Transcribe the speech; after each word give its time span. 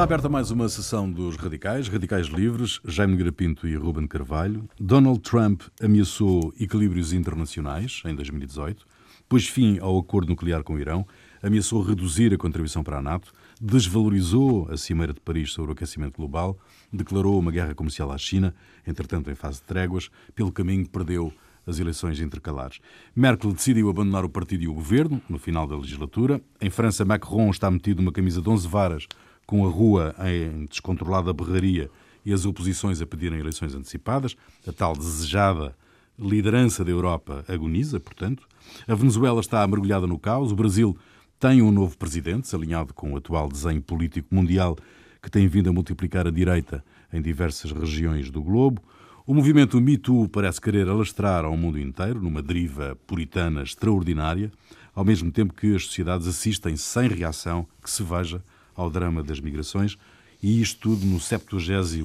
Está 0.00 0.04
aberta 0.14 0.30
mais 0.30 0.50
uma 0.50 0.66
sessão 0.66 1.12
dos 1.12 1.36
radicais, 1.36 1.86
radicais 1.86 2.28
livres, 2.28 2.80
Jaime 2.86 3.18
Grapinto 3.18 3.68
e 3.68 3.76
Ruben 3.76 4.06
Carvalho. 4.06 4.66
Donald 4.80 5.20
Trump 5.20 5.60
ameaçou 5.78 6.54
equilíbrios 6.58 7.12
internacionais 7.12 8.00
em 8.06 8.14
2018, 8.14 8.86
pôs 9.28 9.46
fim 9.46 9.78
ao 9.78 9.98
acordo 9.98 10.30
nuclear 10.30 10.62
com 10.62 10.72
o 10.72 10.78
Irão, 10.80 11.06
ameaçou 11.42 11.82
reduzir 11.82 12.32
a 12.32 12.38
contribuição 12.38 12.82
para 12.82 12.96
a 12.96 13.02
NATO, 13.02 13.30
desvalorizou 13.60 14.70
a 14.70 14.78
Cimeira 14.78 15.12
de 15.12 15.20
Paris 15.20 15.52
sobre 15.52 15.72
o 15.72 15.74
aquecimento 15.74 16.16
global, 16.16 16.58
declarou 16.90 17.38
uma 17.38 17.52
guerra 17.52 17.74
comercial 17.74 18.10
à 18.10 18.16
China, 18.16 18.54
entretanto 18.86 19.30
em 19.30 19.34
fase 19.34 19.58
de 19.58 19.64
tréguas, 19.64 20.08
pelo 20.34 20.50
caminho 20.50 20.88
perdeu 20.88 21.30
as 21.66 21.78
eleições 21.78 22.20
intercalares. 22.20 22.80
Merkel 23.14 23.52
decidiu 23.52 23.90
abandonar 23.90 24.24
o 24.24 24.30
partido 24.30 24.62
e 24.64 24.68
o 24.68 24.72
governo 24.72 25.20
no 25.28 25.38
final 25.38 25.66
da 25.66 25.76
legislatura. 25.76 26.40
Em 26.58 26.70
França, 26.70 27.04
Macron 27.04 27.50
está 27.50 27.70
metido 27.70 28.00
numa 28.00 28.12
camisa 28.12 28.40
de 28.40 28.48
11 28.48 28.66
varas, 28.66 29.06
com 29.50 29.66
a 29.66 29.68
rua 29.68 30.14
em 30.28 30.64
descontrolada 30.66 31.32
berraria 31.32 31.90
e 32.24 32.32
as 32.32 32.46
oposições 32.46 33.02
a 33.02 33.06
pedirem 33.06 33.40
eleições 33.40 33.74
antecipadas. 33.74 34.36
A 34.64 34.72
tal 34.72 34.96
desejada 34.96 35.74
liderança 36.16 36.84
da 36.84 36.92
Europa 36.92 37.44
agoniza, 37.48 37.98
portanto. 37.98 38.46
A 38.86 38.94
Venezuela 38.94 39.40
está 39.40 39.66
mergulhada 39.66 40.06
no 40.06 40.20
caos. 40.20 40.52
O 40.52 40.54
Brasil 40.54 40.96
tem 41.40 41.60
um 41.62 41.72
novo 41.72 41.98
presidente, 41.98 42.54
alinhado 42.54 42.94
com 42.94 43.12
o 43.12 43.16
atual 43.16 43.48
desenho 43.48 43.82
político 43.82 44.32
mundial 44.32 44.76
que 45.20 45.28
tem 45.28 45.48
vindo 45.48 45.68
a 45.68 45.72
multiplicar 45.72 46.28
a 46.28 46.30
direita 46.30 46.84
em 47.12 47.20
diversas 47.20 47.72
regiões 47.72 48.30
do 48.30 48.40
globo. 48.40 48.80
O 49.26 49.34
movimento 49.34 49.80
Me 49.80 49.98
Too 49.98 50.28
parece 50.28 50.60
querer 50.60 50.88
alastrar 50.88 51.44
ao 51.44 51.56
mundo 51.56 51.76
inteiro 51.76 52.22
numa 52.22 52.40
deriva 52.40 52.96
puritana 53.04 53.64
extraordinária, 53.64 54.52
ao 54.94 55.04
mesmo 55.04 55.32
tempo 55.32 55.52
que 55.52 55.74
as 55.74 55.86
sociedades 55.86 56.28
assistem 56.28 56.76
sem 56.76 57.08
reação 57.08 57.66
que 57.82 57.90
se 57.90 58.04
veja 58.04 58.40
ao 58.80 58.90
drama 58.90 59.22
das 59.22 59.40
migrações, 59.40 59.96
e 60.42 60.60
isto 60.60 60.80
tudo 60.80 61.04
no 61.04 61.20
70 61.20 61.56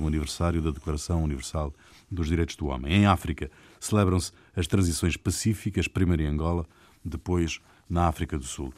aniversário 0.06 0.62
da 0.62 0.72
Declaração 0.72 1.24
Universal 1.24 1.74
dos 2.12 2.28
Direitos 2.28 2.56
do 2.56 2.68
Homem. 2.68 2.94
Em 2.94 3.06
África 3.06 3.50
celebram-se 3.80 4.32
as 4.56 4.68
transições 4.68 5.16
pacíficas, 5.16 5.88
primeiro 5.88 6.24
em 6.24 6.28
Angola, 6.28 6.66
depois 7.04 7.60
na 7.90 8.08
África 8.08 8.38
do 8.38 8.44
Sul. 8.44 8.74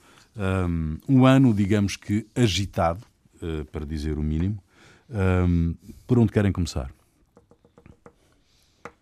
Um 1.09 1.25
ano, 1.25 1.53
digamos 1.53 1.95
que 1.95 2.27
agitado, 2.35 3.03
eh, 3.41 3.63
para 3.71 3.85
dizer 3.85 4.19
o 4.19 4.23
mínimo. 4.23 4.61
Por 6.05 6.19
onde 6.19 6.31
querem 6.31 6.51
começar? 6.51 6.91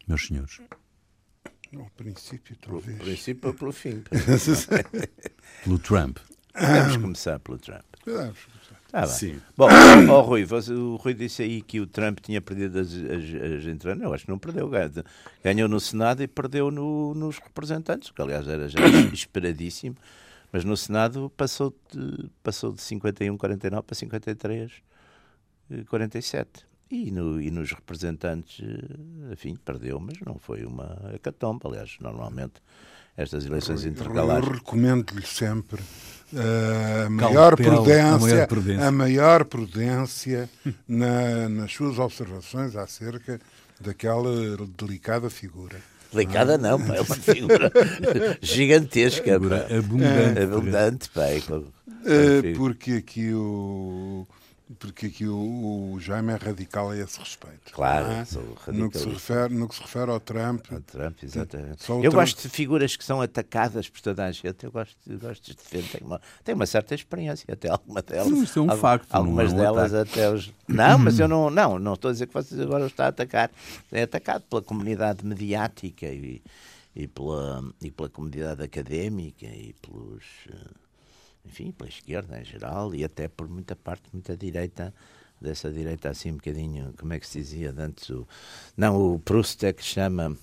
meus 0.08 0.28
senhores? 0.28 0.62
No 1.72 1.90
princípio, 1.92 2.56
talvez. 2.58 2.98
Pelo 2.98 3.10
princípio 3.10 3.50
ou 3.50 3.54
pelo 3.56 3.72
fim? 3.72 4.04
pelo 5.64 5.80
Trump. 5.80 6.18
Vamos 6.54 6.98
começar 6.98 7.40
pelo 7.40 7.58
Trump. 7.58 7.84
Podemos 8.04 8.40
Ah, 8.98 9.06
Sim. 9.08 9.42
Bom, 9.58 9.68
oh, 10.10 10.22
Rui, 10.22 10.46
você, 10.46 10.72
o 10.72 10.96
Rui 10.96 11.14
disse 11.14 11.44
aí 11.44 11.62
que 11.62 11.82
o 11.82 11.86
Trump 11.86 12.20
tinha 12.22 12.40
perdido 12.40 12.80
as, 12.80 12.94
as, 12.94 13.58
as 13.60 13.66
entradas. 13.66 14.02
Eu 14.02 14.14
acho 14.14 14.24
que 14.24 14.32
não 14.32 14.40
perdeu. 14.40 14.72
Ganhou 15.44 15.68
no 15.68 15.82
Senado 15.82 16.24
e 16.24 16.28
perdeu 16.30 16.72
no, 16.72 17.14
nos 17.14 17.38
representantes, 17.38 18.10
que 18.10 18.22
aliás 18.22 18.48
era 18.48 18.70
já 18.70 18.80
esperadíssimo. 19.12 19.98
Mas 20.50 20.64
no 20.64 20.78
Senado 20.78 21.30
passou 21.36 21.76
de, 21.92 22.30
passou 22.42 22.72
de 22.72 22.82
51, 22.82 23.36
49 23.36 23.84
para 23.86 23.96
53, 23.96 24.72
47. 25.90 26.66
E, 26.90 27.12
no, 27.12 27.42
e 27.42 27.52
nos 27.52 27.74
representantes, 27.74 28.62
eh, 28.64 29.34
enfim, 29.34 29.58
perdeu, 29.58 30.00
mas 30.00 30.22
não 30.22 30.40
foi 30.40 30.64
uma 30.64 31.12
hecatombe. 31.14 31.60
Aliás, 31.66 31.98
normalmente 32.00 32.62
estas 33.18 33.46
eleições 33.46 33.86
intercalares. 33.86 34.48
Eu 34.48 34.54
recomendo-lhe 34.54 35.26
sempre 35.26 35.82
uh, 36.34 37.06
a, 37.06 37.10
maior 37.10 37.56
prudência, 37.56 38.14
a 38.14 38.20
maior 38.20 38.48
prudência, 38.48 38.88
a 38.88 38.92
maior 38.92 39.46
prudência 39.46 40.50
na, 40.88 41.50
nas 41.50 41.74
suas 41.74 41.98
observações 42.00 42.76
acerca 42.76 43.40
daquela 43.80 44.32
delicada 44.78 45.30
figura. 45.30 45.78
Delicada 46.12 46.58
não, 46.58 46.80
pá, 46.80 46.96
é 46.96 47.02
uma 47.02 47.16
figura 47.16 47.72
gigantesca. 48.42 49.34
Figura 49.34 49.68
abundante. 49.78 50.40
abundante, 50.40 51.10
pá. 51.10 51.24
Uh, 51.28 52.56
porque 52.56 52.94
aqui 52.94 53.34
o 53.34 54.28
porque 54.80 55.06
aqui 55.06 55.28
o, 55.28 55.94
o, 55.94 56.00
Jaime 56.00 56.34
é 56.34 56.36
radical 56.38 56.90
a 56.90 56.98
esse 56.98 57.20
respeito. 57.20 57.72
Claro, 57.72 58.08
é? 58.08 58.26
no, 58.72 58.90
que 58.90 58.98
se 58.98 59.08
refere, 59.08 59.54
no 59.54 59.70
que 59.70 59.76
se 59.76 59.82
refere 59.82 60.10
ao 60.10 60.20
Trump. 60.20 60.66
Ao 60.72 60.82
Trump, 60.82 61.24
exatamente. 61.24 61.88
eu 61.88 62.02
Trump... 62.02 62.14
gosto 62.14 62.42
de 62.42 62.50
figuras 62.50 62.96
que 62.96 63.04
são 63.04 63.22
atacadas 63.22 63.88
por 63.88 64.02
toda 64.02 64.26
a 64.26 64.32
gente. 64.32 64.64
Eu 64.64 64.72
gosto, 64.72 64.98
eu 65.08 65.20
gosto 65.20 65.52
de 65.52 65.56
defender. 65.56 65.90
Tenho 65.92 66.08
uma, 66.08 66.22
tenho 66.44 66.56
uma 66.56 66.66
certa 66.66 66.96
experiência, 66.96 67.46
até 67.54 67.70
alguma 67.70 68.02
delas. 68.02 68.28
Sim, 68.28 68.44
isso 68.44 68.58
é 68.58 68.62
um 68.64 68.72
algumas, 68.72 68.82
facto. 68.82 69.14
Algumas 69.14 69.52
é 69.52 69.56
um 69.56 69.58
delas 69.60 69.94
ataque. 69.94 70.20
até 70.20 70.32
os. 70.32 70.52
Não, 70.68 70.98
mas 70.98 71.20
eu 71.20 71.28
não, 71.30 71.50
não, 71.52 71.78
não 71.78 71.94
estou 71.94 72.10
a 72.10 72.12
dizer 72.12 72.26
que 72.26 72.34
vocês 72.34 72.60
agora 72.60 72.88
está 72.88 73.06
a 73.06 73.10
atacar. 73.10 73.52
É 73.92 74.02
atacado 74.02 74.44
pela 74.50 74.64
comunidade 74.64 75.24
mediática 75.24 76.08
e, 76.08 76.42
e, 76.96 77.08
pela, 77.08 77.64
e 77.80 77.92
pela 77.92 78.10
comunidade 78.10 78.64
académica 78.64 79.46
e 79.46 79.76
pelos. 79.80 80.24
Uh, 80.50 80.86
enfim, 81.46 81.72
pela 81.72 81.90
esquerda 81.90 82.40
em 82.40 82.46
geral 82.46 82.94
e 82.94 83.04
até 83.04 83.28
por 83.28 83.48
muita 83.48 83.76
parte, 83.76 84.04
muita 84.12 84.36
direita, 84.36 84.94
dessa 85.40 85.72
direita 85.72 86.10
assim 86.10 86.32
um 86.32 86.36
bocadinho, 86.36 86.94
como 86.98 87.14
é 87.14 87.20
que 87.20 87.28
se 87.28 87.40
dizia 87.40 87.74
antes? 87.78 88.10
O, 88.10 88.28
não, 88.76 89.16
o 89.16 89.20
Proust 89.20 89.64
é 89.66 89.74
que 89.74 89.84
chama, 89.84 90.36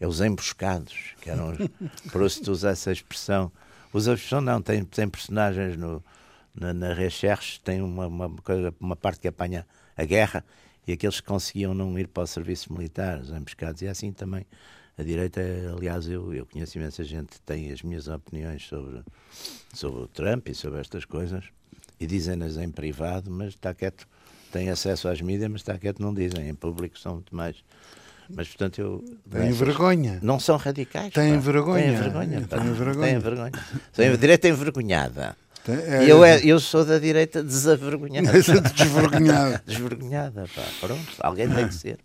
é 0.00 0.06
os 0.06 0.20
emboscados, 0.20 1.14
que 1.20 1.30
eram, 1.30 1.52
Proust 2.10 2.48
usa 2.50 2.70
essa 2.70 2.92
expressão, 2.92 3.50
usa 3.92 4.12
a 4.12 4.14
expressão 4.14 4.40
não, 4.40 4.60
tem, 4.60 4.84
tem 4.84 5.08
personagens 5.08 5.76
no, 5.76 6.02
na, 6.54 6.72
na 6.72 6.92
Recherche, 6.92 7.60
tem 7.60 7.80
uma, 7.80 8.06
uma, 8.06 8.30
coisa, 8.42 8.74
uma 8.80 8.96
parte 8.96 9.20
que 9.20 9.28
apanha 9.28 9.66
a 9.96 10.04
guerra 10.04 10.44
e 10.86 10.92
aqueles 10.92 11.20
que 11.20 11.26
conseguiam 11.26 11.72
não 11.74 11.98
ir 11.98 12.08
para 12.08 12.24
o 12.24 12.26
serviço 12.26 12.72
militar, 12.72 13.20
os 13.20 13.30
emboscados, 13.30 13.82
e 13.82 13.88
assim 13.88 14.12
também 14.12 14.44
a 14.98 15.02
direita, 15.02 15.40
aliás, 15.76 16.08
eu, 16.08 16.34
eu 16.34 16.46
conheço 16.46 16.76
imensa 16.78 17.02
gente 17.02 17.30
que 17.30 17.40
tem 17.40 17.72
as 17.72 17.82
minhas 17.82 18.08
opiniões 18.08 18.66
sobre, 18.66 19.02
sobre 19.72 20.02
o 20.02 20.08
Trump 20.08 20.48
e 20.48 20.54
sobre 20.54 20.80
estas 20.80 21.04
coisas 21.04 21.44
e 21.98 22.06
dizem-nas 22.06 22.56
em 22.56 22.70
privado, 22.70 23.30
mas 23.30 23.48
está 23.50 23.72
quieto, 23.72 24.06
tem 24.50 24.68
acesso 24.68 25.08
às 25.08 25.20
mídias, 25.20 25.50
mas 25.50 25.60
está 25.60 25.78
quieto, 25.78 26.00
não 26.00 26.12
dizem. 26.12 26.48
Em 26.48 26.54
público 26.54 26.98
são 26.98 27.14
muito 27.14 27.34
mais. 27.34 27.56
Mas, 28.28 28.48
portanto, 28.48 28.80
eu. 28.80 29.04
Têm 29.30 29.52
vergonha. 29.52 30.18
Não 30.22 30.40
são 30.40 30.56
radicais. 30.56 31.12
Têm 31.12 31.38
vergonha. 31.38 31.84
Têm 31.84 31.96
vergonha. 31.96 32.40
Pá. 32.48 32.58
Têm 32.58 32.72
vergonha. 32.72 33.08
Têm 33.08 33.18
vergonha. 33.18 33.52
A 34.14 34.16
direita 34.16 34.48
envergonhada. 34.48 35.36
Tem, 35.64 35.76
é, 35.76 36.10
eu, 36.10 36.24
é, 36.24 36.40
eu 36.44 36.58
sou 36.58 36.84
da 36.84 36.98
direita 36.98 37.42
desavergonhada. 37.42 38.32
Desvergonhada. 38.74 39.62
Desvergonhada, 39.66 40.44
pá. 40.54 40.62
Pronto, 40.80 41.06
alguém 41.20 41.48
tem 41.48 41.68
que 41.68 41.74
ser. 41.74 41.98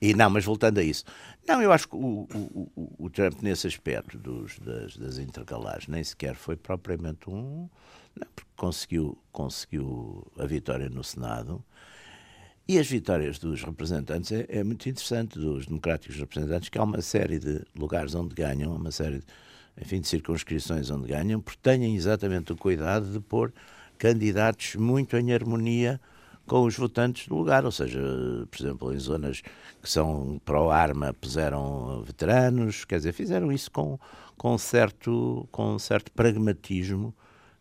E 0.00 0.14
não, 0.14 0.30
mas 0.30 0.44
voltando 0.44 0.78
a 0.78 0.82
isso. 0.82 1.04
Não, 1.46 1.60
eu 1.60 1.72
acho 1.72 1.88
que 1.88 1.96
o, 1.96 2.26
o, 2.34 2.94
o 2.98 3.10
Trump, 3.10 3.42
nesse 3.42 3.66
aspecto 3.66 4.16
dos, 4.16 4.58
das, 4.58 4.96
das 4.96 5.18
intercalares, 5.18 5.88
nem 5.88 6.02
sequer 6.02 6.34
foi 6.34 6.56
propriamente 6.56 7.28
um. 7.28 7.68
Não, 8.18 8.26
porque 8.34 8.50
conseguiu, 8.56 9.18
conseguiu 9.30 10.26
a 10.38 10.46
vitória 10.46 10.88
no 10.88 11.04
Senado. 11.04 11.62
E 12.66 12.78
as 12.78 12.86
vitórias 12.86 13.38
dos 13.38 13.62
representantes 13.62 14.30
é, 14.32 14.46
é, 14.48 14.62
muito 14.62 14.88
interessante, 14.88 15.38
dos 15.38 15.66
democráticos 15.66 16.16
representantes, 16.16 16.68
que 16.68 16.78
há 16.78 16.84
uma 16.84 17.02
série 17.02 17.38
de 17.38 17.62
lugares 17.76 18.14
onde 18.14 18.34
ganham, 18.34 18.74
uma 18.74 18.92
série 18.92 19.18
de, 19.18 19.24
enfim, 19.80 20.00
de 20.00 20.08
circunscrições 20.08 20.88
onde 20.88 21.08
ganham, 21.08 21.40
porque 21.40 21.58
têm 21.60 21.96
exatamente 21.96 22.52
o 22.52 22.56
cuidado 22.56 23.10
de 23.10 23.20
pôr 23.20 23.52
candidatos 23.98 24.76
muito 24.76 25.16
em 25.16 25.32
harmonia 25.32 26.00
com 26.50 26.64
os 26.64 26.76
votantes 26.76 27.28
do 27.28 27.36
lugar, 27.36 27.64
ou 27.64 27.70
seja, 27.70 28.00
por 28.50 28.60
exemplo, 28.60 28.92
em 28.92 28.98
zonas 28.98 29.40
que 29.40 29.88
são 29.88 30.40
pró-arma 30.44 31.14
puseram 31.14 32.02
veteranos, 32.02 32.84
quer 32.84 32.96
dizer, 32.96 33.12
fizeram 33.12 33.52
isso 33.52 33.70
com, 33.70 33.96
com, 34.36 34.58
certo, 34.58 35.46
com 35.52 35.78
certo 35.78 36.10
pragmatismo 36.10 37.14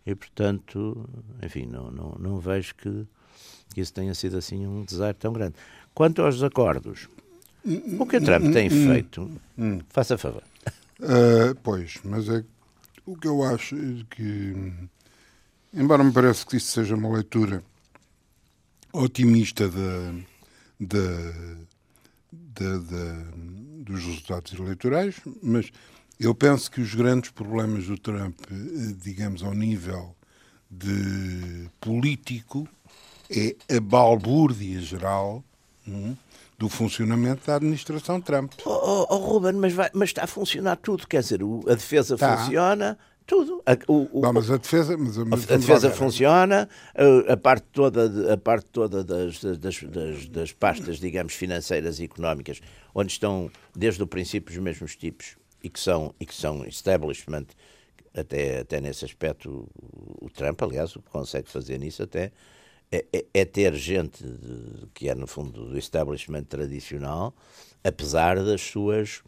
e, 0.08 0.16
portanto, 0.16 1.08
enfim, 1.40 1.68
não, 1.68 1.92
não, 1.92 2.16
não 2.20 2.40
vejo 2.40 2.74
que, 2.74 3.06
que 3.76 3.80
isso 3.80 3.94
tenha 3.94 4.16
sido 4.16 4.40
assim 4.40 4.66
um 4.66 4.84
desastre 4.84 5.20
tão 5.20 5.34
grande. 5.34 5.54
Quanto 5.94 6.24
aos 6.24 6.42
acordos, 6.42 7.08
o 8.00 8.08
que 8.08 8.18
o 8.18 8.22
Trump 8.26 8.52
tem 8.52 8.72
feito, 8.72 9.30
faça 9.90 10.18
favor. 10.18 10.42
Uh, 11.00 11.54
pois, 11.62 12.00
mas 12.04 12.28
é 12.28 12.44
o 13.06 13.16
que 13.16 13.28
eu 13.28 13.44
acho 13.44 13.76
é 13.76 14.04
que, 14.10 14.74
embora 15.76 16.04
me 16.04 16.12
pareça 16.12 16.44
que 16.44 16.58
isso 16.58 16.72
seja 16.72 16.96
uma 16.96 17.14
leitura 17.14 17.64
otimista 18.94 19.68
da, 19.68 20.14
da, 20.80 22.78
da, 22.78 23.14
dos 23.84 24.04
resultados 24.04 24.54
eleitorais, 24.54 25.16
mas 25.42 25.72
eu 26.20 26.34
penso 26.36 26.70
que 26.70 26.82
os 26.82 26.94
grandes 26.94 27.32
problemas 27.32 27.86
do 27.86 27.98
Trump, 27.98 28.36
eh, 28.52 28.96
digamos, 29.02 29.42
ao 29.44 29.54
nível 29.54 30.16
de 30.70 31.70
político, 31.80 32.68
é 33.30 33.56
a 33.76 33.80
balbúrdia 33.80 34.82
geral 34.82 35.44
hum, 35.88 36.16
do 36.58 36.68
funcionamento 36.68 37.48
da 37.48 37.56
administração 37.56 38.20
Trump. 38.20 38.54
Oh, 38.66 38.70
oh, 38.70 39.08
oh 39.10 39.18
Ruben, 39.18 39.54
mas, 39.54 39.74
vai, 39.74 39.90
mas 39.94 40.10
está 40.10 40.26
a 40.26 40.28
funcionar 40.28 40.76
tudo, 40.78 41.08
quer 41.08 41.22
dizer, 41.22 41.40
a 41.68 41.74
defesa 41.74 42.18
Tá. 42.18 42.38
funciona, 42.38 42.98
Tudo. 43.30 43.62
A, 43.64 43.78
o, 43.88 44.10
o, 44.12 44.22
Não, 44.22 44.34
mas 44.34 44.50
a 44.50 44.58
defesa, 44.58 44.98
mas, 44.98 45.16
mas 45.18 45.52
a 45.52 45.58
defesa 45.58 45.92
funciona, 45.92 46.68
a, 46.96 47.34
a, 47.34 47.38
parte 47.38 47.68
toda, 47.72 48.34
a 48.34 48.38
parte 48.38 48.66
toda 48.72 49.04
das, 49.04 49.40
das, 49.40 49.84
das, 49.84 50.28
das, 50.28 50.52
pastas, 50.52 50.98
digamos, 50.98 51.34
financeiras 51.34 52.00
e 52.00 52.06
económicas, 52.06 52.60
onde 52.92 53.12
estão 53.12 53.52
desde 53.76 54.02
o 54.02 54.08
princípio 54.08 54.52
os 54.52 54.58
mesmos 54.58 54.96
tipos 54.96 55.38
e 55.64 55.70
que 55.70 55.80
são, 55.80 56.12
e 56.20 56.26
que 56.26 56.34
são 56.34 56.66
establishment, 56.66 57.46
até, 58.16 58.62
até 58.62 58.82
nesse 58.82 59.06
aspecto 59.06 59.70
o, 59.80 60.26
o 60.26 60.30
Trump, 60.32 60.60
aliás, 60.64 60.96
o 60.96 61.00
que 61.00 61.12
consegue 61.12 61.48
fazer 61.52 61.78
nisso 61.78 62.02
até 62.02 62.32
é, 62.92 63.06
é, 63.14 63.26
é 63.32 63.46
ter 63.46 63.76
gente 63.76 64.24
de, 64.24 64.88
que 64.92 65.08
é, 65.08 65.14
no 65.14 65.28
fundo, 65.28 65.70
do 65.70 65.78
establishment 65.78 66.46
tradicional, 66.46 67.36
apesar 67.84 68.44
das 68.44 68.62
suas 68.62 69.22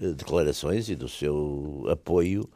eh, 0.00 0.12
declarações 0.12 0.88
e 0.88 0.94
do 0.94 1.08
seu 1.08 1.84
apoio 1.90 2.48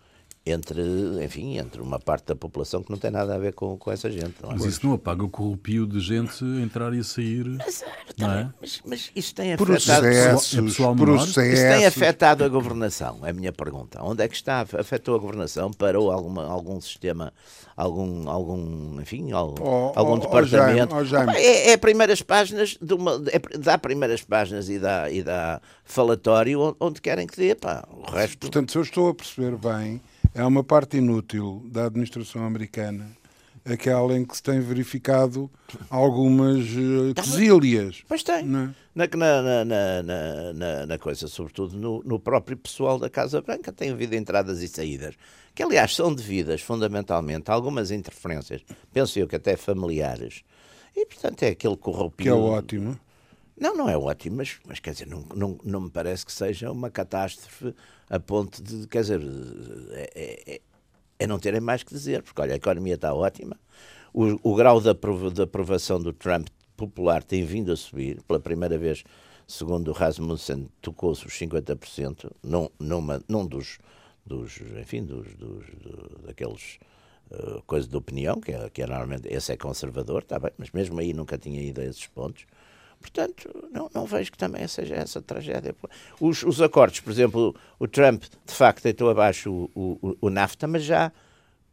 entre, 0.46 0.82
enfim, 1.24 1.56
entre 1.56 1.80
uma 1.80 1.98
parte 1.98 2.26
da 2.26 2.36
população 2.36 2.82
que 2.82 2.90
não 2.90 2.98
tem 2.98 3.10
nada 3.10 3.34
a 3.34 3.38
ver 3.38 3.54
com, 3.54 3.78
com 3.78 3.90
essa 3.90 4.10
gente. 4.10 4.34
É? 4.42 4.46
Mas 4.46 4.64
isso 4.64 4.86
não 4.86 4.92
apaga 4.92 5.24
o 5.24 5.28
corrupio 5.28 5.86
de 5.86 5.98
gente 6.00 6.44
entrar 6.62 6.92
e 6.92 7.02
sair. 7.02 7.46
Mas, 7.46 7.84
não 8.18 8.30
é? 8.30 8.50
mas, 8.60 8.82
mas 8.84 9.12
isso 9.16 9.34
tem 9.34 9.54
afetado 9.54 9.70
processos, 9.70 10.54
é 10.54 10.94
processos. 10.94 11.36
Isso 11.36 11.62
tem 11.62 11.86
afetado 11.86 12.44
a 12.44 12.48
governação, 12.48 13.20
é 13.24 13.30
a 13.30 13.32
minha 13.32 13.52
pergunta. 13.52 14.02
Onde 14.02 14.22
é 14.22 14.28
que 14.28 14.34
está? 14.34 14.66
Afetou 14.78 15.16
a 15.16 15.18
governação? 15.18 15.72
Parou 15.72 16.12
alguma, 16.12 16.44
algum 16.44 16.78
sistema, 16.78 17.32
algum, 17.74 18.28
algum 18.28 19.00
enfim, 19.00 19.32
algum, 19.32 19.62
oh, 19.62 19.92
algum 19.94 20.12
oh, 20.12 20.18
departamento? 20.18 20.94
Oh, 20.94 21.04
Jaime, 21.06 21.32
é, 21.36 21.70
é 21.70 21.76
primeiras 21.78 22.20
páginas, 22.20 22.76
de 22.80 22.92
uma, 22.92 23.12
é, 23.28 23.58
dá 23.58 23.78
primeiras 23.78 24.22
páginas 24.22 24.68
e 24.68 24.78
dá, 24.78 25.10
e 25.10 25.22
dá 25.22 25.58
falatório 25.84 26.76
onde 26.78 27.00
querem 27.00 27.26
que 27.26 27.36
dê. 27.38 27.54
Pá. 27.54 27.82
O 27.90 28.10
resto... 28.10 28.36
Portanto, 28.40 28.70
se 28.70 28.76
eu 28.76 28.82
estou 28.82 29.08
a 29.08 29.14
perceber 29.14 29.56
bem 29.56 30.02
é 30.34 30.44
uma 30.44 30.64
parte 30.64 30.96
inútil 30.96 31.62
da 31.70 31.86
administração 31.86 32.44
americana 32.44 33.10
aquela 33.64 34.16
em 34.16 34.24
que 34.24 34.36
se 34.36 34.42
tem 34.42 34.60
verificado 34.60 35.50
algumas 35.88 36.64
uh, 36.70 37.14
quesílias. 37.14 38.02
Pois 38.06 38.22
tem. 38.22 38.40
É? 38.40 38.74
Na, 38.94 39.08
na, 39.64 39.64
na, 39.64 40.86
na, 40.86 40.98
coisa, 40.98 41.26
sobretudo 41.26 41.76
no, 41.76 42.02
no, 42.04 42.20
próprio 42.20 42.56
pessoal 42.56 42.98
da 42.98 43.08
Casa 43.08 43.40
Branca, 43.40 43.72
tem 43.72 43.90
havido 43.90 44.14
entradas 44.14 44.60
e 44.60 44.68
saídas, 44.68 45.14
que 45.54 45.62
aliás 45.62 45.94
são 45.94 46.14
devidas 46.14 46.60
fundamentalmente 46.60 47.50
a 47.50 47.54
algumas 47.54 47.90
interferências, 47.90 48.62
penso 48.92 49.18
eu 49.18 49.26
que 49.26 49.34
até 49.34 49.56
familiares, 49.56 50.42
e 50.94 51.06
portanto 51.06 51.42
é 51.42 51.48
aquele 51.48 51.76
corrupio. 51.76 52.22
Que 52.22 52.28
é 52.28 52.34
ótimo. 52.34 53.00
Não, 53.56 53.76
não 53.76 53.88
é 53.88 53.96
ótimo, 53.96 54.36
mas, 54.36 54.58
mas 54.66 54.80
quer 54.80 54.92
dizer, 54.92 55.06
não, 55.06 55.24
não, 55.34 55.58
não 55.64 55.80
me 55.82 55.90
parece 55.90 56.26
que 56.26 56.32
seja 56.32 56.70
uma 56.72 56.90
catástrofe 56.90 57.74
a 58.10 58.18
ponto 58.18 58.62
de, 58.62 58.86
quer 58.88 59.02
dizer, 59.02 59.20
é, 59.92 60.54
é, 60.54 60.60
é 61.18 61.26
não 61.26 61.38
terem 61.38 61.60
mais 61.60 61.82
que 61.82 61.94
dizer, 61.94 62.22
porque 62.22 62.40
olha, 62.40 62.54
a 62.54 62.56
economia 62.56 62.94
está 62.94 63.14
ótima, 63.14 63.56
o, 64.12 64.50
o 64.50 64.54
grau 64.54 64.80
de 64.80 64.90
aprovação 64.90 66.00
do 66.00 66.12
Trump 66.12 66.48
popular 66.76 67.22
tem 67.22 67.44
vindo 67.44 67.70
a 67.70 67.76
subir, 67.76 68.20
pela 68.22 68.40
primeira 68.40 68.76
vez, 68.76 69.04
segundo 69.46 69.88
o 69.88 69.92
Rasmussen, 69.92 70.68
tocou-se 70.82 71.24
os 71.24 71.32
50%, 71.34 72.30
num, 72.42 72.68
numa, 72.78 73.22
num 73.28 73.46
dos, 73.46 73.78
dos 74.26 74.60
enfim, 74.80 75.04
dos, 75.04 75.32
dos 75.36 75.64
do, 75.76 76.26
daqueles 76.26 76.78
coisas 77.66 77.88
de 77.88 77.96
opinião, 77.96 78.40
que 78.40 78.52
é, 78.52 78.70
que 78.70 78.82
é 78.82 78.86
normalmente, 78.86 79.28
esse 79.28 79.52
é 79.52 79.56
conservador, 79.56 80.22
está 80.22 80.38
bem, 80.38 80.52
mas 80.56 80.70
mesmo 80.70 80.98
aí 81.00 81.12
nunca 81.12 81.38
tinha 81.38 81.60
ido 81.60 81.80
a 81.80 81.84
esses 81.84 82.06
pontos. 82.06 82.46
Portanto, 83.04 83.68
não, 83.70 83.90
não 83.92 84.06
vejo 84.06 84.32
que 84.32 84.38
também 84.38 84.66
seja 84.66 84.94
essa 84.94 85.20
tragédia. 85.20 85.76
Os, 86.18 86.42
os 86.42 86.62
acordos, 86.62 87.00
por 87.00 87.10
exemplo, 87.10 87.54
o 87.78 87.86
Trump 87.86 88.22
de 88.22 88.54
facto 88.54 88.82
deitou 88.82 89.10
abaixo 89.10 89.52
o, 89.74 89.98
o, 90.02 90.16
o 90.22 90.30
NAFTA, 90.30 90.66
mas 90.66 90.84
já, 90.84 91.12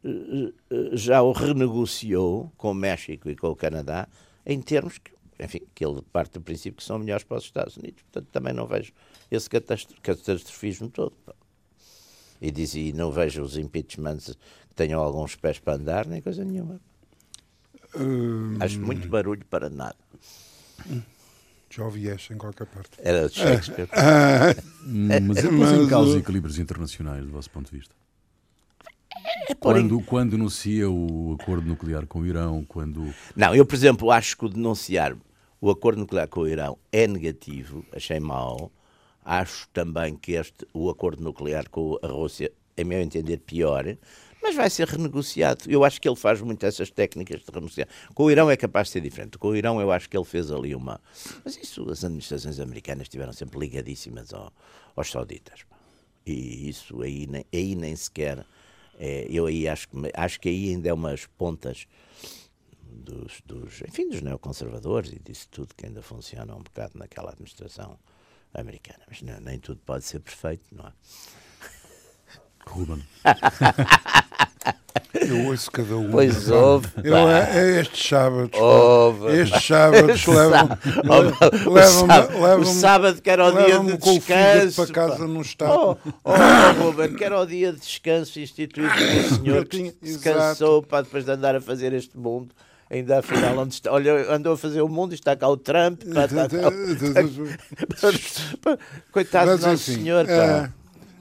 eh, 0.04 0.52
já 0.92 1.22
o 1.22 1.32
renegociou 1.32 2.52
com 2.58 2.72
o 2.72 2.74
México 2.74 3.30
e 3.30 3.34
com 3.34 3.48
o 3.48 3.56
Canadá 3.56 4.06
em 4.44 4.60
termos 4.60 4.98
que, 4.98 5.10
enfim, 5.40 5.62
que 5.74 5.82
ele 5.82 6.02
parte 6.12 6.34
do 6.34 6.42
princípio 6.42 6.76
que 6.76 6.84
são 6.84 6.98
melhores 6.98 7.24
para 7.24 7.38
os 7.38 7.44
Estados 7.44 7.78
Unidos. 7.78 8.02
Portanto, 8.02 8.28
também 8.30 8.52
não 8.52 8.66
vejo 8.66 8.92
esse 9.30 9.48
catastrofismo 9.48 10.90
todo. 10.90 11.14
E, 12.42 12.50
diz, 12.50 12.74
e 12.74 12.92
não 12.92 13.10
vejo 13.10 13.40
os 13.40 13.56
impeachments 13.56 14.36
que 14.68 14.74
tenham 14.74 15.00
alguns 15.00 15.34
pés 15.34 15.58
para 15.58 15.78
andar, 15.78 16.06
nem 16.06 16.20
coisa 16.20 16.44
nenhuma. 16.44 16.78
Hum... 17.96 18.58
Acho 18.60 18.78
muito 18.80 19.08
barulho 19.08 19.46
para 19.46 19.70
nada. 19.70 19.96
Já 21.74 21.84
ouvi 21.84 22.08
esta 22.08 22.34
em 22.34 22.36
qualquer 22.36 22.66
parte. 22.66 22.90
Era 22.98 23.28
de 23.28 23.34
Shakespeare. 23.34 23.88
mas 25.22 25.38
é 25.38 25.48
pôs 25.48 25.72
em 25.72 25.88
causa 25.88 26.18
equilíbrios 26.18 26.58
internacionais, 26.58 27.24
do 27.24 27.30
vosso 27.30 27.48
ponto 27.48 27.70
de 27.70 27.78
vista? 27.78 27.94
É 29.48 29.54
quando, 29.54 30.00
quando 30.02 30.32
denuncia 30.32 30.90
o 30.90 31.36
acordo 31.40 31.66
nuclear 31.66 32.06
com 32.06 32.20
o 32.20 32.26
Irão, 32.26 32.64
quando... 32.68 33.14
Não, 33.34 33.54
eu, 33.54 33.64
por 33.64 33.74
exemplo, 33.74 34.10
acho 34.10 34.36
que 34.36 34.44
o 34.44 34.48
denunciar 34.50 35.16
o 35.62 35.70
acordo 35.70 36.00
nuclear 36.00 36.28
com 36.28 36.40
o 36.40 36.48
Irão 36.48 36.76
é 36.90 37.06
negativo, 37.06 37.86
achei 37.94 38.18
mau. 38.18 38.70
Acho 39.24 39.68
também 39.72 40.16
que 40.16 40.32
este, 40.32 40.66
o 40.74 40.90
acordo 40.90 41.22
nuclear 41.22 41.70
com 41.70 41.98
a 42.02 42.06
Rússia, 42.08 42.52
é 42.76 42.82
meu 42.82 43.00
entender, 43.00 43.38
pior 43.38 43.96
mas 44.42 44.56
vai 44.56 44.68
ser 44.68 44.88
renegociado. 44.88 45.64
Eu 45.70 45.84
acho 45.84 46.00
que 46.00 46.08
ele 46.08 46.16
faz 46.16 46.40
muito 46.40 46.64
essas 46.66 46.90
técnicas 46.90 47.40
de 47.40 47.46
renegociar. 47.52 47.88
Com 48.14 48.24
o 48.24 48.30
Irão 48.30 48.50
é 48.50 48.56
capaz 48.56 48.88
de 48.88 48.94
ser 48.94 49.00
diferente. 49.00 49.38
Com 49.38 49.48
o 49.48 49.56
Irão 49.56 49.80
eu 49.80 49.92
acho 49.92 50.08
que 50.08 50.16
ele 50.16 50.24
fez 50.24 50.50
ali 50.50 50.74
uma. 50.74 51.00
Mas 51.44 51.56
isso, 51.56 51.88
as 51.90 52.04
administrações 52.04 52.58
americanas 52.58 53.02
estiveram 53.02 53.32
sempre 53.32 53.58
ligadíssimas 53.58 54.32
ao, 54.34 54.52
aos 54.96 55.10
sauditas. 55.10 55.60
E 56.26 56.68
isso 56.68 57.02
aí, 57.02 57.28
aí 57.52 57.74
nem 57.74 57.94
sequer. 57.94 58.44
É, 58.98 59.26
eu 59.30 59.46
aí 59.46 59.66
acho 59.68 59.88
acho 60.14 60.40
que 60.40 60.48
aí 60.48 60.70
ainda 60.70 60.88
é 60.88 60.92
umas 60.92 61.26
pontas 61.26 61.86
dos, 62.82 63.40
dos, 63.44 63.80
enfim, 63.82 64.08
dos 64.08 64.20
neoconservadores 64.20 65.12
e 65.12 65.18
disso 65.18 65.48
tudo 65.50 65.74
que 65.74 65.86
ainda 65.86 66.02
funciona 66.02 66.54
um 66.54 66.62
bocado 66.62 66.98
naquela 66.98 67.30
administração 67.30 67.98
americana. 68.52 69.00
Mas 69.08 69.22
não, 69.22 69.40
nem 69.40 69.58
tudo 69.58 69.80
pode 69.84 70.04
ser 70.04 70.20
perfeito, 70.20 70.74
não 70.74 70.86
é? 70.86 70.92
Ruben. 72.66 73.02
Eu 75.14 75.46
ouço 75.46 75.70
cada 75.70 75.96
um. 75.96 76.10
Pois 76.10 76.50
houve. 76.50 76.88
Eu, 77.02 77.16
é, 77.28 77.76
é 77.76 77.80
estes 77.80 78.08
sábados. 78.08 78.58
Houve. 78.58 79.40
Estes 79.40 79.64
sábados 79.64 80.26
levam. 80.26 80.68
levam, 81.04 82.40
levam, 82.40 82.60
o 82.60 82.64
sábado 82.64 83.20
que 83.20 83.30
era 83.30 83.46
o 83.46 83.52
dia 83.52 83.78
de 83.78 83.96
descanso. 83.96 84.84
para 84.84 84.92
casa 84.94 85.28
não 85.28 85.40
está. 85.42 85.74
Oh, 85.74 85.96
oh, 86.24 86.30
oh, 86.30 86.82
Ruben, 86.84 87.14
que 87.14 87.24
era 87.24 87.38
o 87.38 87.46
dia 87.46 87.72
de 87.72 87.80
descanso 87.80 88.40
instituído 88.40 88.92
pelo 88.94 89.22
senhor 89.36 89.64
que 89.66 89.94
se 90.02 90.18
cansou 90.18 90.82
para 90.82 91.02
depois 91.02 91.24
de 91.24 91.30
andar 91.30 91.54
a 91.56 91.60
fazer 91.60 91.92
este 91.92 92.16
mundo 92.16 92.48
ainda 92.90 93.20
afinal 93.20 93.56
onde 93.56 93.74
está, 93.74 93.90
olha, 93.90 94.30
andou 94.30 94.52
a 94.52 94.56
fazer 94.56 94.82
o 94.82 94.88
mundo 94.88 95.12
e 95.12 95.14
está 95.14 95.34
cá 95.34 95.48
o 95.48 95.56
Trump. 95.56 96.02
Pá, 96.12 96.24
está 96.26 96.46
cá 96.46 96.68
o... 96.68 96.72
Coitado 99.10 99.56
do 99.56 99.66
nosso 99.66 99.68
assim, 99.68 99.94
senhor. 99.94 100.26
Pá. 100.26 100.32
É, 100.32 100.68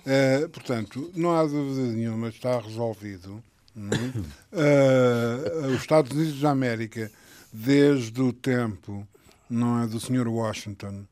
é, 0.06 0.48
portanto, 0.48 1.12
não 1.16 1.36
há 1.36 1.44
dúvida 1.44 1.88
nenhuma, 1.92 2.30
está 2.30 2.60
resolvido. 2.60 3.44
uh, 3.76 5.68
os 5.74 5.82
Estados 5.82 6.12
Unidos 6.12 6.40
da 6.40 6.52
América, 6.52 7.12
desde 7.54 8.22
o 8.22 8.34
tempo 8.34 9.08
não 9.50 9.84
é, 9.84 9.88
do 9.88 10.00
Sr. 10.00 10.28
Washington, 10.28 11.06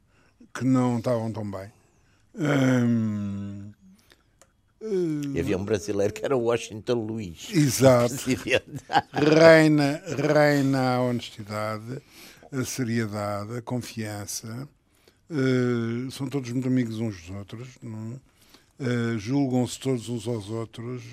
que 0.53 0.63
não 0.63 0.97
estavam 0.97 1.31
tão 1.31 1.49
bem. 1.49 1.71
Um, 2.35 3.71
uh, 4.81 5.35
e 5.35 5.39
havia 5.39 5.57
um 5.57 5.65
brasileiro 5.65 6.13
que 6.13 6.23
era 6.23 6.37
Washington 6.37 6.93
Luiz. 6.93 7.49
Exato. 7.51 8.15
reina, 9.11 10.01
reina 10.33 10.95
a 10.95 11.01
honestidade, 11.01 12.01
a 12.51 12.63
seriedade, 12.63 13.57
a 13.57 13.61
confiança. 13.61 14.67
Uh, 15.29 16.09
são 16.09 16.27
todos 16.27 16.51
muito 16.51 16.67
amigos 16.67 16.99
uns 16.99 17.21
dos 17.21 17.29
outros. 17.35 17.67
Não? 17.83 18.19
Uh, 18.79 19.17
julgam-se 19.17 19.79
todos 19.79 20.09
uns 20.09 20.27
aos 20.27 20.49
outros, 20.49 21.03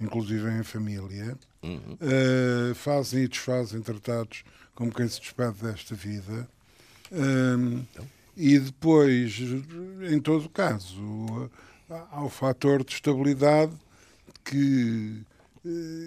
inclusive 0.00 0.50
em 0.50 0.62
família, 0.62 1.36
uhum. 1.62 1.96
uh, 2.00 2.74
fazem 2.74 3.24
e 3.24 3.28
desfazem 3.28 3.80
tratados 3.82 4.44
como 4.74 4.92
quem 4.92 5.06
se 5.06 5.20
despede 5.20 5.62
desta 5.62 5.94
vida. 5.94 6.48
Uh, 7.10 7.84
e 8.36 8.58
depois, 8.58 9.38
em 10.10 10.18
todo 10.18 10.48
caso, 10.48 11.50
há 12.10 12.24
o 12.24 12.30
fator 12.30 12.82
de 12.82 12.94
estabilidade 12.94 13.72
que, 14.42 15.22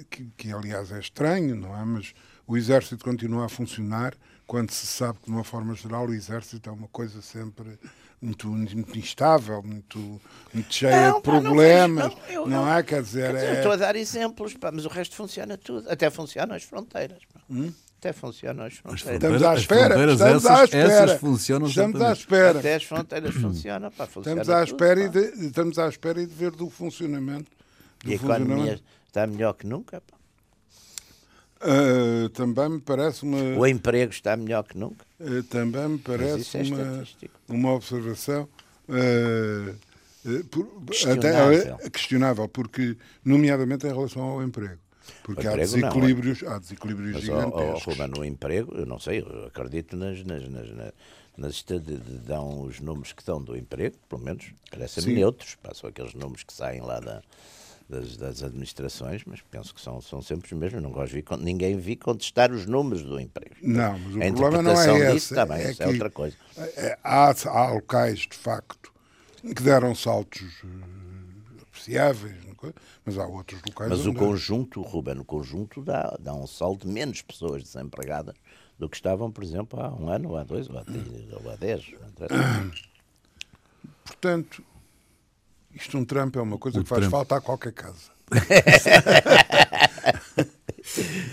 que, 0.09 0.27
que, 0.35 0.51
aliás 0.51 0.91
é 0.91 0.99
estranho, 0.99 1.55
não 1.55 1.77
é? 1.77 1.85
Mas 1.85 2.15
o 2.47 2.57
exército 2.57 3.05
continua 3.05 3.45
a 3.45 3.49
funcionar 3.49 4.15
quando 4.47 4.71
se 4.71 4.87
sabe 4.87 5.19
que, 5.19 5.25
de 5.25 5.31
uma 5.31 5.43
forma 5.43 5.75
geral, 5.75 6.07
o 6.07 6.13
exército 6.15 6.67
é 6.67 6.73
uma 6.73 6.87
coisa 6.87 7.21
sempre 7.21 7.77
muito, 8.21 8.47
muito 8.47 8.97
instável, 8.97 9.61
muito, 9.61 10.21
muito 10.53 10.73
cheia 10.73 11.09
não, 11.09 11.17
de 11.17 11.23
problemas. 11.23 12.09
Não, 12.09 12.21
vejo, 12.27 12.39
não, 12.41 12.47
não, 12.47 12.65
há, 12.65 12.83
quer 12.83 13.01
dizer. 13.01 13.31
Quer 13.31 13.35
dizer 13.35 13.47
é... 13.47 13.57
Estou 13.57 13.71
a 13.71 13.75
dar 13.75 13.95
exemplos, 13.95 14.53
pá, 14.55 14.71
mas 14.71 14.85
o 14.85 14.89
resto 14.89 15.15
funciona 15.15 15.57
tudo. 15.57 15.89
Até 15.89 16.09
funcionam 16.09 16.55
as 16.55 16.63
fronteiras. 16.63 17.19
Hum? 17.49 17.71
Até 17.99 18.13
funcionam 18.13 18.65
as 18.65 18.73
fronteiras. 18.75 19.15
Estamos 19.15 19.43
à 19.43 19.55
espera. 19.55 20.11
Estamos 20.11 20.45
à 20.45 20.63
espera. 20.63 20.93
Essas 20.93 21.19
funcionam 21.19 21.67
estamos 21.67 22.01
à 22.01 22.11
espera. 22.11 22.59
Até 22.59 22.75
as 22.75 22.83
fronteiras 22.83 23.35
funcionam. 23.41 23.91
Pá, 23.91 24.07
funciona 24.07 24.41
estamos, 24.41 24.61
à 24.61 24.63
espera 24.63 25.09
tudo, 25.09 25.19
e 25.19 25.31
de, 25.31 25.45
estamos 25.47 25.79
à 25.79 25.87
espera 25.87 26.21
e 26.21 26.25
de 26.25 26.33
ver 26.33 26.51
do 26.51 26.69
funcionamento 26.69 27.51
E 28.05 28.11
a 28.11 28.15
economia 28.15 28.79
está 29.07 29.27
melhor 29.27 29.53
que 29.53 29.67
nunca? 29.67 30.01
Uh, 31.61 32.29
também 32.29 32.69
me 32.69 32.81
parece 32.81 33.23
uma. 33.23 33.57
O 33.57 33.65
emprego 33.65 34.11
está 34.11 34.35
melhor 34.35 34.63
que 34.63 34.77
nunca? 34.77 35.04
Uh, 35.19 35.43
também 35.43 35.87
me 35.89 35.97
parece 35.97 36.57
é 36.57 36.61
uma, 36.61 37.03
uma 37.47 37.73
observação. 37.73 38.47
Uh, 38.89 39.75
por, 40.49 40.67
questionável. 40.87 41.73
Até, 41.75 41.89
questionável, 41.89 42.47
porque, 42.47 42.97
nomeadamente 43.23 43.85
em 43.85 43.93
relação 43.93 44.23
ao 44.23 44.43
emprego. 44.43 44.79
Porque 45.23 45.47
há 45.47 45.55
desequilíbrios, 45.55 46.41
não, 46.41 46.51
há 46.51 46.59
desequilíbrios 46.59 47.13
mas, 47.13 47.23
gigantescos. 47.23 47.99
Oh, 47.99 48.03
oh, 48.03 48.07
no 48.07 48.25
emprego, 48.25 48.75
eu 48.75 48.85
não 48.85 48.99
sei, 48.99 49.21
eu 49.21 49.45
acredito 49.45 49.95
nas, 49.95 50.23
nas, 50.23 50.49
nas, 50.49 50.93
nas 51.37 51.63
dão 52.25 52.63
os 52.63 52.79
números 52.79 53.13
que 53.13 53.23
dão 53.23 53.41
do 53.41 53.55
emprego, 53.55 53.95
pelo 54.09 54.21
menos 54.21 54.51
parecem-me 54.71 55.13
neutros, 55.13 55.55
passam 55.55 55.89
aqueles 55.89 56.13
números 56.13 56.43
que 56.43 56.53
saem 56.53 56.81
lá 56.81 56.99
da, 56.99 57.21
das, 57.87 58.17
das, 58.17 58.43
administrações, 58.43 59.23
mas 59.25 59.41
penso 59.41 59.73
que 59.73 59.81
são, 59.81 60.01
são 60.01 60.21
sempre 60.21 60.53
os 60.53 60.59
mesmos. 60.59 60.81
Não 60.81 60.91
gosto 60.91 61.13
de 61.15 61.21
ver, 61.21 61.37
ninguém 61.37 61.77
vi 61.77 61.95
contestar 61.95 62.51
os 62.51 62.65
números 62.65 63.03
do 63.03 63.19
emprego. 63.19 63.55
Não, 63.61 63.97
mas 63.99 64.15
o 64.15 64.21
a 64.21 64.33
problema 64.33 64.61
não 64.61 64.81
é 64.81 65.15
esse. 65.15 65.33
Também, 65.33 65.57
é, 65.59 65.71
isso 65.71 65.83
é 65.83 65.87
outra 65.87 66.09
coisa. 66.09 66.35
É, 66.57 66.97
há, 67.03 67.33
há 67.47 67.71
locais, 67.71 68.19
de 68.19 68.35
facto, 68.35 68.91
que 69.55 69.61
deram 69.61 69.93
saltos 69.93 70.63
uh, 70.63 71.61
apreciáveis, 71.61 72.35
mas 73.05 73.17
há 73.17 73.27
outros 73.27 73.61
locais. 73.67 73.91
Mas 73.91 74.05
o 74.05 74.13
conjunto, 74.13 74.81
Ruben, 74.81 75.19
o 75.19 75.25
conjunto 75.25 75.81
dá, 75.83 76.17
dá 76.19 76.33
um 76.33 76.47
salto 76.47 76.87
de 76.87 76.93
menos 76.93 77.21
pessoas 77.21 77.63
desempregadas 77.63 78.35
do 78.77 78.89
que 78.89 78.95
estavam, 78.95 79.31
por 79.31 79.43
exemplo, 79.43 79.79
há 79.79 79.93
um 79.93 80.09
ano, 80.09 80.29
ou 80.29 80.37
há 80.37 80.43
dois, 80.43 80.69
ou 80.69 80.77
há, 80.77 80.83
ou 81.43 81.51
há 81.51 81.55
dez. 81.55 81.93
Portanto, 84.03 84.63
isto 85.75 85.97
um 85.97 86.05
Trump 86.05 86.35
é 86.35 86.41
uma 86.41 86.57
coisa 86.57 86.79
o 86.79 86.83
que 86.83 86.89
faz 86.89 87.01
Trump. 87.01 87.11
falta 87.11 87.37
a 87.37 87.41
qualquer 87.41 87.73
casa. 87.73 88.15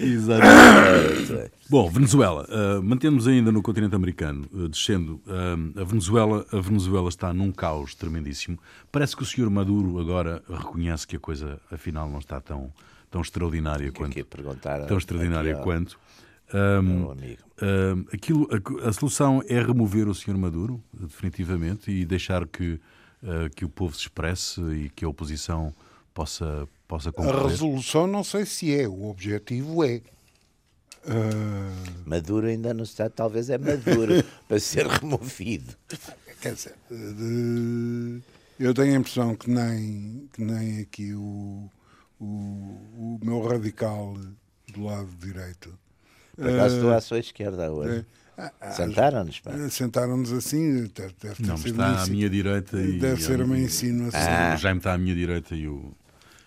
Exatamente. 0.01 1.53
Bom, 1.69 1.91
Venezuela. 1.91 2.47
Uh, 2.49 2.83
mantemos 2.83 3.27
ainda 3.27 3.53
no 3.53 3.63
continente 3.63 3.95
americano, 3.95 4.47
uh, 4.53 4.69
descendo. 4.69 5.21
Uh, 5.27 5.81
a, 5.81 5.85
Venezuela, 5.85 6.47
a 6.53 6.61
Venezuela 6.61 7.09
está 7.09 7.33
num 7.33 7.53
caos 7.53 7.95
tremendíssimo. 7.95 8.59
Parece 8.91 9.17
que 9.17 9.23
o 9.23 9.27
senhor 9.27 9.51
Maduro 9.51 9.99
agora 9.99 10.43
reconhece 10.49 11.07
que 11.07 11.17
a 11.17 11.21
coisa, 11.21 11.61
afinal, 11.71 12.09
não 12.11 12.19
está 12.19 12.41
tão, 12.41 12.73
tão 13.11 13.21
extraordinária 13.21 13.93
quanto. 13.93 14.25
tão 14.87 14.99
extraordinária 14.99 15.57
quanto. 15.57 15.99
Um, 16.55 17.13
um, 17.13 18.05
aquilo, 18.13 18.47
a, 18.51 18.89
a, 18.89 18.93
solução 18.93 19.43
é 19.49 19.63
remover 19.63 20.07
o 20.07 20.15
senhor 20.15 20.37
Maduro, 20.37 20.83
definitivamente, 20.93 21.91
e 21.91 22.05
deixar 22.05 22.47
que, 22.47 22.79
uh, 23.23 23.51
que 23.55 23.65
o 23.65 23.69
povo 23.69 23.95
se 23.95 24.03
expresse 24.03 24.61
e 24.61 24.91
que 24.91 25.05
a 25.05 25.09
oposição 25.09 25.75
possa, 26.13 26.69
possa 26.87 27.13
concorrer. 27.13 27.45
A 27.45 27.49
resolução 27.49 28.07
não 28.07 28.23
sei 28.25 28.45
se 28.47 28.75
é, 28.75 28.87
o 28.87 29.09
objetivo 29.09 29.85
é. 29.85 30.03
Uh... 31.05 32.03
Maduro 32.07 32.47
ainda 32.47 32.73
não 32.73 32.85
está, 32.85 33.11
talvez 33.11 33.51
é 33.51 33.59
maduro 33.59 34.25
para 34.47 34.61
ser 34.61 34.87
removido. 34.87 35.75
Quer 36.41 36.55
dizer, 36.55 36.75
de... 36.91 38.21
eu 38.59 38.73
tenho 38.75 38.95
a 38.95 38.99
impressão 38.99 39.35
que 39.35 39.51
nem, 39.51 40.29
que 40.33 40.43
nem 40.43 40.81
aqui 40.81 41.15
o, 41.15 41.69
o, 42.21 42.25
o 42.25 43.21
meu 43.23 43.41
radical 43.43 44.17
do 44.73 44.85
lado 44.85 45.09
direito 45.19 45.77
por 46.37 46.49
acaso 46.49 46.77
estou 46.77 46.93
à 46.93 47.01
sua 47.01 47.19
esquerda 47.19 47.71
hoje. 47.71 48.05
Ah, 48.09 48.22
Sentaram-nos? 48.77 49.43
Sentaram-nos 49.71 50.33
assim, 50.33 50.85
deve, 50.95 51.15
deve 51.21 51.47
Não, 51.47 51.55
está 51.55 52.03
à 52.03 52.07
minha 52.07 52.29
direita 52.29 52.81
e. 52.81 52.99
Deve 52.99 53.23
ser 53.23 53.41
uma 53.41 53.59
insinuação. 53.59 54.21
Ah. 54.21 54.55
O 54.55 54.59
Jaime 54.59 54.79
está 54.79 54.95
à 54.95 54.99
minha 54.99 55.15
direita 55.15 55.55
e 55.55 55.69
o. 55.69 55.93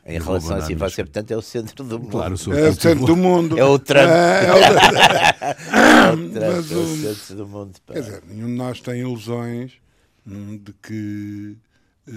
Em 0.07 0.19
relação 0.19 0.57
a 0.57 0.61
si, 0.61 0.75
você, 0.75 1.03
portanto, 1.03 1.31
é 1.31 1.37
o 1.37 1.41
centro 1.41 1.83
do 1.83 1.99
mundo. 1.99 2.11
Claro, 2.11 2.37
sou 2.37 2.53
é 2.53 2.69
o 2.69 2.75
centro 2.75 3.07
do 3.07 3.15
mundo. 3.15 3.57
É 3.57 3.65
o 3.65 3.79
Trump. 3.79 4.07
É, 4.07 4.45
é 4.45 4.53
o, 4.53 4.57
é 4.61 6.13
o 6.13 6.31
Trump, 6.31 6.71
é 6.71 6.77
o 6.77 7.15
centro 7.15 7.35
do 7.37 7.47
mundo. 7.47 7.79
Pá. 7.87 7.93
Quer 7.93 8.01
dizer, 8.01 8.23
nenhum 8.27 8.47
de 8.47 8.53
nós 8.53 8.79
tem 8.81 8.99
ilusões 8.99 9.73
hum, 10.27 10.59
de 10.63 10.73
que, 10.73 11.57
uh, 12.07 12.11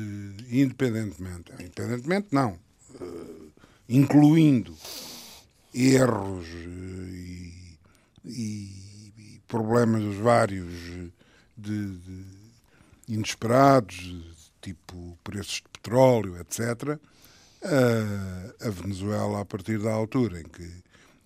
independentemente, 0.50 1.50
independentemente 1.58 2.26
não, 2.30 2.58
uh, 3.00 3.52
incluindo 3.88 4.74
erros 5.72 6.46
uh, 6.46 8.26
e 8.26 8.77
problemas 9.48 10.14
vários 10.16 10.72
de, 11.56 11.96
de 11.96 12.24
inesperados, 13.08 14.52
tipo 14.60 15.18
preços 15.24 15.56
de 15.56 15.68
petróleo, 15.72 16.38
etc., 16.38 16.98
a, 17.64 18.66
a, 18.66 18.70
Venezuela, 18.70 19.40
a 19.40 19.44
partir 19.44 19.80
da 19.80 19.92
altura 19.92 20.40
em 20.40 20.44
que, 20.44 20.70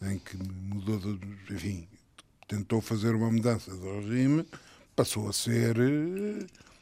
em 0.02 0.18
que 0.18 0.36
mudou, 0.36 0.98
de, 0.98 1.54
enfim, 1.54 1.86
tentou 2.48 2.80
fazer 2.80 3.14
uma 3.14 3.30
mudança 3.30 3.70
do 3.74 4.00
regime, 4.00 4.46
passou 4.96 5.28
a 5.28 5.32
ser. 5.32 5.74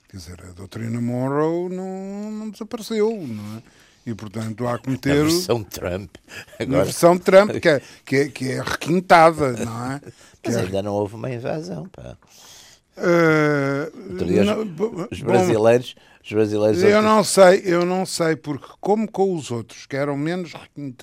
Quer 0.08 0.16
dizer, 0.16 0.44
a 0.44 0.52
doutrina 0.52 1.00
Monroe 1.00 1.68
não, 1.74 2.30
não 2.32 2.50
desapareceu, 2.50 3.10
não 3.10 3.58
é? 3.58 3.62
E, 4.06 4.14
portanto, 4.14 4.66
há 4.66 4.78
que 4.78 4.90
meter. 4.90 5.20
A 5.20 5.24
versão 5.24 5.62
Trump. 5.62 6.14
Agora... 6.58 6.80
A 6.80 6.84
versão 6.84 7.18
Trump, 7.18 7.50
que 7.52 7.68
é, 7.68 7.82
que 8.04 8.16
é, 8.16 8.28
que 8.28 8.50
é 8.50 8.62
requintada, 8.62 9.52
não 9.52 9.92
é? 9.92 10.00
Mas 10.44 10.56
é... 10.56 10.60
ainda 10.60 10.82
não 10.82 10.94
houve 10.94 11.14
uma 11.14 11.30
invasão, 11.30 11.86
pá. 11.88 12.16
Uh, 12.96 14.24
dia, 14.24 14.44
não, 14.44 14.60
os, 15.10 15.22
brasileiros, 15.22 15.94
bom, 15.94 16.00
os 16.22 16.32
brasileiros. 16.32 16.82
Eu 16.82 17.00
não 17.00 17.24
sei, 17.24 17.62
eu 17.64 17.86
não 17.86 18.04
sei, 18.04 18.36
porque 18.36 18.66
como 18.78 19.10
com 19.10 19.34
os 19.34 19.50
outros 19.50 19.86
que 19.86 19.96
eram 19.96 20.18
menos 20.18 20.52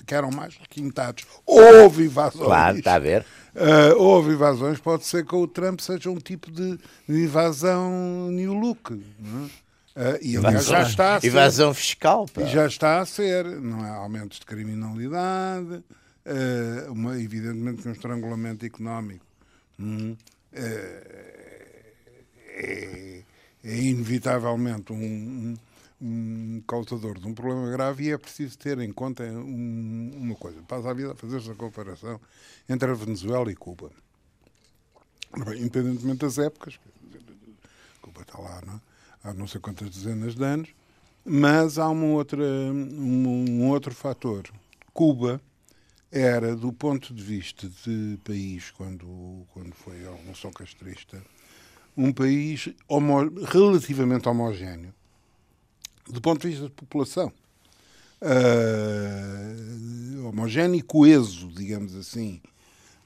que 0.06 0.14
eram 0.14 0.30
mais 0.30 0.56
requintados, 0.56 1.24
houve 1.44 2.04
invasões. 2.04 2.44
Claro, 2.44 2.78
está 2.78 2.94
a 2.94 2.98
ver. 3.00 3.24
Uh, 3.54 4.00
houve 4.00 4.32
invasões, 4.32 4.78
pode 4.78 5.06
ser 5.06 5.24
que 5.24 5.34
o 5.34 5.48
Trump 5.48 5.80
seja 5.80 6.08
um 6.08 6.18
tipo 6.18 6.52
de, 6.52 6.78
de 7.08 7.24
invasão 7.24 8.28
new 8.30 8.54
look. 8.54 8.92
Não 9.18 9.46
é? 9.46 9.67
Uh, 9.98 10.16
e 10.22 10.36
aliás, 10.36 10.66
já 10.66 10.82
está 10.82 11.16
a 11.16 11.20
ser. 11.20 11.26
Evasão 11.26 11.74
fiscal. 11.74 12.26
Pá. 12.28 12.42
E 12.42 12.46
já 12.46 12.66
está 12.68 13.00
a 13.00 13.06
ser. 13.06 13.44
Não 13.44 13.84
é? 13.84 13.90
Aumentos 13.90 14.38
de 14.38 14.46
criminalidade, 14.46 15.74
uh, 15.74 16.92
uma, 16.92 17.20
evidentemente 17.20 17.82
que 17.82 17.88
um 17.88 17.92
estrangulamento 17.92 18.64
económico 18.64 19.26
hum, 19.76 20.16
é, 20.52 21.94
é, 22.54 23.22
é, 23.64 23.76
inevitavelmente 23.76 24.92
um, 24.92 24.96
um, 24.96 25.58
um, 26.00 26.62
causador 26.64 27.18
de 27.18 27.26
um 27.26 27.34
problema 27.34 27.68
grave 27.72 28.04
e 28.04 28.12
é 28.12 28.18
preciso 28.18 28.56
ter 28.56 28.78
em 28.78 28.92
conta 28.92 29.24
um, 29.24 30.12
uma 30.16 30.36
coisa. 30.36 30.62
Passa 30.62 30.90
a 30.90 30.94
vida 30.94 31.10
a 31.10 31.16
fazer 31.16 31.38
essa 31.38 31.56
comparação 31.56 32.20
entre 32.68 32.88
a 32.88 32.94
Venezuela 32.94 33.50
e 33.50 33.56
Cuba. 33.56 33.90
Bem, 35.44 35.58
independentemente 35.60 36.20
das 36.20 36.38
épocas, 36.38 36.78
Cuba 38.00 38.22
está 38.22 38.38
lá, 38.38 38.62
não 38.64 38.74
é? 38.74 38.87
Há 39.22 39.32
não 39.32 39.46
sei 39.46 39.60
quantas 39.60 39.90
dezenas 39.90 40.34
de 40.34 40.44
anos, 40.44 40.68
mas 41.24 41.78
há 41.78 41.88
uma 41.88 42.06
outra, 42.06 42.42
um, 42.42 43.46
um 43.50 43.68
outro 43.68 43.94
fator. 43.94 44.48
Cuba 44.92 45.40
era, 46.10 46.56
do 46.56 46.72
ponto 46.72 47.12
de 47.12 47.22
vista 47.22 47.68
de 47.84 48.18
país, 48.24 48.70
quando, 48.70 49.46
quando 49.52 49.74
foi 49.74 50.06
a 50.06 50.10
Revolução 50.10 50.50
Castrista, 50.50 51.22
um 51.96 52.12
país 52.12 52.70
homo, 52.88 53.28
relativamente 53.44 54.28
homogéneo, 54.28 54.94
do 56.08 56.20
ponto 56.20 56.42
de 56.42 56.48
vista 56.48 56.64
de 56.66 56.72
população. 56.72 57.32
Uh, 58.20 59.48
homogéneo 60.26 60.76
e 60.76 60.82
coeso, 60.82 61.48
digamos 61.48 61.94
assim. 61.94 62.40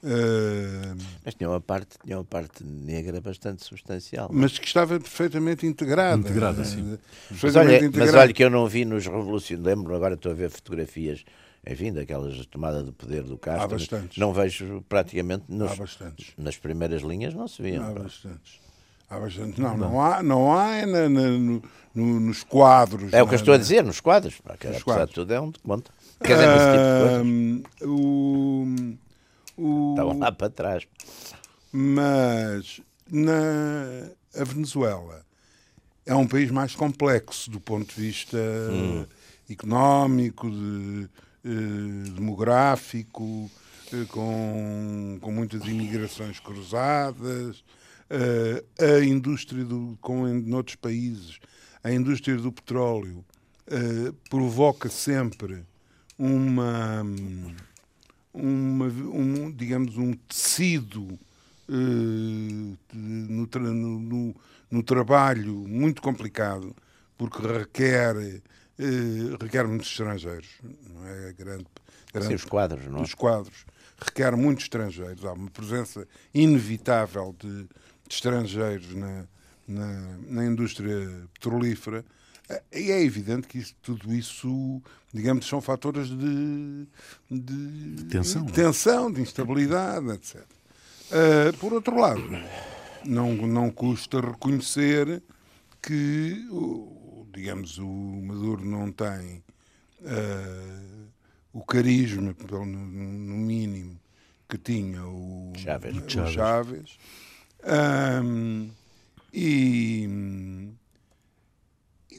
Uh, 0.03 0.97
mas 1.23 1.33
tinha 1.33 1.49
uma, 1.49 1.61
parte, 1.61 1.97
tinha 2.03 2.17
uma 2.17 2.25
parte 2.25 2.61
negra 2.61 3.21
bastante 3.21 3.63
substancial. 3.63 4.29
É? 4.29 4.33
Mas 4.33 4.59
que 4.59 4.67
estava 4.67 4.99
perfeitamente 4.99 5.65
integrada. 5.65 6.19
Integrada, 6.19 6.65
sim. 6.65 6.99
Mas 7.31 7.55
olha, 7.55 7.77
integrada. 7.77 8.11
mas 8.11 8.13
olha 8.13 8.33
que 8.33 8.43
eu 8.43 8.49
não 8.49 8.67
vi 8.67 8.83
nos 8.83 9.05
revolucionários. 9.05 9.65
Lembro, 9.65 9.95
agora 9.95 10.15
estou 10.15 10.33
a 10.33 10.35
ver 10.35 10.49
fotografias, 10.49 11.23
enfim, 11.65 11.93
daquelas 11.93 12.45
tomada 12.47 12.83
de 12.83 12.91
poder 12.91 13.23
do 13.23 13.37
Castro. 13.37 13.63
Há 13.63 13.67
bastantes. 13.67 14.17
Não 14.17 14.33
vejo 14.33 14.83
praticamente. 14.89 15.45
Nos, 15.47 15.71
há 15.71 15.75
bastantes. 15.75 16.33
Nas 16.37 16.57
primeiras 16.57 17.01
linhas 17.01 17.33
não 17.33 17.47
se 17.47 17.61
viam. 17.61 17.85
Há 17.85 17.93
bastantes. 17.93 18.59
Há 19.09 19.17
bastante. 19.17 19.61
Não, 19.61 19.77
não, 19.77 19.89
não 19.89 20.01
há, 20.01 20.21
não 20.21 20.53
há 20.53 20.75
é 20.75 20.85
na, 20.85 21.07
na, 21.07 21.29
no, 21.29 21.63
no, 21.95 22.19
nos 22.19 22.43
quadros. 22.43 23.13
É 23.13 23.23
o 23.23 23.27
que 23.27 23.35
eu 23.35 23.39
estou 23.39 23.53
a 23.53 23.57
dizer, 23.57 23.85
nos 23.85 24.01
quadros. 24.01 24.37
Pá, 24.41 24.57
que, 24.57 24.67
nos 24.67 24.83
quadros. 24.83 25.15
tudo 25.15 25.33
é 25.33 25.39
um 25.39 25.49
conta. 25.65 25.91
Quer 26.21 26.33
dizer, 26.33 26.47
nesse 26.47 26.65
tipo 26.65 26.83
de 26.83 27.79
coisas. 27.79 27.89
O 27.89 28.97
o... 29.57 29.91
Estavam 29.91 30.19
lá 30.19 30.31
para 30.31 30.49
trás. 30.49 30.87
Mas 31.71 32.81
na 33.11 34.11
a 34.35 34.43
Venezuela 34.43 35.25
é 36.05 36.15
um 36.15 36.27
país 36.27 36.51
mais 36.51 36.75
complexo 36.75 37.49
do 37.49 37.59
ponto 37.59 37.93
de 37.93 38.01
vista 38.01 38.37
hum. 38.37 39.05
económico, 39.49 40.49
de, 40.49 41.09
eh, 41.45 42.09
demográfico, 42.15 43.49
eh, 43.91 44.05
com, 44.09 45.17
com 45.21 45.31
muitas 45.31 45.63
imigrações 45.65 46.39
cruzadas. 46.39 47.63
Eh, 48.09 48.63
a 48.79 49.03
indústria, 49.03 49.63
do, 49.63 49.97
como 50.01 50.27
em 50.27 50.41
noutros 50.41 50.75
países, 50.75 51.39
a 51.83 51.91
indústria 51.91 52.35
do 52.37 52.51
petróleo 52.51 53.23
provoca 54.29 54.89
sempre 54.89 55.65
uma, 56.19 57.01
uma 58.33 58.85
um, 58.85 59.51
digamos, 59.51 59.97
um 59.97 60.13
tecido 60.13 61.03
uh, 61.69 62.77
no, 62.93 63.47
no, 63.47 64.35
no, 64.71 64.83
trabalho 64.83 65.53
muito 65.67 66.01
complicado, 66.01 66.75
porque 67.17 67.45
requer, 67.45 68.15
uh, 68.15 69.37
requer 69.39 69.67
muitos 69.67 69.87
estrangeiros. 69.87 70.49
Não 70.63 71.07
é? 71.07 71.33
grande, 71.33 71.65
grande, 72.11 72.27
Sim, 72.29 72.35
os 72.35 72.45
quadros, 72.45 72.85
não 72.87 72.99
é? 72.99 73.03
Os 73.03 73.13
quadros 73.13 73.65
requer 73.99 74.35
muitos 74.35 74.65
estrangeiros. 74.65 75.23
Há 75.23 75.33
uma 75.33 75.49
presença 75.49 76.07
inevitável 76.33 77.35
de, 77.39 77.63
de 77.63 77.69
estrangeiros 78.09 78.93
na, 78.95 79.25
na, 79.67 80.17
na 80.27 80.45
indústria 80.45 81.27
petrolífera 81.33 82.03
e 82.71 82.91
é 82.91 83.01
evidente 83.01 83.47
que 83.47 83.57
isso, 83.57 83.75
tudo 83.81 84.13
isso, 84.13 84.81
digamos, 85.13 85.47
são 85.47 85.61
fatores 85.61 86.09
de, 86.09 86.87
de, 87.31 87.95
de 87.95 88.03
tensão, 88.05 88.45
de, 88.45 88.51
é? 88.51 88.53
tensão, 88.53 89.11
de 89.11 89.21
instabilidade, 89.21 90.09
etc. 90.11 90.41
Uh, 90.41 91.49
ah, 91.49 91.53
por 91.59 91.73
outro 91.73 91.99
lado, 91.99 92.23
não, 93.05 93.33
não 93.33 93.69
custa 93.71 94.19
reconhecer 94.19 95.21
que, 95.81 96.45
digamos, 97.33 97.77
o 97.77 97.87
Maduro 97.87 98.65
não 98.65 98.91
tem 98.91 99.43
uh, 100.01 101.09
o 101.53 101.63
carisma, 101.63 102.33
pelo, 102.33 102.65
no, 102.65 102.85
no, 102.85 103.35
mínimo, 103.35 103.99
que 104.49 104.57
tinha 104.57 105.05
o 105.05 105.53
Chávez. 105.57 105.97
O. 105.97 106.27
Chávez. 106.27 106.97
Um, 108.23 108.69
e 109.33 110.07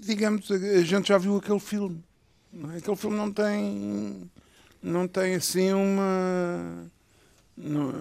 digamos, 0.01 0.51
a 0.51 0.83
gente 0.83 1.09
já 1.09 1.19
viu 1.19 1.37
aquele 1.37 1.61
filme. 1.61 2.03
É? 2.73 2.79
Aquele 2.79 2.97
filme 2.97 3.17
não 3.17 3.33
tem. 3.33 4.31
Não 4.83 5.09
tem 5.09 5.35
assim 5.35 5.73
uma. 5.73 6.91
Não, 7.57 7.93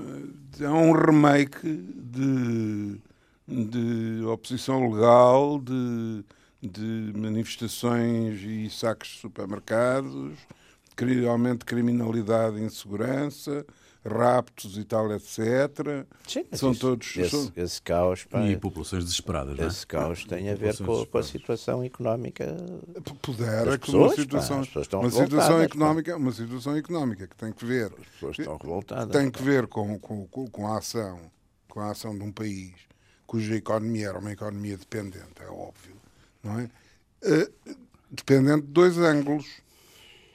é 0.59 0.69
um 0.69 0.91
remake 0.91 1.67
de, 1.67 2.99
de 3.47 4.25
oposição 4.25 4.91
legal, 4.91 5.59
de, 5.59 6.25
de 6.61 7.13
manifestações 7.17 8.41
e 8.41 8.69
saques 8.69 9.11
de 9.11 9.19
supermercados, 9.19 10.37
aumento 11.29 11.59
de 11.59 11.65
criminalidade 11.65 12.57
e 12.57 12.63
insegurança 12.63 13.65
raptos 14.05 14.77
e 14.77 14.83
tal, 14.83 15.11
etc. 15.13 16.05
Sim, 16.27 16.45
São 16.51 16.71
isso, 16.71 16.81
todos. 16.81 17.17
Esse, 17.17 17.29
são... 17.29 17.51
esse 17.55 17.81
caos. 17.81 18.25
Pá, 18.25 18.45
e 18.45 18.57
populações 18.57 19.03
desesperadas. 19.03 19.57
É? 19.59 19.65
Esse 19.65 19.87
caos 19.87 20.25
tem 20.25 20.49
a 20.49 20.55
ver 20.55 20.77
com, 20.77 21.05
com, 21.05 21.17
a 21.17 21.23
situação 21.23 21.83
económica. 21.83 22.55
Pudera 23.21 23.77
que 23.77 23.95
uma 23.95 24.09
situação, 24.09 24.63
pá, 24.65 24.97
uma 24.97 25.09
situação 25.09 25.61
económica, 25.61 26.17
uma 26.17 26.31
situação 26.31 26.75
económica 26.75 27.27
que 27.27 27.35
tem 27.35 27.51
que 27.51 27.65
ver. 27.65 27.91
As 27.99 28.07
pessoas 28.07 28.39
estão 28.39 28.57
revoltadas. 28.57 29.09
Tem 29.09 29.31
que 29.31 29.41
ver 29.41 29.67
com, 29.67 29.97
com, 29.99 30.27
com 30.27 30.67
a 30.67 30.77
ação, 30.77 31.19
com 31.67 31.79
a 31.79 31.91
ação 31.91 32.17
de 32.17 32.23
um 32.23 32.31
país 32.31 32.73
cuja 33.33 33.55
economia 33.55 34.09
era 34.09 34.19
uma 34.19 34.31
economia 34.31 34.77
dependente, 34.77 35.41
é 35.41 35.47
óbvio, 35.47 35.95
não 36.43 36.59
é? 36.59 36.69
Uh, 37.23 37.75
dependente 38.11 38.67
de 38.67 38.71
dois 38.71 38.95
ângulos 38.99 39.62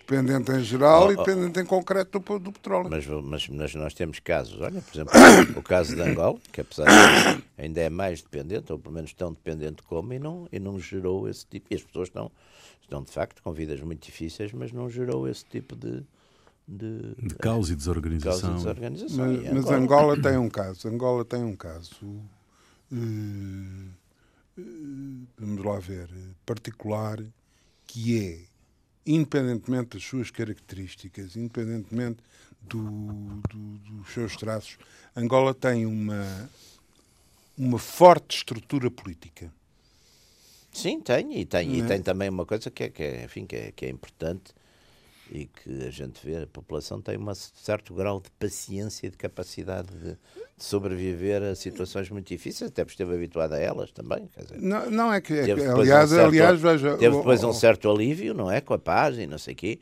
dependente 0.09 0.51
em 0.51 0.65
geral 0.65 1.03
oh, 1.03 1.07
oh, 1.09 1.13
e 1.13 1.17
dependente 1.17 1.61
em 1.61 1.67
concreto 1.67 2.19
do, 2.19 2.39
do 2.39 2.51
petróleo. 2.51 2.89
Mas, 2.91 3.07
mas, 3.07 3.49
mas, 3.49 3.75
nós 3.75 3.93
temos 3.93 4.19
casos, 4.19 4.59
olha, 4.59 4.81
por 4.81 4.95
exemplo, 4.95 5.13
o 5.55 5.63
caso 5.63 5.95
de 5.95 6.01
Angola, 6.01 6.39
que 6.51 6.63
apesar 6.63 6.87
de 6.87 7.45
ainda 7.59 7.81
é 7.83 7.91
mais 7.91 8.23
dependente, 8.23 8.73
ou 8.73 8.79
pelo 8.79 8.95
menos 8.95 9.13
tão 9.13 9.33
dependente 9.33 9.83
como, 9.83 10.15
e 10.15 10.19
não, 10.19 10.49
e 10.51 10.59
não 10.59 10.81
gerou 10.81 11.29
esse 11.29 11.47
tipo. 11.47 11.67
E 11.71 11.77
as 11.77 11.83
pessoas 11.83 12.09
estão, 12.09 12.33
estão 12.81 13.03
de 13.03 13.11
facto 13.11 13.43
com 13.43 13.53
vidas 13.53 13.81
muito 13.83 14.03
difíceis, 14.05 14.53
mas 14.53 14.73
não 14.73 14.89
gerou 14.89 15.29
esse 15.29 15.45
tipo 15.45 15.77
de. 15.77 16.03
De, 16.71 17.15
de 17.23 17.35
caos 17.37 17.71
e 17.71 17.75
desorganização. 17.75 18.51
Caos 18.51 18.53
e 18.53 18.57
desorganização. 18.57 19.27
Mas, 19.27 19.47
e 19.47 19.55
mas 19.55 19.71
Angola 19.71 20.21
tem 20.21 20.37
um 20.37 20.51
caso. 20.51 20.87
Angola 20.87 21.25
tem 21.25 21.43
um 21.43 21.57
caso. 21.57 22.05
Uh, 22.93 23.89
uh, 24.59 25.27
vamos 25.39 25.65
lá 25.65 25.79
ver. 25.79 26.11
Particular, 26.45 27.25
que 27.87 28.23
é 28.23 28.49
independentemente 29.09 29.97
das 29.97 30.05
suas 30.05 30.31
características, 30.31 31.35
independentemente 31.35 32.19
do, 32.61 32.83
do, 33.49 33.79
dos 33.79 34.13
seus 34.13 34.37
traços, 34.37 34.77
Angola 35.17 35.55
tem 35.55 35.87
uma, 35.87 36.51
uma 37.57 37.79
forte 37.79 38.37
estrutura 38.37 38.91
política. 38.91 39.51
Sim, 40.71 41.01
tem, 41.01 41.41
e 41.41 41.47
tem, 41.47 41.77
e 41.77 41.81
é? 41.81 41.87
tem 41.87 42.03
também 42.03 42.29
uma 42.29 42.45
coisa 42.45 42.71
que 42.71 42.85
é, 42.85 42.91
que 42.91 43.03
é, 43.03 43.25
enfim, 43.25 43.47
que 43.47 43.57
é, 43.57 43.73
que 43.73 43.87
é 43.87 43.89
importante 43.89 44.53
e 45.31 45.47
que 45.47 45.87
a 45.87 45.91
gente 45.91 46.25
vê, 46.25 46.43
a 46.43 46.47
população 46.47 47.01
tem 47.01 47.19
um 47.19 47.35
certo 47.35 47.95
grau 47.95 48.21
de 48.21 48.31
paciência 48.33 49.07
e 49.07 49.11
de 49.11 49.17
capacidade 49.17 49.89
de, 49.89 50.13
de 50.13 50.65
sobreviver 50.65 51.43
a 51.43 51.55
situações 51.55 52.09
muito 52.11 52.29
difíceis, 52.29 52.71
até 52.71 52.85
porque 52.85 52.95
esteve 52.95 53.15
habituado 53.15 53.53
a 53.53 53.59
elas 53.59 53.91
também. 53.93 54.29
Dizer, 54.37 54.61
não, 54.61 54.91
não 54.91 55.13
é 55.13 55.21
que, 55.21 55.35
é 55.35 55.45
que 55.45 55.51
aliás, 55.53 56.11
um 56.13 56.17
certo, 56.17 56.29
aliás, 56.29 56.61
veja, 56.61 56.97
teve 56.97 57.17
depois 57.17 57.45
um 57.45 57.53
certo 57.53 57.91
alívio, 57.91 58.33
não 58.33 58.51
é? 58.51 58.61
Com 58.61 58.75
a 58.75 58.79
paz 58.79 59.19
e 59.19 59.27
não 59.27 59.39
sei 59.39 59.55
o 59.55 59.57
quê, 59.57 59.79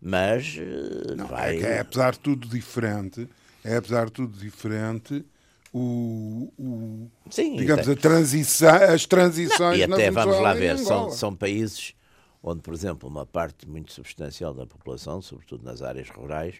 mas 0.00 0.58
eh, 0.58 1.14
não, 1.14 1.26
vai... 1.26 1.56
é, 1.56 1.58
que 1.58 1.66
é 1.66 1.78
apesar 1.80 2.12
de 2.12 2.20
tudo 2.20 2.46
diferente, 2.48 3.28
é 3.64 3.76
apesar 3.76 4.06
de 4.06 4.12
tudo 4.12 4.38
diferente. 4.38 5.24
O, 5.72 6.52
o 6.58 7.08
Sim, 7.30 7.54
digamos, 7.54 7.88
a 7.88 7.94
transição, 7.94 8.74
as 8.74 9.06
transições. 9.06 9.60
Não, 9.60 9.74
e 9.76 9.82
até 9.84 10.10
vamos 10.10 10.40
lá 10.40 10.52
ver, 10.52 10.76
são, 10.78 11.10
são 11.10 11.34
países 11.34 11.94
onde, 12.42 12.60
por 12.62 12.72
exemplo, 12.72 13.08
uma 13.08 13.26
parte 13.26 13.68
muito 13.68 13.92
substancial 13.92 14.54
da 14.54 14.66
população, 14.66 15.20
sobretudo 15.20 15.64
nas 15.64 15.82
áreas 15.82 16.08
rurais, 16.08 16.56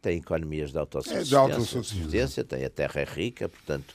tem 0.00 0.18
economias 0.18 0.70
de 0.72 0.78
autossuficiência, 0.78 1.36
é, 1.36 1.46
de 1.46 1.52
autossuficiência 1.52 2.44
tem 2.44 2.64
a 2.64 2.70
terra 2.70 3.00
é 3.00 3.04
rica, 3.04 3.48
portanto 3.48 3.94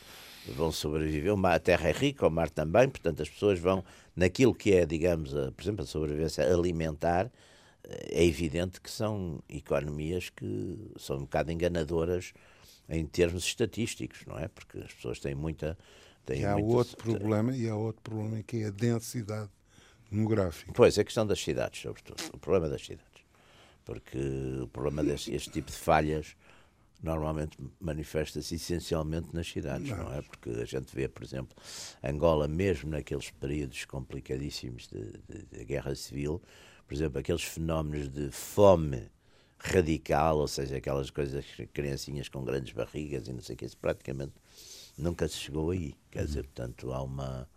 vão 0.55 0.71
sobreviver. 0.71 1.33
A 1.45 1.59
terra 1.59 1.89
é 1.89 1.91
rica, 1.91 2.27
o 2.27 2.29
mar 2.29 2.49
também, 2.49 2.89
portanto 2.89 3.21
as 3.21 3.29
pessoas 3.29 3.59
vão 3.59 3.83
naquilo 4.15 4.53
que 4.53 4.73
é, 4.73 4.85
digamos, 4.85 5.35
a, 5.35 5.51
por 5.51 5.63
exemplo, 5.63 5.83
a 5.83 5.87
sobrevivência 5.87 6.45
alimentar. 6.45 7.31
É 7.85 8.23
evidente 8.23 8.79
que 8.79 8.89
são 8.89 9.41
economias 9.49 10.29
que 10.29 10.77
são 10.97 11.17
um 11.17 11.21
bocado 11.21 11.51
enganadoras 11.51 12.33
em 12.87 13.05
termos 13.05 13.43
estatísticos, 13.43 14.25
não 14.25 14.39
é? 14.39 14.47
Porque 14.47 14.79
as 14.79 14.93
pessoas 14.93 15.19
têm 15.19 15.35
muita. 15.35 15.77
Têm 16.25 16.41
e 16.41 16.45
há 16.45 16.53
muita, 16.53 16.67
outro 16.67 16.97
problema, 16.97 17.55
e 17.55 17.67
há 17.67 17.75
outro 17.75 18.01
problema 18.01 18.41
que 18.43 18.57
é 18.57 18.67
a 18.67 18.69
densidade 18.69 19.49
demográfico. 20.13 20.73
Pois, 20.73 20.97
a 20.97 21.03
questão 21.03 21.25
das 21.25 21.39
cidades, 21.39 21.81
sobretudo. 21.81 22.21
O 22.33 22.37
problema 22.37 22.69
das 22.69 22.85
cidades. 22.85 23.23
Porque 23.85 24.17
o 24.61 24.67
problema 24.67 25.03
deste 25.03 25.33
este 25.33 25.49
tipo 25.49 25.69
de 25.69 25.77
falhas 25.77 26.35
normalmente 27.01 27.57
manifesta-se 27.81 28.55
essencialmente 28.55 29.27
nas 29.33 29.47
cidades, 29.47 29.89
não. 29.89 29.97
não. 29.97 30.13
é? 30.13 30.21
Porque 30.21 30.49
a 30.51 30.65
gente 30.65 30.95
vê, 30.95 31.07
por 31.09 31.21
exemplo, 31.21 31.55
Angola, 32.01 32.47
mesmo 32.47 32.91
naqueles 32.91 33.29
períodos 33.29 33.83
complicadíssimos 33.83 34.87
de, 34.87 35.11
de, 35.27 35.45
de 35.45 35.65
guerra 35.65 35.93
civil, 35.95 36.41
por 36.87 36.93
exemplo, 36.93 37.19
aqueles 37.19 37.43
fenómenos 37.43 38.07
de 38.07 38.31
fome 38.31 39.11
radical, 39.59 40.37
ou 40.37 40.47
seja, 40.47 40.77
aquelas 40.77 41.09
coisas, 41.09 41.45
criancinhas 41.73 42.29
com 42.29 42.43
grandes 42.43 42.73
barrigas 42.73 43.27
e 43.27 43.33
não 43.33 43.41
sei 43.41 43.55
o 43.55 43.57
que, 43.57 43.65
isso 43.65 43.77
praticamente 43.77 44.33
nunca 44.97 45.27
se 45.27 45.37
chegou 45.37 45.71
aí. 45.71 45.95
Quer 46.09 46.25
dizer, 46.25 46.43
portanto, 46.43 46.93
há 46.93 47.01
uma 47.01 47.49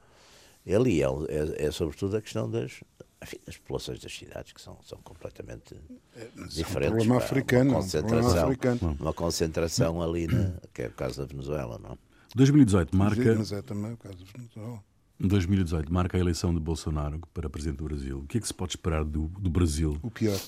ali 0.74 1.02
é, 1.02 1.06
é, 1.06 1.66
é, 1.66 1.70
sobretudo 1.70 2.16
a 2.16 2.22
questão 2.22 2.50
das, 2.50 2.82
enfim, 3.22 3.38
das 3.46 3.56
populações 3.56 4.00
das 4.00 4.12
cidades, 4.12 4.52
que 4.52 4.60
são, 4.60 4.78
são 4.82 4.98
completamente 4.98 5.76
é, 6.16 6.28
diferentes. 6.48 6.94
Um 6.94 6.96
problema 6.96 7.16
africano. 7.18 7.70
Uma 7.70 7.80
concentração, 7.80 8.34
um 8.34 8.44
africano. 8.44 8.96
Uma 9.00 9.12
concentração 9.12 10.02
ali, 10.02 10.26
na, 10.26 10.54
que 10.74 10.82
é 10.82 10.86
o 10.88 10.92
caso 10.92 11.20
da 11.20 11.26
Venezuela, 11.26 11.78
não 11.78 11.96
2018 12.34 12.96
marca. 12.96 13.34
Mas 13.34 13.52
é 13.52 13.62
também 13.62 13.92
o 13.92 13.96
caso 13.96 14.18
da 14.18 14.32
Venezuela. 14.36 14.82
2018 15.18 15.92
marca 15.92 16.18
a 16.18 16.20
eleição 16.20 16.52
de 16.52 16.60
Bolsonaro 16.60 17.20
para 17.32 17.48
presidente 17.48 17.78
do 17.78 17.84
Brasil. 17.84 18.18
O 18.18 18.26
que 18.26 18.36
é 18.36 18.40
que 18.40 18.46
se 18.46 18.52
pode 18.52 18.72
esperar 18.72 19.04
do, 19.04 19.28
do 19.28 19.48
Brasil? 19.48 19.98
O 20.02 20.10
pior. 20.10 20.38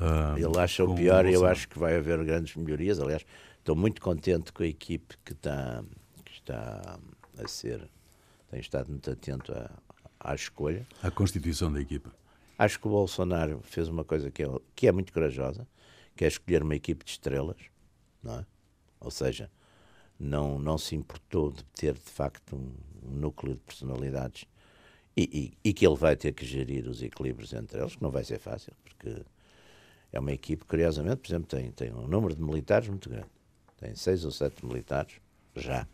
Uh, 0.00 0.36
Ele 0.36 0.58
acha 0.58 0.82
o 0.84 0.94
pior 0.94 1.26
e 1.26 1.34
eu 1.34 1.46
acho 1.46 1.68
que 1.68 1.78
vai 1.78 1.96
haver 1.96 2.24
grandes 2.24 2.56
melhorias. 2.56 2.98
Aliás, 2.98 3.24
estou 3.58 3.76
muito 3.76 4.00
contente 4.00 4.52
com 4.52 4.62
a 4.62 4.66
equipe 4.66 5.16
que 5.24 5.32
está, 5.32 5.84
que 6.24 6.32
está 6.32 6.98
a 7.38 7.48
ser 7.48 7.88
tem 8.54 8.60
estado 8.60 8.88
muito 8.88 9.10
atento 9.10 9.52
à, 9.52 9.68
à 10.20 10.32
escolha. 10.32 10.86
À 11.02 11.10
constituição 11.10 11.72
da 11.72 11.80
equipa. 11.80 12.14
Acho 12.56 12.78
que 12.78 12.86
o 12.86 12.90
Bolsonaro 12.90 13.60
fez 13.64 13.88
uma 13.88 14.04
coisa 14.04 14.30
que 14.30 14.44
é, 14.44 14.46
que 14.76 14.86
é 14.86 14.92
muito 14.92 15.12
corajosa, 15.12 15.66
que 16.14 16.24
é 16.24 16.28
escolher 16.28 16.62
uma 16.62 16.76
equipe 16.76 17.04
de 17.04 17.10
estrelas, 17.10 17.56
não 18.22 18.38
é? 18.38 18.46
Ou 19.00 19.10
seja, 19.10 19.50
não, 20.20 20.56
não 20.56 20.78
se 20.78 20.94
importou 20.94 21.50
de 21.50 21.64
ter 21.64 21.94
de 21.94 22.00
facto 22.00 22.54
um, 22.54 22.72
núcleo 23.02 23.54
de 23.54 23.60
personalidades 23.60 24.44
e, 25.16 25.52
e, 25.64 25.68
e, 25.68 25.72
que 25.74 25.84
ele 25.84 25.96
vai 25.96 26.14
ter 26.14 26.32
que 26.32 26.46
gerir 26.46 26.88
os 26.88 27.02
equilíbrios 27.02 27.52
entre 27.52 27.80
eles, 27.80 27.96
que 27.96 28.02
não 28.02 28.10
vai 28.10 28.22
ser 28.22 28.38
fácil, 28.38 28.72
porque 28.84 29.24
é 30.12 30.20
uma 30.20 30.32
equipe, 30.32 30.64
curiosamente, 30.64 31.16
por 31.16 31.28
exemplo, 31.28 31.48
tem, 31.48 31.72
tem 31.72 31.92
um 31.92 32.06
número 32.06 32.36
de 32.36 32.42
militares 32.42 32.88
muito 32.88 33.10
grande. 33.10 33.30
Tem 33.76 33.96
seis 33.96 34.24
ou 34.24 34.30
sete 34.30 34.64
militares, 34.64 35.20
já, 35.56 35.88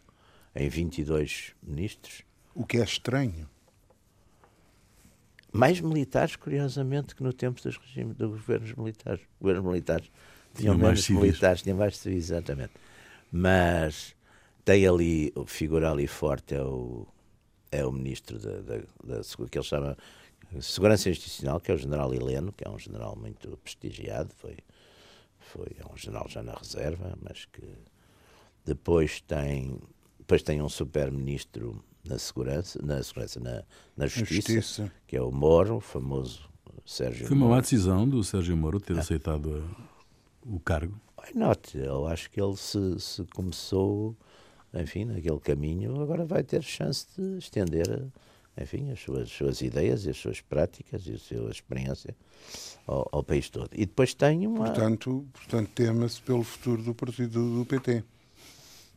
em 0.55 0.69
22 0.69 1.55
ministros, 1.63 2.23
o 2.55 2.65
que 2.67 2.79
é 2.79 2.85
estranho. 2.85 3.49
mais 5.53 5.81
militares, 5.81 6.37
curiosamente, 6.37 7.15
que 7.15 7.23
no 7.23 7.33
tempo 7.33 7.61
dos 7.63 7.77
regimes 7.77 8.17
dos 8.17 8.31
governos 8.31 8.73
militares. 8.75 9.21
Governos 9.41 9.65
militares 9.65 10.11
tinham 10.55 10.75
mais 10.75 10.85
menos 10.85 11.05
civis. 11.05 11.21
militares, 11.21 11.63
tinham 11.63 11.77
mais 11.79 11.97
civis, 11.97 12.31
exatamente. 12.31 12.73
Mas 13.33 14.15
tem 14.65 14.87
ali, 14.87 15.33
o 15.35 15.45
figura 15.45 15.91
ali 15.91 16.07
forte 16.07 16.55
é 16.55 16.63
o, 16.63 17.07
é 17.71 17.85
o 17.85 17.93
ministro 17.93 18.39
da, 18.39 18.61
da, 18.61 18.83
da 19.03 19.23
Segu- 19.23 19.49
que 19.49 19.59
ele 19.59 19.65
chama 19.65 19.97
Segurança 20.61 21.11
Institucional, 21.11 21.61
que 21.61 21.71
é 21.71 21.75
o 21.75 21.79
general 21.79 22.13
Heleno, 22.15 22.53
que 22.53 22.67
é 22.67 22.71
um 22.71 22.79
general 22.79 23.17
muito 23.17 23.57
prestigiado, 23.59 24.33
foi, 24.37 24.57
foi 25.39 25.69
é 25.79 25.93
um 25.93 25.97
general 25.97 26.29
já 26.29 26.43
na 26.43 26.55
reserva, 26.55 27.17
mas 27.21 27.45
que 27.47 27.63
depois 28.65 29.21
tem, 29.21 29.79
depois 30.19 30.43
tem 30.43 30.61
um 30.63 30.69
super-ministro 30.69 31.83
na 32.05 32.19
segurança, 32.19 32.79
na 32.83 33.03
segurança, 33.03 33.41
na, 33.41 33.63
na 33.97 34.07
justiça, 34.07 34.53
Justiça. 34.53 34.93
que 35.07 35.17
é 35.17 35.23
o 35.23 35.31
Moro, 35.31 35.77
o 35.77 35.81
famoso 35.81 36.49
Sérgio 36.87 37.27
Foi 37.27 37.37
uma 37.37 37.47
Moro. 37.47 37.57
má 37.57 37.61
decisão 37.61 38.09
do 38.09 38.23
Sérgio 38.25 38.57
Moro 38.57 38.81
ter 38.81 38.99
aceitado 38.99 39.55
a- 39.79 39.91
o 40.49 40.59
cargo. 40.61 40.99
Why 41.19 41.39
not? 41.39 41.77
Eu 41.77 42.07
acho 42.07 42.31
que 42.31 42.41
ele 42.41 42.57
se, 42.57 42.99
se 42.99 43.25
começou, 43.35 44.17
enfim, 44.75 45.05
naquele 45.05 45.39
caminho, 45.41 46.01
agora 46.01 46.25
vai 46.25 46.43
ter 46.43 46.63
chance 46.63 47.07
de 47.17 47.37
estender, 47.39 48.07
enfim, 48.59 48.91
as 48.91 48.99
suas, 49.01 49.31
suas 49.31 49.61
ideias 49.61 50.07
as 50.07 50.17
suas 50.17 50.41
práticas 50.41 51.07
e 51.07 51.13
a 51.13 51.19
sua 51.19 51.51
experiência 51.51 52.17
ao, 52.87 53.07
ao 53.13 53.23
país 53.23 53.51
todo. 53.51 53.69
E 53.73 53.85
depois 53.85 54.15
tem 54.15 54.47
uma... 54.47 54.65
Portanto, 54.65 55.27
portanto 55.35 55.69
tema-se 55.75 56.21
pelo 56.23 56.43
futuro 56.43 56.83
do 56.83 56.95
partido 56.95 57.59
do 57.59 57.67
PT. 57.67 58.03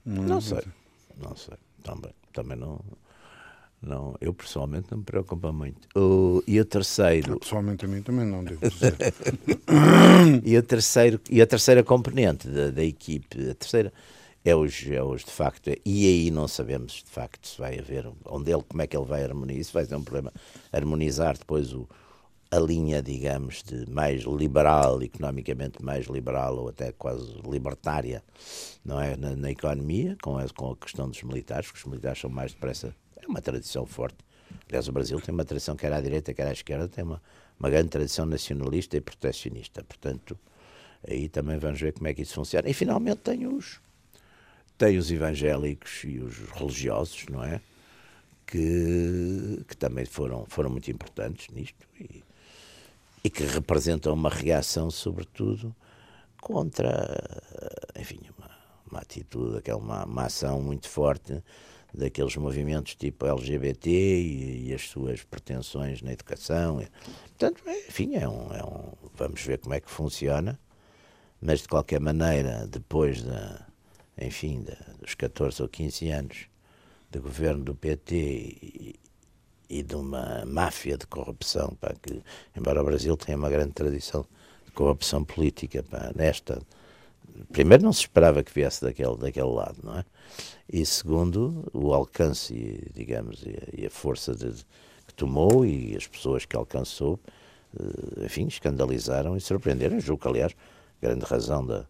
Não 0.06 0.40
sei, 0.42 0.64
não 1.22 1.36
sei. 1.36 1.56
Também, 1.84 2.12
também 2.34 2.58
não, 2.58 2.80
não. 3.82 4.16
Eu 4.20 4.34
pessoalmente 4.34 4.88
não 4.92 4.98
me 5.00 5.04
preocupa 5.04 5.52
muito. 5.52 5.88
O, 5.98 6.44
e 6.48 6.60
o 6.60 6.66
terceiro, 6.66 7.40
Pessoalmente 7.40 7.86
a 7.86 7.88
mim 7.88 8.02
também 8.02 8.26
não, 8.26 8.44
devo 8.44 8.68
dizer. 8.68 8.96
e 10.44 10.58
o 10.58 10.64
terceiro 10.64 11.22
e 11.30 11.42
a 11.42 11.48
terceira 11.48 11.84
componente 11.84 12.48
da, 12.48 12.72
da 12.72 12.84
equipe, 12.84 13.50
a 13.50 13.56
terceira 13.56 13.94
é 14.46 14.56
os, 14.56 14.86
é 14.88 15.02
os 15.02 15.24
de 15.24 15.32
facto, 15.32 15.70
e 15.86 16.06
aí 16.06 16.32
não 16.32 16.48
sabemos 16.48 17.04
de 17.06 17.10
facto 17.10 17.48
se 17.48 17.58
vai 17.58 17.80
haver 17.80 18.10
onde 18.26 18.52
ele, 18.52 18.64
como 18.68 18.82
é 18.82 18.88
que 18.88 18.98
ele 18.98 19.06
vai 19.06 19.24
harmonizar, 19.24 19.62
isso 19.62 19.74
vai 19.74 19.86
ser 19.86 19.96
um 19.96 20.04
problema 20.04 20.34
harmonizar 20.72 21.38
depois 21.38 21.72
o 21.74 21.88
a 22.54 22.60
linha, 22.60 23.02
digamos, 23.02 23.64
de 23.64 23.90
mais 23.90 24.22
liberal, 24.26 25.02
economicamente 25.02 25.84
mais 25.84 26.06
liberal 26.06 26.56
ou 26.58 26.70
até 26.70 26.92
quase 26.92 27.34
libertária, 27.50 28.24
não 28.86 29.02
é, 29.02 29.18
na, 29.18 29.36
na 29.36 29.50
economia, 29.50 30.16
com 30.22 30.38
a, 30.38 30.48
com 30.50 30.72
a 30.72 30.78
questão 30.78 31.10
dos 31.10 31.24
militares, 31.24 31.66
porque 31.66 31.80
os 31.80 31.86
militares 31.86 32.20
são 32.20 32.30
mais 32.30 32.54
depressa, 32.54 32.96
é 33.18 33.26
uma 33.26 33.42
tradição 33.42 33.88
forte. 33.88 34.18
Aliás, 34.70 34.88
o 34.88 34.92
Brasil 34.92 35.20
tem 35.20 35.34
uma 35.34 35.44
tradição, 35.44 35.76
quer 35.76 35.92
à 35.92 36.00
direita, 36.00 36.32
quer 36.32 36.46
à 36.46 36.52
esquerda, 36.52 36.88
tem 36.88 37.04
uma, 37.04 37.20
uma 37.60 37.72
grande 37.72 37.90
tradição 37.90 38.24
nacionalista 38.24 38.98
e 38.98 39.02
protecionista. 39.02 39.84
Portanto, 39.84 40.38
aí 41.10 41.28
também 41.30 41.58
vamos 41.58 41.82
ver 41.82 41.94
como 41.94 42.08
é 42.08 42.14
que 42.14 42.22
isso 42.22 42.36
funciona. 42.36 42.70
E 42.70 42.74
finalmente 42.74 43.22
tem 43.22 43.48
os, 43.48 43.82
tem 44.78 45.00
os 45.00 45.12
evangélicos 45.12 46.04
e 46.04 46.20
os 46.20 46.38
religiosos, 46.52 47.26
não 47.32 47.44
é? 47.44 47.60
Que, 48.46 49.64
que 49.68 49.76
também 49.76 50.06
foram, 50.06 50.46
foram 50.48 50.70
muito 50.70 50.92
importantes 50.92 51.48
nisto 51.50 51.88
e, 52.00 52.22
e 53.24 53.30
que 53.30 53.44
representam 53.44 54.14
uma 54.14 54.30
reação, 54.30 54.92
sobretudo, 54.92 55.74
contra, 56.42 57.18
enfim, 57.96 58.20
uma, 58.38 58.50
uma 58.92 59.00
atitude, 59.00 59.72
uma, 59.72 60.04
uma 60.06 60.26
ação 60.26 60.62
muito 60.62 60.90
forte 60.90 61.42
daqueles 61.94 62.36
movimentos 62.36 62.96
tipo 62.96 63.26
LGBT 63.26 63.90
e, 63.90 64.70
e 64.70 64.74
as 64.74 64.90
suas 64.90 65.24
pretensões 65.24 66.02
na 66.02 66.12
educação. 66.12 66.84
Portanto, 67.38 67.64
enfim, 67.88 68.16
é 68.16 68.28
um, 68.28 68.54
é 68.54 68.64
um, 68.64 68.92
vamos 69.14 69.42
ver 69.42 69.60
como 69.60 69.74
é 69.74 69.80
que 69.80 69.90
funciona, 69.90 70.60
mas 71.40 71.62
de 71.62 71.68
qualquer 71.68 72.02
maneira, 72.02 72.68
depois 72.68 73.22
da, 73.22 73.66
enfim, 74.20 74.64
da, 74.64 74.76
dos 75.00 75.14
14 75.16 75.62
ou 75.62 75.70
15 75.70 76.10
anos 76.10 76.48
de 77.10 77.20
governo 77.20 77.64
do 77.64 77.76
PT 77.76 78.16
e, 78.16 79.00
e 79.74 79.82
de 79.82 79.96
uma 79.96 80.46
máfia 80.46 80.96
de 80.98 81.08
corrupção, 81.08 81.76
pá, 81.82 81.94
que, 82.00 82.22
embora 82.56 82.82
o 82.82 82.86
Brasil 82.86 83.18
tenha 83.18 83.38
uma 83.38 83.50
grande 83.50 83.74
tradição 83.74 84.24
de 84.66 84.72
corrupção 84.72 85.26
política, 85.26 85.82
pá, 85.82 86.12
nesta, 86.16 86.62
primeiro 87.52 87.84
não 87.84 87.92
se 87.92 88.02
esperava 88.02 88.44
que 88.44 88.54
viesse 88.54 88.84
daquele, 88.84 89.18
daquele 89.18 89.48
lado, 89.48 89.80
não 89.84 89.98
é? 89.98 90.06
E 90.72 90.86
segundo, 90.86 91.68
o 91.74 91.92
alcance, 91.92 92.54
e, 92.54 92.92
digamos, 92.94 93.44
e 93.74 93.86
a, 93.86 93.90
força 93.90 94.36
de, 94.36 94.52
que 95.08 95.14
tomou 95.16 95.66
e 95.66 95.96
as 95.96 96.06
pessoas 96.06 96.46
que 96.46 96.56
alcançou, 96.56 97.20
eh, 97.80 98.26
enfim, 98.26 98.46
escandalizaram 98.48 99.36
e 99.36 99.42
surpreenderam. 99.42 100.00
Julgo 100.00 100.22
que, 100.22 100.28
aliás, 100.28 100.56
grande 101.02 101.26
razão 101.26 101.66
da, 101.66 101.86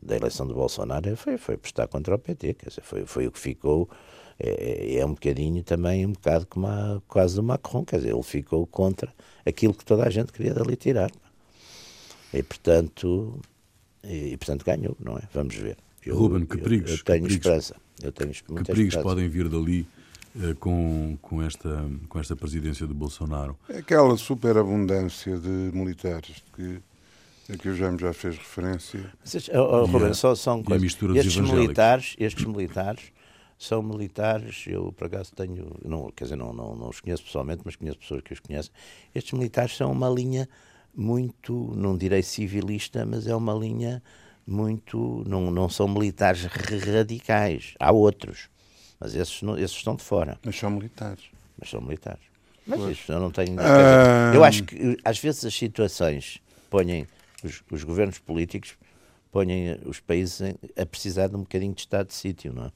da 0.00 0.16
eleição 0.16 0.46
de 0.46 0.52
Bolsonaro 0.54 1.16
foi, 1.16 1.38
foi 1.38 1.56
prestar 1.56 1.88
contra 1.88 2.14
o 2.14 2.18
PT, 2.18 2.54
quer 2.54 2.68
dizer, 2.68 2.82
foi, 2.82 3.06
foi 3.06 3.26
o 3.26 3.32
que 3.32 3.38
ficou, 3.38 3.88
é, 4.42 4.96
é 4.96 5.06
um 5.06 5.10
bocadinho 5.14 5.62
também, 5.62 6.06
um 6.06 6.12
bocado 6.12 6.46
como 6.46 6.66
a, 6.66 7.00
quase 7.06 7.38
o 7.38 7.42
Macron, 7.42 7.84
quer 7.84 7.96
dizer, 7.96 8.12
ele 8.12 8.22
ficou 8.22 8.66
contra 8.66 9.12
aquilo 9.46 9.74
que 9.74 9.84
toda 9.84 10.04
a 10.06 10.10
gente 10.10 10.32
queria 10.32 10.54
dali 10.54 10.76
tirar. 10.76 11.10
E 12.32 12.42
portanto, 12.42 13.38
e, 14.04 14.32
e, 14.32 14.36
portanto 14.36 14.64
ganhou, 14.64 14.96
não 15.00 15.16
é? 15.16 15.22
Vamos 15.34 15.54
ver. 15.56 15.76
Eu, 16.04 16.16
Ruben, 16.16 16.46
que 16.46 16.56
eu- 16.56 16.60
perigos, 16.62 16.90
Eu, 16.92 16.96
tenho 17.04 17.22
perigos- 17.22 17.32
esperança. 17.34 17.76
Eu 18.02 18.12
tenho 18.12 18.32
Que 18.32 18.42
perigos 18.44 18.70
esperança. 18.94 19.02
podem 19.02 19.28
vir 19.28 19.48
dali 19.48 19.86
eh, 20.40 20.54
com, 20.58 21.18
com, 21.20 21.42
esta, 21.42 21.84
com 22.08 22.18
esta 22.18 22.34
presidência 22.34 22.86
de 22.86 22.94
Bolsonaro? 22.94 23.58
É 23.68 23.78
Aquela 23.78 24.16
superabundância 24.16 25.36
de 25.38 25.48
militares 25.76 26.42
que, 26.56 26.78
a 27.52 27.56
que 27.58 27.68
o 27.68 27.74
Jaime 27.76 27.98
já 27.98 28.12
fez 28.14 28.38
referência. 28.38 29.12
Vocês, 29.22 29.50
oh, 29.52 29.58
oh, 29.58 29.84
Ruben, 29.84 30.08
a- 30.10 30.14
só, 30.14 30.34
só 30.34 30.54
uma 30.54 30.62
a 30.62 30.64
coisa. 30.64 30.86
estes 30.86 31.36
militares, 31.40 32.14
estes 32.18 32.44
militares 32.46 33.12
são 33.62 33.82
militares, 33.82 34.64
eu 34.66 34.90
por 34.92 35.06
acaso 35.06 35.32
tenho, 35.34 35.76
não, 35.84 36.10
quer 36.10 36.24
dizer, 36.24 36.36
não, 36.36 36.52
não, 36.52 36.74
não 36.74 36.88
os 36.88 36.98
conheço 37.00 37.22
pessoalmente, 37.24 37.60
mas 37.64 37.76
conheço 37.76 37.98
pessoas 37.98 38.22
que 38.22 38.32
os 38.32 38.40
conhecem. 38.40 38.72
Estes 39.14 39.32
militares 39.32 39.76
são 39.76 39.92
uma 39.92 40.08
linha 40.08 40.48
muito, 40.94 41.72
não 41.76 41.96
direi 41.96 42.22
civilista, 42.22 43.04
mas 43.04 43.26
é 43.26 43.34
uma 43.36 43.52
linha 43.54 44.02
muito, 44.46 45.22
não, 45.26 45.50
não 45.50 45.68
são 45.68 45.86
militares 45.86 46.44
radicais. 46.44 47.74
Há 47.78 47.92
outros, 47.92 48.48
mas 48.98 49.14
esses, 49.14 49.42
não- 49.42 49.56
esses 49.58 49.76
estão 49.76 49.94
de 49.94 50.02
fora 50.02 50.38
Mas 50.44 50.56
são 50.58 50.70
militares. 50.70 51.24
mas 51.58 51.68
são 51.70 51.80
militares. 51.80 52.22
Mas 52.66 52.80
isso 52.90 53.10
eu 53.12 53.20
não 53.20 53.30
tenho. 53.30 53.56
Ah. 53.58 54.26
dizer, 54.28 54.36
Eu 54.36 54.44
acho 54.44 54.64
que 54.64 54.96
às 55.04 55.18
vezes 55.18 55.44
as 55.44 55.54
situações 55.54 56.38
põem 56.68 57.06
os, 57.42 57.62
os 57.70 57.82
governos 57.84 58.18
políticos 58.18 58.74
põem 59.32 59.72
os 59.86 60.00
países 60.00 60.40
a 60.76 60.84
precisar 60.86 61.28
de 61.28 61.36
um 61.36 61.40
bocadinho 61.40 61.72
de 61.72 61.80
estado 61.82 62.08
de 62.08 62.14
sítio, 62.14 62.52
não 62.52 62.66
é? 62.66 62.72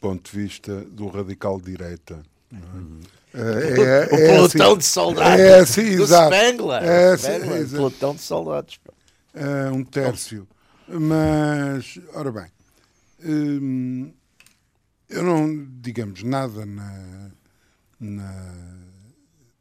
Ponto 0.00 0.30
de 0.30 0.36
vista 0.38 0.82
do 0.84 1.08
radical 1.08 1.60
direita. 1.60 2.22
é? 2.52 3.38
É- 3.38 4.08
o 4.12 4.16
é 4.16 4.26
pelotão 4.28 4.68
assim- 4.70 4.78
de 4.78 4.84
soldados 4.84 5.40
É 5.40 5.58
assim, 5.60 5.96
do 5.96 6.02
exato. 6.02 6.34
Spengler. 6.34 6.82
É 6.84 7.12
assim, 7.12 7.22
Spengler, 7.24 7.56
exato. 7.60 7.70
pelotão 7.76 8.14
de 8.14 8.20
soldados. 8.22 8.80
é 9.34 9.70
um 9.70 9.84
tércio. 9.84 10.46
Mas, 10.88 11.98
ora 12.14 12.30
bem, 12.30 12.46
hum, 13.24 14.12
eu 15.08 15.22
não, 15.24 15.66
digamos, 15.80 16.22
nada 16.22 16.64
na, 16.64 17.30
na, 17.98 18.32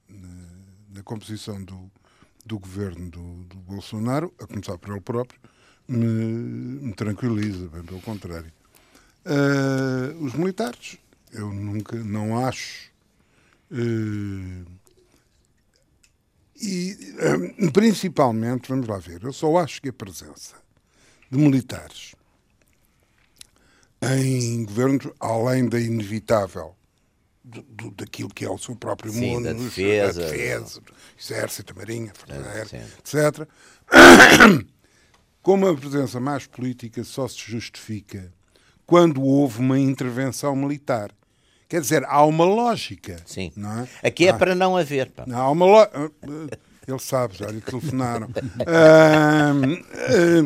na, 0.08 0.48
na 0.94 1.04
composição 1.04 1.64
do, 1.64 1.90
do 2.46 2.60
governo 2.60 3.10
do, 3.10 3.44
do 3.46 3.56
Bolsonaro, 3.58 4.32
a 4.40 4.46
começar 4.46 4.78
por 4.78 4.92
ele 4.92 5.02
próprio, 5.02 5.40
me, 5.88 6.06
me 6.88 6.94
tranquiliza, 6.94 7.68
bem 7.68 7.84
pelo 7.84 8.02
contrário. 8.02 8.52
Ah, 9.26 10.14
os 10.20 10.34
militares, 10.34 10.98
eu 11.32 11.52
nunca, 11.52 11.96
não 11.98 12.46
acho. 12.46 12.92
eh, 13.72 14.66
e 16.62 16.98
eh, 17.20 17.72
principalmente, 17.72 18.70
vamos 18.70 18.88
lá 18.88 18.98
ver, 18.98 19.24
eu 19.24 19.34
só 19.34 19.58
acho 19.58 19.82
que 19.82 19.90
a 19.90 19.94
presença 19.94 20.56
de 21.30 21.38
militares 21.38 22.14
em 24.02 24.64
governos, 24.66 25.08
além 25.20 25.68
da 25.68 25.80
inevitável 25.80 26.76
do, 27.44 27.62
do- 27.64 27.92
daquilo 27.92 28.30
que 28.30 28.46
é 28.46 28.50
o 28.50 28.58
seu 28.58 28.76
próprio 28.76 29.12
Sim, 29.12 29.20
mundo, 29.22 29.44
da 29.44 29.54
defesa. 29.54 30.20
da 30.22 30.26
defesa, 30.28 30.82
exército, 31.20 31.76
marinha, 31.76 32.14
força 32.14 32.36
É, 32.36 32.62
etc. 33.00 33.48
Como 35.46 35.68
a 35.68 35.76
presença 35.78 36.20
mais 36.20 36.48
política 36.48 37.04
só 37.04 37.28
se 37.28 37.38
justifica 37.38 38.34
quando 38.84 39.22
houve 39.22 39.60
uma 39.60 39.78
intervenção 39.80 40.56
militar. 40.56 41.12
Quer 41.70 41.82
dizer, 41.82 42.04
há 42.06 42.26
uma 42.26 42.44
lógica. 42.46 43.18
Sim. 43.28 43.52
Não 43.56 43.82
é? 43.82 43.88
Aqui 44.08 44.26
é 44.26 44.32
Há- 44.32 44.34
para 44.40 44.56
não 44.56 44.76
haver. 44.76 45.12
pá. 45.12 45.24
há 45.32 45.52
uma 45.52 45.66
lógica. 45.68 46.12
Ele 46.88 46.98
sabe, 47.00 47.38
já 47.38 47.46
lhe 47.46 47.62
telefonaram. 47.62 48.28
Ahm, 48.66 49.84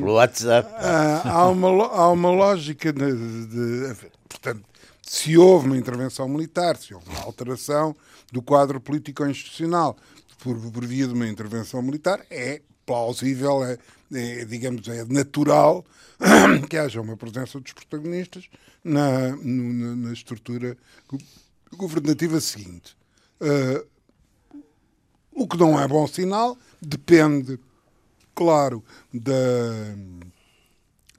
Pelo 0.02 0.14
WhatsApp. 0.16 0.70
ah, 0.76 1.22
há, 1.26 1.48
uma, 1.48 1.70
há 1.70 2.12
uma 2.12 2.32
lógica 2.32 2.92
de, 2.92 3.46
de- 3.48 3.96
portanto, 4.28 4.64
se 5.02 5.38
houve 5.38 5.68
uma 5.68 5.78
intervenção 5.78 6.28
militar, 6.28 6.76
se 6.76 6.94
houve 6.94 7.10
uma 7.10 7.22
alteração 7.22 7.96
do 8.34 8.42
quadro 8.42 8.82
político-institucional 8.82 9.96
por, 10.40 10.58
por 10.72 10.86
via 10.86 11.08
de 11.08 11.14
uma 11.14 11.26
intervenção 11.28 11.82
militar, 11.82 12.20
é 12.30 12.62
plausível, 12.90 13.64
é, 13.64 13.78
é, 14.12 14.46
digamos, 14.46 14.88
é 14.88 15.06
natural 15.06 15.86
que 16.68 16.76
haja 16.76 17.00
uma 17.00 17.16
presença 17.16 17.60
dos 17.60 17.72
protagonistas 17.72 18.50
na, 18.84 19.36
na, 19.36 19.96
na 19.96 20.12
estrutura 20.12 20.76
governativa 21.78 22.42
seguinte. 22.42 22.98
Uh, 23.40 23.88
o 25.32 25.48
que 25.48 25.56
não 25.56 25.80
é 25.80 25.88
bom 25.88 26.08
sinal 26.08 26.58
depende, 26.82 27.60
claro, 28.34 28.84
da, 29.14 29.36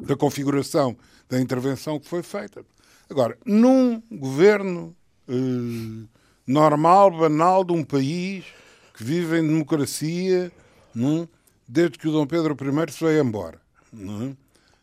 da 0.03 0.17
configuração 0.17 0.97
da 1.29 1.41
intervenção 1.41 2.01
que 2.01 2.09
foi 2.09 2.25
feita. 2.25 2.67
Agora, 3.09 3.39
num 3.47 4.03
governo 4.11 4.97
uh, 5.29 6.09
normal, 6.45 7.13
banal, 7.13 7.63
de 7.63 7.73
um 7.73 7.85
país 7.85 8.45
que 8.93 9.05
vive 9.05 9.39
em 9.39 9.47
democracia, 9.47 10.51
num, 10.93 11.29
desde 11.71 11.99
que 11.99 12.09
o 12.09 12.13
Dom 12.13 12.27
Pedro 12.27 12.55
I 12.55 12.93
se 12.93 13.05
veio 13.05 13.23
embora. 13.23 13.61
Não 13.93 14.23
é? 14.23 14.37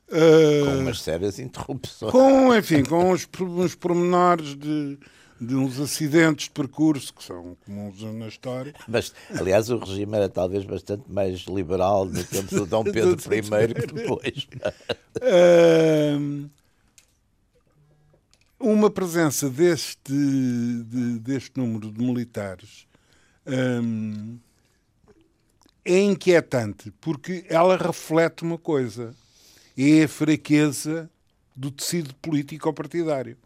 Uh, 0.10 0.66
com 0.66 0.80
umas 0.80 1.02
sérias 1.02 1.38
interrupções. 1.38 2.12
Com, 2.14 2.56
enfim, 2.56 2.82
com 2.84 3.12
uns, 3.12 3.28
uns 3.42 3.76
pormenores 3.76 4.56
de, 4.56 4.98
de 5.40 5.54
uns 5.54 5.82
acidentes 5.82 6.46
de 6.46 6.52
percurso 6.52 7.14
que 7.14 7.22
são 7.22 7.58
comuns 7.66 8.02
na 8.02 8.30
história. 8.30 8.74
Mas, 8.88 9.14
aliás, 9.38 9.70
o 9.70 9.78
regime 9.78 10.16
era 10.16 10.30
talvez 10.30 10.64
bastante 10.64 11.04
mais 11.12 11.42
liberal 11.42 12.06
no 12.06 12.24
tempo 12.24 12.56
do 12.56 12.66
Dom 12.66 12.86
Pedro 12.90 13.18
I 13.36 13.74
que 13.74 13.94
depois. 13.94 14.48
Uh, 15.18 16.50
uma 18.58 18.90
presença 18.90 19.50
deste, 19.50 20.14
de, 20.14 21.20
deste 21.20 21.58
número 21.58 21.92
de 21.92 22.02
militares 22.02 22.88
um, 23.46 24.40
é 25.88 26.00
inquietante 26.02 26.92
porque 27.00 27.46
ela 27.50 27.78
reflete 27.78 28.44
uma 28.44 28.58
coisa 28.58 29.16
é 29.78 30.04
a 30.04 30.08
fraqueza 30.08 31.10
do 31.56 31.72
tecido 31.72 32.14
político 32.16 32.72
partidário. 32.74 33.38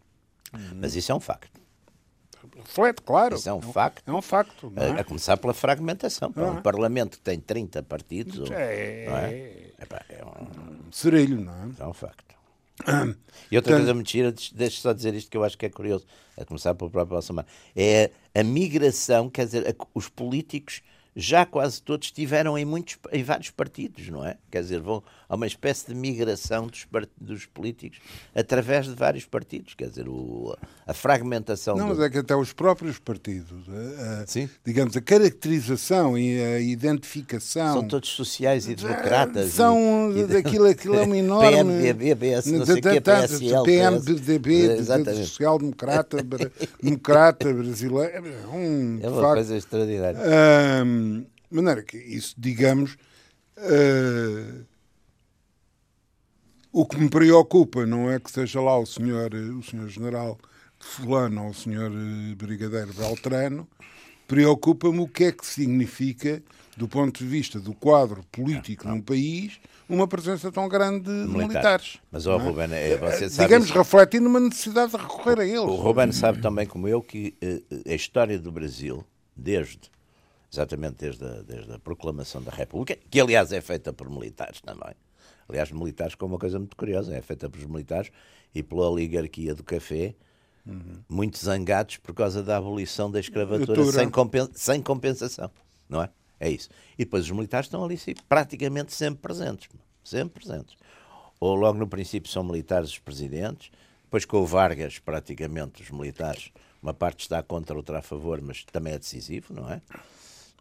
Mas 0.76 0.94
isso 0.94 1.12
é 1.12 1.14
um 1.14 1.20
facto. 1.20 1.60
Reflete, 2.56 3.02
claro. 3.02 3.36
Isso 3.36 3.48
é 3.48 3.54
um 3.54 3.60
facto. 3.60 4.02
É 4.06 4.12
um 4.12 4.22
facto. 4.22 4.72
É? 4.76 5.00
A, 5.00 5.04
começar 5.04 5.36
pela 5.36 5.54
fragmentação. 5.54 6.32
Para 6.32 6.50
um 6.50 6.58
é? 6.58 6.60
Parlamento 6.60 7.18
que 7.18 7.24
tem 7.24 7.38
30 7.38 7.82
partidos. 7.82 8.50
É, 8.50 9.06
ou, 9.08 9.16
é? 9.16 9.72
é, 10.08 10.24
um 10.24 10.92
serelho, 10.92 11.40
não 11.40 11.52
é? 11.52 11.70
É 11.80 11.86
um 11.86 11.92
facto. 11.92 12.32
E 13.50 13.56
outra 13.56 13.76
coisa 13.76 13.94
mentira, 13.94 14.34
deixa 14.54 14.80
só 14.80 14.92
dizer 14.92 15.14
isto 15.14 15.30
que 15.30 15.36
eu 15.36 15.44
acho 15.44 15.56
que 15.56 15.66
é 15.66 15.70
curioso, 15.70 16.06
a 16.36 16.44
começar 16.44 16.74
pelo 16.74 16.90
próprio 16.90 17.14
Bolsonaro, 17.14 17.46
é 17.76 18.10
a 18.34 18.42
migração, 18.42 19.30
quer 19.30 19.44
dizer, 19.44 19.76
os 19.94 20.08
políticos 20.08 20.82
já 21.14 21.44
quase 21.44 21.82
todos 21.82 22.08
estiveram 22.08 22.56
em, 22.56 22.64
muitos, 22.64 22.98
em 23.12 23.22
vários 23.22 23.50
partidos, 23.50 24.08
não 24.08 24.24
é? 24.24 24.36
Quer 24.50 24.62
dizer, 24.62 24.80
vão 24.80 25.02
a 25.32 25.34
uma 25.34 25.46
espécie 25.46 25.86
de 25.86 25.94
migração 25.94 26.66
dos, 26.66 26.86
dos 27.18 27.46
políticos 27.46 27.98
através 28.34 28.84
de 28.84 28.94
vários 28.94 29.24
partidos, 29.24 29.72
quer 29.72 29.88
dizer, 29.88 30.06
o, 30.06 30.54
a 30.86 30.92
fragmentação. 30.92 31.74
Não, 31.74 31.88
do... 31.88 31.94
mas 31.94 32.00
é 32.00 32.10
que 32.10 32.18
até 32.18 32.36
os 32.36 32.52
próprios 32.52 32.98
partidos, 32.98 33.64
a, 33.66 34.20
a, 34.24 34.48
digamos, 34.62 34.94
a 34.94 35.00
caracterização 35.00 36.18
e 36.18 36.38
a 36.38 36.60
identificação. 36.60 37.72
São 37.72 37.88
todos 37.88 38.10
sociais 38.10 38.68
e 38.68 38.74
democratas. 38.74 39.52
São, 39.52 40.12
e... 40.14 40.36
aquilo, 40.36 40.66
aquilo 40.66 40.96
é 40.96 41.02
uma 41.02 41.16
enorme. 41.16 41.50
PMDB, 41.50 42.14
BS, 42.14 42.46
não 42.52 42.66
sei 42.66 42.82
PSL. 42.82 43.64
PMDB, 43.64 44.84
social-democrata, 45.24 46.18
democrata 46.82 47.52
brasileiro. 47.54 48.02
É 48.12 48.54
um, 48.54 48.98
é 49.00 49.08
uma 49.08 49.34
coisa 49.34 49.56
extraordinária. 49.56 50.18
de 50.18 51.56
maneira 51.56 51.82
que 51.82 51.96
isso, 51.96 52.34
digamos. 52.36 52.96
Uh, 53.56 54.64
o 56.72 56.86
que 56.86 56.96
me 56.96 57.08
preocupa 57.08 57.84
não 57.84 58.10
é 58.10 58.18
que 58.18 58.30
seja 58.30 58.60
lá 58.60 58.78
o 58.78 58.86
senhor, 58.86 59.34
o 59.34 59.62
senhor 59.62 59.88
general 59.88 60.38
fulano 60.80 61.44
ou 61.44 61.50
o 61.50 61.54
senhor 61.54 61.92
eh, 61.92 62.34
brigadeiro 62.34 62.92
Beltrano, 62.94 63.68
preocupa-me 64.26 65.00
o 65.00 65.06
que 65.06 65.24
é 65.24 65.32
que 65.32 65.46
significa, 65.46 66.42
do 66.76 66.88
ponto 66.88 67.18
de 67.18 67.26
vista 67.26 67.60
do 67.60 67.74
quadro 67.74 68.24
político 68.32 68.88
num 68.88 69.00
país, 69.00 69.60
uma 69.88 70.08
presença 70.08 70.50
tão 70.50 70.66
grande 70.68 71.04
de 71.04 71.10
Militar. 71.10 71.48
militares. 71.48 71.98
Mas, 72.10 72.26
oh, 72.26 72.32
é? 72.32 72.36
Ruben, 72.38 72.72
eh, 72.72 72.96
você 72.96 73.28
sabe 73.28 73.48
Digamos, 73.48 73.68
isso... 73.68 73.78
refletindo 73.78 74.28
uma 74.28 74.40
necessidade 74.40 74.92
de 74.92 74.96
recorrer 74.96 75.40
a 75.40 75.44
eles. 75.44 75.60
O 75.60 75.76
Ruben 75.76 76.10
sabe 76.10 76.40
também, 76.40 76.66
como 76.66 76.88
eu, 76.88 77.02
que 77.02 77.34
a 77.86 77.94
história 77.94 78.38
do 78.38 78.50
Brasil, 78.50 79.04
desde 79.36 79.92
exatamente 80.52 80.96
desde 80.98 81.24
a, 81.24 81.42
desde 81.42 81.72
a 81.72 81.78
proclamação 81.78 82.42
da 82.42 82.52
República, 82.52 82.98
que 83.10 83.18
aliás 83.18 83.52
é 83.52 83.60
feita 83.60 83.92
por 83.92 84.10
militares 84.10 84.60
também, 84.60 84.94
aliás, 85.48 85.70
militares 85.70 86.14
com 86.14 86.26
uma 86.26 86.38
coisa 86.38 86.58
muito 86.58 86.76
curiosa, 86.76 87.14
é 87.14 87.20
feita 87.20 87.48
pelos 87.48 87.66
militares 87.66 88.10
e 88.54 88.62
pela 88.62 88.88
oligarquia 88.88 89.54
do 89.54 89.62
café, 89.62 90.14
uhum. 90.66 90.98
muito 91.08 91.38
zangados 91.38 91.96
por 91.96 92.14
causa 92.14 92.42
da 92.42 92.56
abolição 92.56 93.10
da 93.10 93.20
escravatura 93.20 93.84
sem, 93.92 94.10
compen 94.10 94.48
sem 94.54 94.82
compensação, 94.82 95.50
não 95.88 96.02
é? 96.02 96.10
É 96.38 96.50
isso. 96.50 96.68
E 96.98 97.04
depois 97.04 97.24
os 97.24 97.30
militares 97.30 97.66
estão 97.66 97.84
ali 97.84 97.96
sim, 97.96 98.14
praticamente 98.28 98.92
sempre 98.92 99.22
presentes, 99.22 99.68
sempre 100.02 100.42
presentes. 100.42 100.76
Ou 101.38 101.54
logo 101.54 101.78
no 101.78 101.86
princípio 101.86 102.30
são 102.30 102.42
militares 102.42 102.90
os 102.90 102.98
presidentes, 102.98 103.70
depois 104.04 104.24
com 104.24 104.38
o 104.38 104.46
Vargas, 104.46 104.98
praticamente 104.98 105.82
os 105.82 105.90
militares, 105.90 106.50
uma 106.82 106.92
parte 106.92 107.20
está 107.20 107.42
contra, 107.42 107.76
outra 107.76 108.00
a 108.00 108.02
favor, 108.02 108.40
mas 108.42 108.64
também 108.64 108.92
é 108.92 108.98
decisivo, 108.98 109.54
não 109.54 109.70
é? 109.70 109.80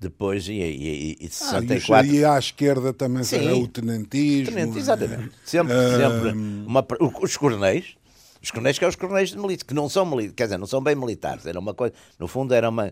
Depois, 0.01 0.47
e, 0.47 0.53
e, 0.53 1.17
e 1.21 1.29
64... 1.29 2.09
Ah, 2.09 2.13
e 2.13 2.25
à 2.25 2.39
esquerda 2.39 2.91
também 2.91 3.23
Sim. 3.23 3.37
será 3.37 3.55
o 3.55 3.67
tenentismo. 3.67 4.55
Tenente, 4.55 4.79
exatamente. 4.79 5.31
Sempre, 5.45 5.75
uh... 5.75 5.91
sempre 5.91 6.29
uma, 6.31 6.83
os 7.21 7.37
coronéis, 7.37 7.95
os 8.41 8.49
coronéis 8.49 8.79
que 8.79 8.83
são 8.83 8.89
os 8.89 8.95
coronéis 8.95 9.29
de 9.29 9.37
milícia, 9.37 9.63
que 9.63 9.75
não 9.75 9.87
são 9.87 10.03
militares, 10.03 10.33
quer 10.35 10.43
dizer, 10.45 10.57
não 10.57 10.65
são 10.65 10.81
bem 10.81 10.95
militares, 10.95 11.45
era 11.45 11.59
uma 11.59 11.75
coisa, 11.75 11.93
no 12.17 12.27
fundo 12.27 12.51
era 12.51 12.67
uma 12.67 12.91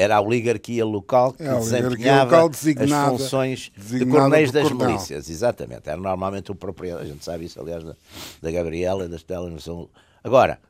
era 0.00 0.14
a 0.14 0.20
oligarquia 0.20 0.84
local 0.84 1.32
que 1.32 1.42
é, 1.42 1.52
desempenhava 1.56 2.42
local 2.42 2.50
as 2.50 3.08
funções 3.10 3.72
de 3.76 4.06
coronéis 4.06 4.52
das 4.52 4.70
milícias, 4.70 5.28
exatamente. 5.28 5.88
Era 5.88 5.96
normalmente 5.96 6.52
o 6.52 6.54
proprietário, 6.54 7.04
a 7.04 7.08
gente 7.08 7.24
sabe 7.24 7.46
isso, 7.46 7.60
aliás, 7.60 7.82
da, 7.82 7.96
da 8.40 8.50
Gabriela 8.52 9.06
e 9.06 9.08
da 9.08 9.16
Estela. 9.16 9.52
Agora, 10.22 10.60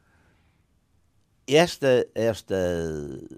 esta, 1.56 2.06
esta 2.14 2.54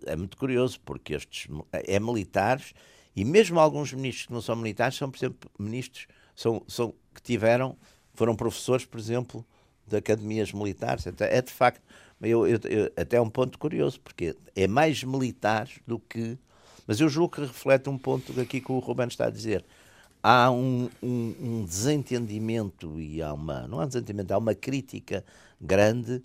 é 0.06 0.16
muito 0.16 0.36
curioso, 0.36 0.80
porque 0.84 1.14
estes 1.14 1.48
é 1.72 2.00
militares 2.00 2.72
e 3.14 3.24
mesmo 3.24 3.58
alguns 3.58 3.92
ministros 3.92 4.26
que 4.26 4.32
não 4.32 4.40
são 4.40 4.56
militares 4.56 4.96
são, 4.96 5.10
por 5.10 5.18
exemplo, 5.18 5.50
ministros 5.58 6.06
são, 6.34 6.62
são, 6.66 6.94
que 7.14 7.22
tiveram, 7.22 7.76
foram 8.14 8.34
professores, 8.34 8.84
por 8.84 8.98
exemplo, 8.98 9.44
de 9.86 9.96
academias 9.96 10.52
militares. 10.52 11.04
É 11.06 11.42
de 11.42 11.52
facto, 11.52 11.82
eu, 12.20 12.46
eu, 12.46 12.60
eu, 12.64 12.92
até 12.96 13.20
um 13.20 13.28
ponto 13.28 13.58
curioso, 13.58 14.00
porque 14.00 14.36
é 14.54 14.66
mais 14.66 15.02
militares 15.02 15.80
do 15.86 15.98
que. 15.98 16.38
Mas 16.86 17.00
eu 17.00 17.08
julgo 17.08 17.34
que 17.34 17.40
reflete 17.42 17.88
um 17.88 17.98
ponto 17.98 18.32
daqui 18.32 18.60
que 18.60 18.72
o 18.72 18.78
Ruben 18.78 19.08
está 19.08 19.26
a 19.26 19.30
dizer. 19.30 19.64
Há 20.22 20.50
um, 20.50 20.90
um, 21.02 21.34
um 21.40 21.64
desentendimento 21.64 23.00
e 23.00 23.22
há 23.22 23.32
uma. 23.32 23.66
Não 23.66 23.80
há 23.80 23.86
desentendimento, 23.86 24.32
há 24.32 24.38
uma 24.38 24.54
crítica 24.54 25.24
grande 25.60 26.22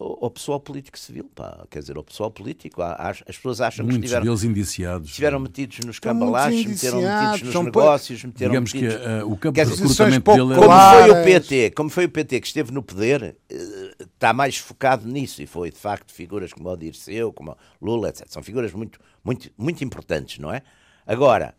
ao 0.00 0.30
pessoal 0.30 0.58
político 0.58 0.98
civil, 0.98 1.30
pá. 1.34 1.66
quer 1.68 1.80
dizer, 1.80 1.96
ao 1.96 2.02
pessoal 2.02 2.30
político. 2.30 2.80
As 2.82 3.20
pessoas 3.26 3.60
acham 3.60 3.84
Muitos 3.84 4.00
que 4.00 4.06
estiveram, 4.06 4.24
deles 4.24 4.44
indiciados. 4.44 5.08
estiveram 5.10 5.38
metidos 5.40 5.78
nos 5.80 5.98
cambalaches, 5.98 6.64
meteram 6.64 7.02
metidos 7.02 7.54
nos 7.54 7.64
negócios, 7.64 8.24
meteram 8.24 8.50
Digamos 8.50 8.72
metidos... 8.72 8.96
que 8.96 9.08
uh, 9.08 9.30
o 9.30 9.36
campo 9.36 9.62
de 9.62 9.70
recrutamento 9.70 10.32
dele... 10.32 10.54
Como 10.54 10.80
foi 10.80 11.10
o 11.10 11.24
PT, 11.24 11.70
como 11.72 11.90
foi 11.90 12.04
o 12.06 12.08
PT 12.08 12.40
que 12.40 12.46
esteve 12.46 12.72
no 12.72 12.82
poder, 12.82 13.36
uh, 13.52 14.04
está 14.14 14.32
mais 14.32 14.56
focado 14.56 15.06
nisso 15.06 15.42
e 15.42 15.46
foi, 15.46 15.70
de 15.70 15.78
facto, 15.78 16.12
figuras 16.14 16.52
como 16.52 16.70
o 16.70 16.76
Dirceu, 16.76 17.30
como 17.32 17.52
o 17.52 17.86
Lula, 17.86 18.08
etc. 18.08 18.26
São 18.28 18.42
figuras 18.42 18.72
muito, 18.72 18.98
muito, 19.22 19.50
muito 19.58 19.84
importantes, 19.84 20.38
não 20.38 20.52
é? 20.52 20.62
Agora, 21.06 21.54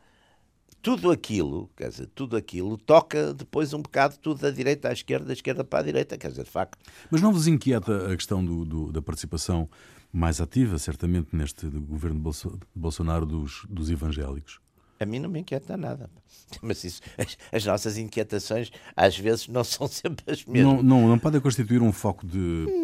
tudo 0.82 1.12
aquilo, 1.12 1.70
quer 1.76 1.90
dizer, 1.90 2.08
tudo 2.16 2.36
aquilo 2.36 2.78
toca 2.78 3.34
depois 3.34 3.74
um 3.74 3.82
bocado 3.82 4.18
tudo 4.18 4.42
da 4.42 4.50
direita 4.50 4.90
à 4.90 4.94
esquerda, 4.94 5.26
da 5.26 5.34
esquerda 5.34 5.64
para 5.64 5.80
a 5.80 5.84
direita, 5.84 6.18
quer 6.18 6.30
dizer, 6.30 6.44
de 6.44 6.50
facto. 6.50 6.78
Mas 7.10 7.22
não 7.22 7.32
vos 7.32 7.48
inquieta 7.48 8.12
a 8.12 8.16
questão 8.16 8.44
do, 8.44 8.66
do, 8.66 8.92
da 8.92 9.02
participação 9.02 9.70
mais 10.12 10.42
ativa, 10.42 10.78
certamente, 10.78 11.36
neste 11.36 11.68
governo 11.68 12.20
de 12.20 12.50
Bolsonaro 12.76 13.26
dos, 13.26 13.66
dos 13.70 13.90
evangélicos? 13.90 14.60
A 15.02 15.06
mim 15.06 15.18
não 15.18 15.28
me 15.28 15.40
inquieta 15.40 15.76
nada. 15.76 16.08
Mas 16.62 16.84
isso, 16.84 17.02
as, 17.18 17.36
as, 17.52 17.66
nossas 17.66 17.98
inquietações 17.98 18.72
às 18.96 19.18
vezes 19.18 19.48
não 19.48 19.64
são 19.64 19.88
sempre 19.88 20.32
as 20.32 20.46
mesmas. 20.46 20.76
Não, 20.76 20.84
não, 20.84 21.08
não 21.08 21.18
podem 21.18 21.42
constituir 21.42 21.82
um 21.82 21.92
foco 21.92 22.24
de 22.26 22.38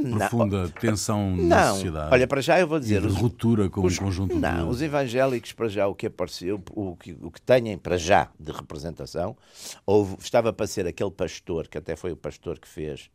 não. 0.03 0.17
profunda 0.17 0.67
tensão 0.69 1.35
não. 1.35 1.45
na 1.45 1.73
sociedade. 1.73 2.11
Olha, 2.11 2.27
para 2.27 2.41
já 2.41 2.59
eu 2.59 2.67
vou 2.67 2.79
dizer. 2.79 3.01
de 3.01 3.07
ruptura 3.07 3.69
com 3.69 3.85
os, 3.85 3.99
um 3.99 4.05
conjunto 4.05 4.35
Não, 4.35 4.65
de... 4.65 4.71
os 4.71 4.81
evangélicos, 4.81 5.53
para 5.53 5.67
já, 5.67 5.87
o 5.87 5.93
que 5.93 6.07
apareceu, 6.07 6.59
o 6.71 6.95
que, 6.95 7.15
o 7.21 7.29
que 7.29 7.39
têm 7.39 7.77
para 7.77 7.97
já 7.97 8.29
de 8.39 8.51
representação, 8.51 9.37
houve, 9.85 10.17
estava 10.19 10.51
para 10.51 10.65
ser 10.65 10.87
aquele 10.87 11.11
pastor, 11.11 11.67
que 11.67 11.77
até 11.77 11.95
foi 11.95 12.11
o 12.11 12.17
pastor 12.17 12.57
que 12.57 12.67
fez 12.67 13.11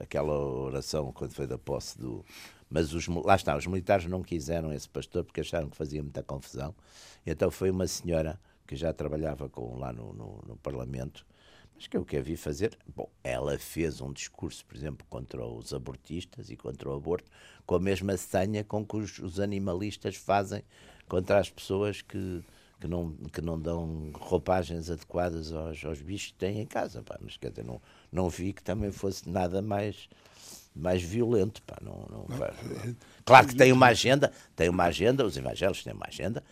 aquela 0.00 0.32
oração 0.32 1.12
quando 1.12 1.32
foi 1.32 1.46
da 1.46 1.58
posse 1.58 1.98
do. 1.98 2.24
Mas 2.70 2.92
os, 2.92 3.06
lá 3.08 3.36
está, 3.36 3.56
os 3.56 3.66
militares 3.66 4.06
não 4.06 4.22
quiseram 4.22 4.72
esse 4.72 4.88
pastor 4.88 5.24
porque 5.24 5.40
acharam 5.40 5.68
que 5.68 5.76
fazia 5.76 6.02
muita 6.02 6.22
confusão. 6.22 6.74
Então 7.26 7.50
foi 7.50 7.70
uma 7.70 7.86
senhora 7.86 8.40
que 8.66 8.74
já 8.76 8.92
trabalhava 8.92 9.48
com, 9.48 9.78
lá 9.78 9.92
no, 9.92 10.12
no, 10.12 10.42
no 10.46 10.56
Parlamento, 10.56 11.26
mas 11.74 11.86
que 11.86 11.96
eu 11.96 12.04
quero 12.04 12.24
vir 12.24 12.36
fazer. 12.36 12.76
Bom, 12.94 13.08
ela 13.22 13.58
fez 13.58 14.00
um 14.00 14.12
discurso, 14.12 14.64
por 14.64 14.76
exemplo, 14.76 15.06
contra 15.08 15.44
os 15.44 15.74
abortistas 15.74 16.50
e 16.50 16.56
contra 16.56 16.88
o 16.88 16.94
aborto, 16.94 17.30
com 17.66 17.74
a 17.74 17.80
mesma 17.80 18.16
senha 18.16 18.64
com 18.64 18.84
que 18.84 18.96
os, 18.96 19.18
os 19.18 19.38
animalistas 19.38 20.16
fazem 20.16 20.62
contra 21.08 21.38
as 21.38 21.50
pessoas 21.50 22.00
que, 22.00 22.42
que, 22.84 22.88
não, 22.88 23.12
que 23.32 23.40
não 23.40 23.58
dão 23.58 24.10
roupagens 24.14 24.90
adequadas 24.90 25.50
aos, 25.50 25.82
aos 25.86 26.02
bichos 26.02 26.32
que 26.32 26.34
têm 26.34 26.60
em 26.60 26.66
casa. 26.66 27.02
Pá. 27.02 27.16
Mas 27.18 27.38
quer 27.38 27.48
dizer, 27.48 27.64
não, 27.64 27.80
não 28.12 28.28
vi 28.28 28.52
que 28.52 28.62
também 28.62 28.92
fosse 28.92 29.26
nada 29.26 29.62
mais 29.62 30.06
mais 30.76 31.02
violento. 31.02 31.62
Pá, 31.62 31.78
não, 31.80 32.06
não, 32.10 32.44
é, 32.44 32.94
claro 33.24 33.48
que 33.48 33.56
tem 33.56 33.72
uma 33.72 33.86
agenda, 33.86 34.30
tem 34.54 34.68
uma 34.68 34.84
agenda, 34.84 35.24
os 35.24 35.34
evangélicos 35.34 35.82
têm 35.82 35.94
uma 35.94 36.06
agenda, 36.06 36.44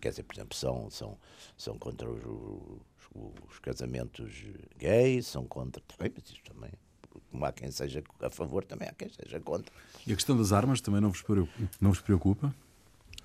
quer 0.00 0.10
dizer, 0.10 0.22
por 0.22 0.36
exemplo, 0.36 0.56
são, 0.56 0.88
são, 0.88 1.18
são 1.56 1.76
contra 1.76 2.08
os, 2.08 2.22
os, 2.24 3.32
os 3.50 3.58
casamentos 3.58 4.44
gays, 4.78 5.26
são 5.26 5.44
contra. 5.46 5.82
Também, 5.88 6.12
mas 6.14 6.30
isto 6.30 6.52
também. 6.52 6.70
Como 7.32 7.44
há 7.44 7.50
quem 7.50 7.72
seja 7.72 8.04
a 8.20 8.30
favor, 8.30 8.64
também 8.64 8.88
há 8.88 8.92
quem 8.92 9.08
seja 9.08 9.40
contra. 9.40 9.74
E 10.06 10.12
a 10.12 10.14
questão 10.14 10.36
das 10.36 10.52
armas 10.52 10.80
também 10.80 11.00
não 11.00 11.10
vos 11.10 11.22
preocupa? 11.22 11.70
Não 11.80 11.90
vos 11.90 12.00
preocupa? 12.00 12.54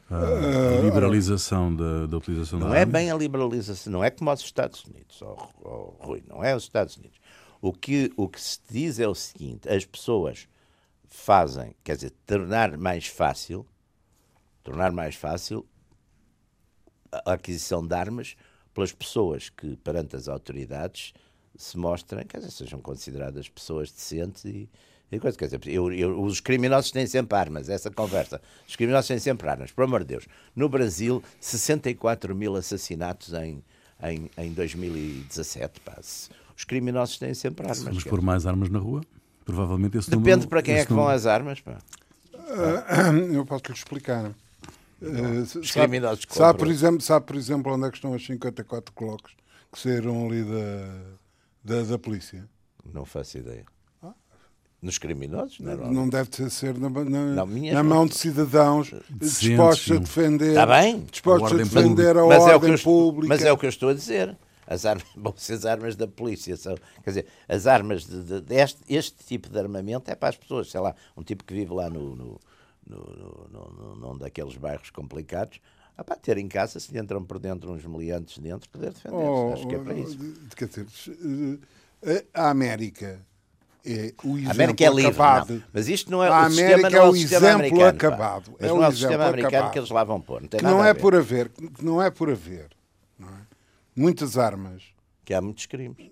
A 0.10 0.82
liberalização 0.84 1.76
da, 1.76 2.06
da 2.06 2.18
utilização 2.18 2.60
não 2.60 2.70
da 2.70 2.78
é 2.78 2.82
arma? 2.82 2.94
bem 2.94 3.10
a 3.10 3.15
liberalização, 3.15 3.91
não 3.91 4.04
é 4.04 4.12
como 4.12 4.30
aos 4.30 4.41
Estados 4.41 4.84
Unidos, 4.86 5.20
oh, 5.24 5.36
oh, 5.63 6.06
Rui, 6.06 6.24
não 6.28 6.44
é 6.44 6.56
os 6.56 6.63
Estados 6.63 6.96
Unidos. 6.96 7.18
O 7.60 7.74
que, 7.74 8.12
o 8.15 8.30
que 8.30 8.39
se 8.39 8.60
diz 8.70 9.00
é 9.00 9.08
o 9.08 9.15
seguinte: 9.15 9.68
as 9.68 9.84
pessoas 9.84 10.48
fazem, 11.08 11.76
quer 11.84 11.96
dizer, 11.96 12.12
tornar 12.26 12.78
mais 12.78 13.08
fácil, 13.08 13.65
tornar 14.63 14.91
mais 14.91 15.15
fácil 15.15 15.65
a 17.12 17.34
aquisição 17.34 17.86
de 17.86 17.96
armas 17.96 18.36
pelas 18.74 18.91
pessoas 18.91 19.50
que, 19.50 19.76
perante 19.78 20.15
as 20.15 20.28
autoridades, 20.28 21.13
se 21.58 21.78
mostrem, 21.78 22.26
quer 22.28 22.39
dizer, 22.39 22.52
sejam 22.52 22.80
consideradas 22.80 23.50
pessoas 23.50 23.91
decentes 23.91 24.46
e, 24.46 24.70
e 25.12 25.20
coisa. 25.20 25.38
Quer 25.38 25.46
dizer, 25.46 25.68
eu, 25.68 25.91
eu, 25.94 26.22
os 26.22 26.39
criminosos 26.39 26.91
têm 26.91 27.06
sempre 27.06 27.38
armas, 27.38 27.70
essa 27.70 27.91
conversa. 27.91 28.41
Os 28.68 28.76
criminosos 28.76 29.08
têm 29.08 29.20
sempre 29.20 29.48
armas, 29.48 29.72
por 29.72 29.84
amor 29.84 30.02
de 30.02 30.08
Deus. 30.08 30.28
No 30.56 30.68
Brasil, 30.68 31.24
64 31.39 32.36
mil 32.36 32.56
assassinatos 32.56 33.34
em, 33.34 33.63
em, 34.04 34.30
em 34.38 34.54
2017. 34.54 35.80
Pá. 35.82 36.00
Os 36.56 36.63
criminosos 36.63 37.18
têm 37.18 37.34
sempre 37.34 37.65
armas. 37.65 37.84
Vamos 37.84 38.04
pôr 38.04 38.22
mais 38.22 38.46
armas 38.46 38.70
na 38.70 38.80
rua? 38.80 39.02
Provavelmente 39.44 39.98
esse 39.98 40.10
Depende 40.10 40.32
número, 40.32 40.50
para 40.50 40.62
quem 40.62 40.76
é 40.76 40.86
que 40.86 40.91
número... 40.91 41.08
vão 41.08 41.15
as 41.15 41.26
armas. 41.26 41.62
Pá. 41.62 41.78
Uh, 42.34 43.13
eu 43.34 43.46
posso 43.46 43.63
lhe 43.68 43.74
explicar. 43.74 44.32
Uh, 45.02 45.41
Os 45.60 45.72
criminosos 45.72 46.26
sabe, 46.28 46.38
sabe, 46.38 46.60
por 46.60 46.68
exemplo, 46.68 47.02
sabe, 47.02 47.26
por 47.26 47.36
exemplo, 47.36 47.74
onde 47.74 47.86
é 47.86 47.89
que 47.89 47.98
estão 47.98 48.13
os 48.13 48.26
54 48.26 48.94
clocos 48.94 49.36
que 49.72 49.80
saíram 49.80 50.26
ali 50.26 50.44
da, 50.44 51.76
da, 51.76 51.84
da 51.84 52.00
polícia? 52.00 52.48
Não 52.94 53.06
faço 53.06 53.38
ideia. 53.38 53.65
Nos 54.86 55.00
criminosos? 55.00 55.60
Não, 55.60 55.76
não, 55.76 55.91
não 55.91 56.10
deve 56.10 56.30
ser 56.52 56.78
na, 56.78 56.88
na, 56.88 57.04
não, 57.04 57.48
na 57.48 57.84
mão 57.84 58.06
de 58.06 58.15
cidadãos 58.15 58.93
dispostos 59.10 59.98
a 59.98 60.00
defender, 60.00 60.50
Está 60.50 60.67
bem? 60.67 61.00
dispostos 61.12 61.54
a 61.54 61.56
defender 61.56 62.15
a 62.15 62.24
mas 62.28 62.43
ordem 62.43 62.76
é 62.76 62.78
pública. 62.78 63.28
Mas 63.28 63.43
é 63.43 63.52
o 63.52 63.58
que 63.58 63.65
eu 63.65 63.69
estou 63.69 63.89
a 63.89 63.95
dizer. 63.95 64.38
As 64.67 64.86
armas, 64.86 65.08
bom, 65.17 65.34
se 65.36 65.54
as 65.54 65.65
armas 65.65 65.95
da 65.95 66.08
polícia 66.08 66.56
são. 66.56 66.76
Quer 67.04 67.10
dizer, 67.10 67.26
as 67.50 67.65
armas 67.65 68.06
de, 68.06 68.21
de, 68.21 68.41
de 68.41 68.56
este, 68.56 68.80
este, 68.88 69.26
tipo 69.26 69.50
de 69.50 69.58
armamento 69.58 70.12
é 70.12 70.13
para 70.13 70.30
as 70.30 70.38
pessoas. 70.38 70.69
Sei 70.69 70.80
lá, 70.80 70.93
um 71.17 71.24
tipo 71.24 71.43
que 71.43 71.56
vive 71.56 71.74
lá 71.74 71.89
no, 71.89 72.15
no, 72.15 72.39
no, 72.86 73.48
no, 73.52 73.95
num 73.95 74.17
daqueles 74.19 74.56
bairros 74.56 74.91
complicados. 74.91 75.60
Ah, 75.98 76.04
pá, 76.04 76.15
ter 76.15 76.38
em 76.38 76.48
casa, 76.48 76.80
se 76.80 76.95
entram 76.95 77.24
por 77.24 77.39
dentro 77.39 77.71
uns 77.71 77.84
meliantes 77.86 78.38
dentro, 78.38 78.69
poder 78.69 78.93
defender-se. 78.93 79.26
Oh, 79.26 79.52
Acho 79.52 79.67
que 79.67 79.74
é 79.74 79.80
para 79.80 79.95
isso. 79.95 80.19
Quer 80.56 80.67
dizer, 80.67 80.86
a 82.36 82.52
América 82.52 83.19
é 83.86 84.13
o 84.24 84.38
exemplo 84.38 84.48
a 84.50 84.52
América 84.52 84.84
é 84.84 84.89
livre, 84.89 85.08
acabado. 85.08 85.54
Não. 85.54 85.63
Mas 85.71 85.88
isto 85.88 86.12
não 86.12 86.24
é 86.24 86.28
a 86.28 86.32
o 86.32 86.34
América 86.34 86.50
sistema, 86.50 86.89
não 86.89 86.98
é 86.98 87.10
o, 87.10 87.15
exemplo 87.15 87.48
americano. 87.48 87.84
acabado. 87.86 88.52
Mas 88.60 88.62
é 88.62 88.67
não 88.67 88.80
o 88.80 88.84
é 88.84 88.88
o 88.88 88.91
sistema 88.91 89.26
americano 89.26 89.48
acabado. 89.56 89.71
que 89.74 89.80
eles 89.80 89.89
lá 89.89 90.04
vão 90.04 90.21
pôr. 90.21 90.41
Não, 90.41 90.48
que 90.50 90.62
não 90.63 90.84
é 90.84 90.93
por 90.93 91.15
haver, 91.15 91.52
não 91.82 92.02
é 92.02 92.10
por 92.10 92.30
haver, 92.30 92.69
é? 93.21 93.26
muitas 93.95 94.38
armas. 94.38 94.84
Que 95.24 95.34
há 95.34 95.41
muitos 95.41 95.65
crimes. 95.65 96.12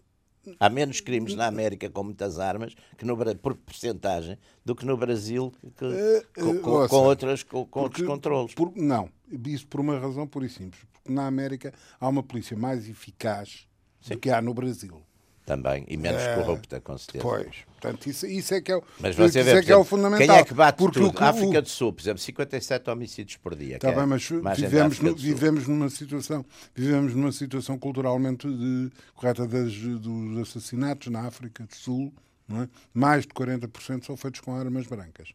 Há 0.60 0.70
menos 0.70 1.00
crimes 1.00 1.36
na 1.36 1.48
América 1.48 1.90
com 1.90 2.04
muitas 2.04 2.38
armas 2.38 2.76
que 2.98 3.06
no, 3.06 3.16
por 3.38 3.56
porcentagem 3.56 4.38
do 4.66 4.76
que 4.76 4.86
no 4.86 4.98
Brasil 4.98 5.54
que, 5.78 5.86
Uh, 5.86 6.26
com, 6.36 6.50
uh, 6.50 6.60
com, 6.60 6.70
ouça, 6.72 6.90
com 6.90 6.96
outras, 6.98 7.44
com, 7.44 7.66
com 7.66 7.80
outros 7.82 8.06
controles. 8.06 8.54
por- 8.54 8.74
não, 8.76 9.10
isso 9.48 9.66
por 9.68 9.80
uma 9.80 9.98
razão 9.98 10.28
pura 10.28 10.46
e 10.46 10.50
simples. 10.50 10.84
Porque 10.92 11.12
na 11.12 11.28
América 11.28 11.74
há 12.00 12.08
uma 12.10 12.22
polícia 12.22 12.58
mais 12.58 12.90
eficaz 12.90 13.68
do 14.06 14.18
que 14.18 14.30
há 14.30 14.42
no 14.42 14.54
Brasil. 14.54 15.02
Também, 15.46 15.84
e 15.90 15.98
menos 15.98 16.22
É, 16.22 16.36
corrupta, 16.36 16.80
com 16.80 16.98
certeza. 16.98 17.22
Pois, 17.22 17.48
portanto, 17.80 18.08
isso, 18.08 18.26
isso 18.26 18.54
é 18.54 18.62
que 18.62 18.72
é, 18.72 18.78
o- 18.78 18.84
Mas 18.98 19.12
isso 19.12 19.22
você 19.30 19.40
é 19.40 19.44
vê, 19.44 19.54
por 19.56 19.64
que 19.66 19.72
é 19.74 19.76
o 19.76 19.84
fundamental. 19.84 20.26
quem 20.26 20.38
é 20.38 20.44
que 20.46 20.54
bate 20.54 20.78
porque 20.78 21.00
tudo? 21.02 21.20
o 21.20 21.24
África 21.24 21.62
do 21.62 21.68
Sul, 21.68 21.92
por 21.92 22.02
exemplo, 22.02 22.20
57 22.20 22.90
homicídios 22.90 23.36
por 23.38 23.54
dia. 23.54 23.76
Está 23.76 23.90
é 23.90 23.96
bem, 23.96 24.06
mas 24.06 24.24
vivemos, 24.58 25.00
no- 25.02 25.14
vivemos 25.14 25.68
numa 25.68 25.90
situação, 25.90 26.46
vivemos 26.74 27.14
numa 27.14 27.32
situação 27.34 27.78
culturalmente 27.78 28.48
de- 28.48 28.90
correta 29.16 29.46
das, 29.46 29.74
dos 29.74 30.38
assassinatos 30.48 31.08
na 31.12 31.28
África 31.28 31.66
do 31.66 31.76
Sul. 31.76 32.14
É? 32.50 32.68
Mais 32.94 33.24
de 33.24 33.30
40% 33.34 34.06
são 34.06 34.16
feitos 34.16 34.40
com 34.40 34.56
armas 34.56 34.86
brancas. 34.88 35.30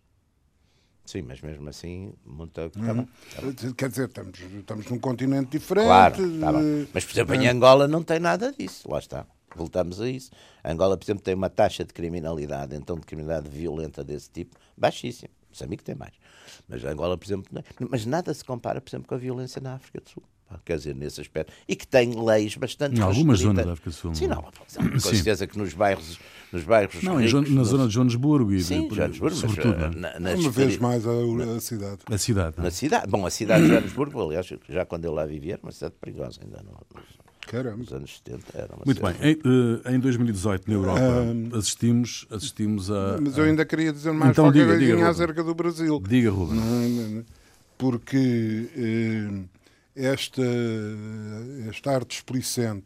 Sim, 1.05 1.23
mas 1.23 1.41
mesmo 1.41 1.69
assim, 1.69 2.13
muita. 2.25 2.71
Uhum. 2.77 3.07
Tá 3.35 3.41
tá. 3.43 3.73
Quer 3.77 3.89
dizer, 3.89 4.09
estamos, 4.09 4.39
estamos 4.41 4.87
num 4.87 4.99
continente 4.99 5.51
diferente. 5.59 5.87
Claro, 5.87 6.17
tá. 6.41 6.53
Mas, 6.93 7.05
por 7.05 7.13
exemplo, 7.13 7.35
em 7.35 7.47
Angola 7.49 7.89
não 7.89 8.03
tem 8.03 8.19
nada 8.21 8.53
disso. 8.53 8.87
Lá 8.91 8.99
está. 8.99 9.27
Voltamos 9.57 10.01
a 10.01 10.09
isso. 10.09 10.31
Angola, 10.65 10.97
por 10.97 11.05
exemplo, 11.05 11.23
tem 11.23 11.35
uma 11.35 11.49
taxa 11.51 11.85
de 11.85 11.93
criminalidade, 11.93 12.75
então 12.77 12.97
de 12.97 13.07
criminalidade 13.07 13.49
violenta 13.55 14.05
desse 14.05 14.31
tipo, 14.31 14.57
baixíssima. 14.77 15.31
Moçambique 15.51 15.83
tem 15.83 15.95
mais. 15.95 16.13
Mas 16.69 16.85
Angola, 16.85 17.17
por 17.17 17.27
exemplo, 17.27 17.47
não 17.53 17.61
é. 17.61 17.65
Mas 17.91 18.05
nada 18.07 18.33
se 18.35 18.45
compara, 18.45 18.81
por 18.81 18.91
exemplo, 18.91 19.09
com 19.09 19.15
a 19.15 19.19
violência 19.19 19.61
na 19.61 19.75
África 19.75 20.01
do 20.01 20.09
Sul. 20.11 20.23
Quer 20.65 20.79
dizer, 20.79 20.95
nesse 20.95 21.21
aspecto. 21.21 21.53
E 21.69 21.77
que 21.77 21.87
tem 21.87 22.15
leis 22.25 22.57
bastante 22.57 22.99
Em 22.99 23.03
algumas 23.03 23.41
zonas 23.41 23.67
da 23.67 23.73
África 23.73 23.91
do 23.91 23.97
Sul, 23.97 24.15
Sim, 24.15 24.29
não 24.29 24.37
não. 24.37 24.45
é? 24.45 24.51
exemplo, 24.67 24.93
Com 24.93 25.01
Sim. 25.01 25.15
certeza 25.17 25.47
que 25.47 25.59
nos 25.59 25.75
bairros, 25.75 26.19
nos 26.51 26.65
bairros 26.65 27.03
Não, 27.03 27.17
ricos, 27.17 27.51
na 27.51 27.65
zona 27.65 27.87
de 27.87 27.93
Joanesburgo 27.93 28.53
e 28.53 28.63
Sim, 28.63 28.89
de, 28.89 28.95
Joanesburgo, 28.97 29.37
mas, 29.37 29.41
sobretudo, 29.41 29.75
eh, 29.75 29.79
não 29.91 30.09
é? 30.09 30.19
na- 30.19 30.21
nas 30.21 30.41
Uma 30.41 30.51
vez 30.51 30.79
mais 30.79 31.07
a, 31.07 31.11
a 31.11 31.61
cidade. 31.61 31.99
a 32.07 32.17
cidade. 32.19 32.55
não 32.57 32.65
é? 32.65 32.67
na 32.67 32.71
cidade. 32.71 33.07
Bom, 33.11 33.27
a 33.27 33.31
cidade 33.31 33.65
de 33.65 33.69
Joanesburgo, 33.69 34.23
aliás, 34.23 34.51
já 34.71 34.87
quando 34.87 35.05
eu 35.05 35.13
lá 35.13 35.27
vivia, 35.27 35.55
era 35.55 35.63
uma 35.63 35.71
cidade 35.73 35.95
perigosa 36.01 36.41
ainda 36.43 36.63
nos, 36.63 36.75
Caramba. 37.49 37.79
nos 37.79 37.93
anos 37.93 38.21
70. 38.25 38.45
Era 38.55 38.75
uma 38.75 38.83
Muito 38.85 39.03
bem, 39.03 39.15
em, 39.23 39.39
eh, 39.85 39.95
em 39.95 39.99
2018 39.99 40.69
na 40.69 40.75
Europa 40.75 41.01
assistimos, 41.57 42.27
assistimos 42.31 42.91
a. 42.91 43.19
Mas 43.21 43.39
eu 43.39 43.45
ainda 43.45 43.65
queria 43.65 43.91
dizer 43.93 44.13
mais 44.13 44.33
Então, 44.33 44.45
qualquer 44.45 44.61
diga, 44.61 44.73
diga, 44.79 44.79
coisinha 44.79 45.09
Ruben. 45.09 45.11
acerca 45.11 45.43
do 45.43 45.55
Brasil. 45.55 46.03
Diga, 46.07 46.31
Ruben. 46.31 46.57
Não 46.57 47.21
é? 47.21 47.25
Porque 47.79 48.69
eh, 48.77 49.45
esta, 49.97 50.43
esta 51.69 51.91
arte 51.93 52.17
explicente 52.17 52.85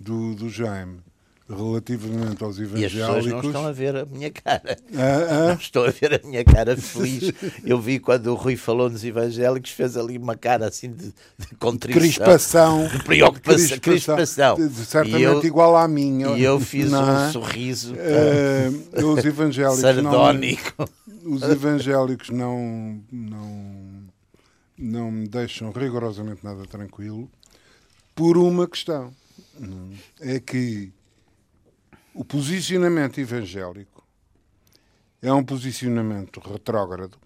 do, 0.00 0.34
do 0.34 0.48
Jaime 0.48 1.00
relativamente 1.48 2.44
aos 2.44 2.58
E 2.58 2.62
as 2.64 2.68
pessoas 2.70 2.92
não 3.00 3.08
evangélicos. 3.16 3.44
estão 3.46 3.66
a 3.66 3.72
ver 3.72 3.96
a 3.96 4.04
minha 4.04 4.30
cara. 4.30 4.76
Ah, 4.94 5.46
Não 5.48 5.54
estou 5.54 5.84
a 5.86 5.90
ver 5.90 6.20
a 6.22 6.26
minha 6.26 6.44
cara 6.44 6.76
feliz. 6.76 7.32
Eu 7.64 7.80
vi 7.80 7.98
quando 7.98 8.26
o 8.28 8.34
Rui 8.34 8.56
falou 8.56 8.90
nos 8.90 9.02
evangélicos, 9.04 9.70
fez 9.70 9.96
ali 9.96 10.18
uma 10.18 10.36
cara 10.36 10.66
assim 10.68 10.92
de, 10.92 11.06
de 11.38 11.54
contrição. 11.58 12.00
crispação. 12.00 12.86
De 12.88 13.02
preocupação. 13.02 13.78
Crispação. 13.78 14.56
de- 14.56 14.68
certamente 14.84 15.22
eu- 15.22 15.44
igual 15.44 15.76
à 15.76 15.88
minha. 15.88 16.28
E 16.36 16.42
eu 16.44 16.60
fiz 16.60 16.90
não 16.90 17.02
um 17.04 17.26
é? 17.28 17.32
sorriso 17.32 17.94
Eh, 17.96 18.70
os 19.02 19.24
evangélicos 19.24 19.80
sardónico. 19.80 20.88
não, 21.22 21.32
os 21.34 21.42
evangélicos 21.42 22.28
não, 22.30 23.00
não, 23.10 24.02
não 24.78 25.10
me 25.10 25.26
deixam 25.26 25.70
rigorosamente 25.72 26.44
nada 26.44 26.64
tranquilo 26.66 27.28
por 28.14 28.36
uma 28.36 28.68
questão. 28.68 29.12
É 30.20 30.38
que 30.38 30.92
o 32.18 32.24
posicionamento 32.24 33.20
evangélico 33.20 34.02
é 35.22 35.32
um 35.32 35.44
posicionamento 35.44 36.40
retrógrado, 36.40 37.16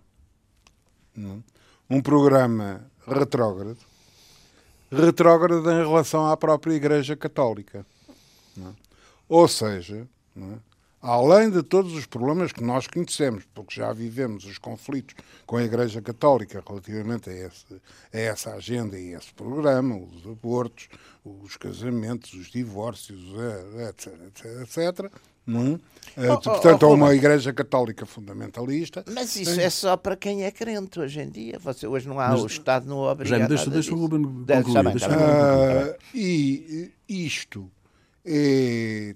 é? 1.17 1.39
um 1.89 2.03
programa 2.03 2.85
retrógrado, 3.07 3.79
retrógrado 4.91 5.71
em 5.71 5.79
relação 5.79 6.31
à 6.31 6.37
própria 6.37 6.75
Igreja 6.75 7.17
Católica. 7.17 7.87
é? 8.59 8.71
Ou 9.31 9.49
seja, 9.49 10.07
não 10.37 10.53
é? 10.53 10.59
Além 11.03 11.51
de 11.51 11.63
todos 11.65 11.93
os 11.95 12.07
problemas 12.07 12.53
que 12.53 12.63
nós 12.63 12.87
conhecemos, 12.87 13.45
porque 13.53 13.75
já 13.75 13.93
vivemos 13.93 14.45
os 14.45 14.57
conflitos 14.57 15.17
com 15.45 15.57
a 15.57 15.65
Igreja 15.65 16.01
Católica 16.01 16.63
relativamente 16.67 17.29
a, 17.29 17.33
esse, 17.33 17.75
a 18.15 18.19
essa 18.19 18.55
agenda 18.55 18.99
e 18.99 19.13
esse 19.13 19.35
programa, 19.35 19.97
os 19.97 20.25
abortos, 20.25 20.89
os 21.25 21.57
casamentos, 21.57 22.33
os 22.35 22.51
divórcios, 22.51 23.21
eh, 23.77 23.89
etc, 23.89 24.15
etc, 24.29 24.45
etc, 24.63 25.13
Não 25.45 25.81
é? 26.17 26.31
Oh, 26.31 26.39
portanto, 26.39 26.85
oh, 26.85 26.91
oh, 26.91 26.95
uma 26.95 27.15
igreja 27.15 27.53
católica 27.53 28.07
fundamentalista. 28.07 29.05
Mas 29.13 29.35
isso 29.35 29.59
é 29.61 29.71
só 29.71 29.97
para 29.97 30.17
quem 30.17 30.45
é 30.45 30.53
crente 30.53 31.01
hoje 31.01 31.21
em 31.21 31.29
dia. 31.29 31.59
Você, 31.59 31.87
hoje 31.87 32.07
não 32.07 32.21
há, 32.21 32.29
mas, 32.29 32.43
o 32.43 32.47
Estado 32.47 32.87
não 32.87 32.99
obriga 32.99 33.39
já 33.39 33.47
deixa, 33.49 33.71
deixa 33.71 33.93
o 33.93 33.99
Ruben 33.99 34.23
concluir. 34.23 34.93
Deixa 34.93 35.09
uh, 35.09 35.97
e 36.15 36.93
isto 37.09 37.69
é, 38.25 39.15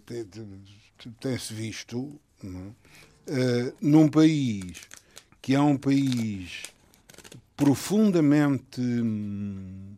tem-se 1.21 1.53
visto 1.55 1.99
uh, 2.45 2.75
num 3.81 4.09
país 4.09 4.83
que 5.41 5.55
é 5.55 5.61
um 5.61 5.77
país 5.77 6.65
profundamente 7.57 8.81
hum, 8.81 9.97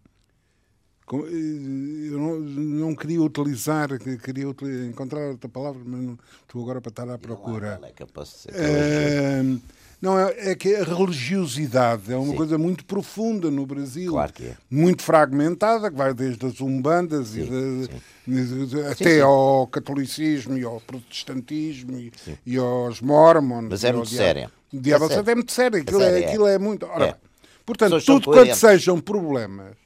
eh, 1.11 2.13
eu 2.13 2.19
não, 2.19 2.41
não 2.41 2.95
queria 2.95 3.23
utilizar, 3.23 3.89
queria 4.23 4.47
encontrar 4.87 5.31
outra 5.31 5.49
palavra, 5.49 5.81
mas 5.85 6.01
não, 6.01 6.19
estou 6.43 6.63
agora 6.63 6.81
para 6.81 6.91
estar 6.91 7.09
à 7.09 7.17
procura. 7.17 7.79
É, 8.53 9.43
não, 10.01 10.19
é, 10.19 10.51
é, 10.51 10.55
que 10.55 10.77
a 10.77 10.85
religiosidade 10.85 12.13
é 12.13 12.17
uma 12.17 12.31
Sim. 12.31 12.37
coisa 12.37 12.57
muito 12.57 12.85
profunda 12.85 13.51
no 13.51 13.67
Brasil. 13.67 14.13
Claro 14.13 14.33
que 14.33 14.45
é. 14.45 14.57
Muito 14.71 15.03
fragmentada, 15.03 15.91
que 15.91 15.97
vai 15.97 16.15
desde 16.15 16.47
as 16.47 16.61
umbandas 16.61 17.29
sim, 17.29 17.43
e 18.27 18.67
de, 18.67 18.83
até 18.87 19.17
sim, 19.17 19.21
ao 19.21 19.67
catolicismo 19.67 20.57
e 20.57 20.63
ao 20.63 20.81
protestantismo 20.81 21.99
e, 21.99 22.13
e 22.47 22.57
aos 22.57 23.01
mormons. 23.01 23.67
Mas 23.71 23.83
é 23.83 23.93
muito 23.93 24.11
séria. 24.11 24.51
Diabo, 24.73 25.11
é, 25.11 25.15
é 25.17 25.35
muito 25.35 25.53
sério. 25.53 25.81
Aquilo 25.81 26.03
é, 26.03 26.25
aquilo 26.25 26.47
é 26.47 26.59
muito. 26.59 26.87
Ora, 26.87 27.07
é. 27.07 27.17
Portanto, 27.67 28.01
tudo 28.01 28.31
quanto 28.31 28.55
sejam 28.55 29.01
problemas 29.01 29.77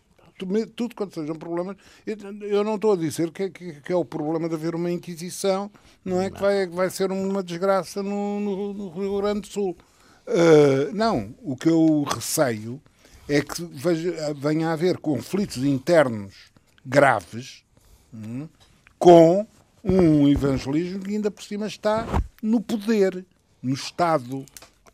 tudo 0.74 0.96
quanto 0.96 1.14
sejam 1.14 1.36
problemas. 1.36 1.76
Eu 2.04 2.64
não 2.64 2.74
estou 2.74 2.94
a 2.94 2.96
dizer 2.96 3.30
que, 3.30 3.48
que, 3.50 3.80
que, 3.80 3.92
é 3.92 3.96
o 3.96 4.04
problema 4.04 4.48
de 4.48 4.54
haver 4.56 4.74
uma 4.74 4.90
Inquisição, 4.90 5.70
não 6.04 6.20
é? 6.20 6.28
Não. 6.28 6.36
Que, 6.36 6.40
vai, 6.40 6.66
vai 6.66 6.90
ser 6.90 7.12
uma 7.12 7.44
desgraça 7.44 8.02
no, 8.02 8.40
no, 8.40 8.74
no 8.74 8.90
Rio 8.90 9.16
Grande 9.18 9.42
do 9.42 9.46
Sul. 9.46 9.76
Uh, 10.26 10.92
não, 10.92 11.34
o 11.42 11.56
que 11.56 11.68
eu 11.68 12.04
receio 12.04 12.80
é 13.28 13.40
que 13.40 13.64
veja, 13.64 14.34
venha 14.34 14.68
a 14.68 14.72
haver 14.72 14.98
conflitos 14.98 15.58
internos 15.58 16.34
graves 16.84 17.64
hum, 18.12 18.48
com 18.98 19.46
um 19.82 20.28
evangelismo 20.28 21.00
que 21.00 21.10
ainda 21.10 21.30
por 21.30 21.42
cima 21.42 21.66
está 21.66 22.06
no 22.42 22.60
poder, 22.60 23.24
no 23.62 23.74
Estado. 23.74 24.44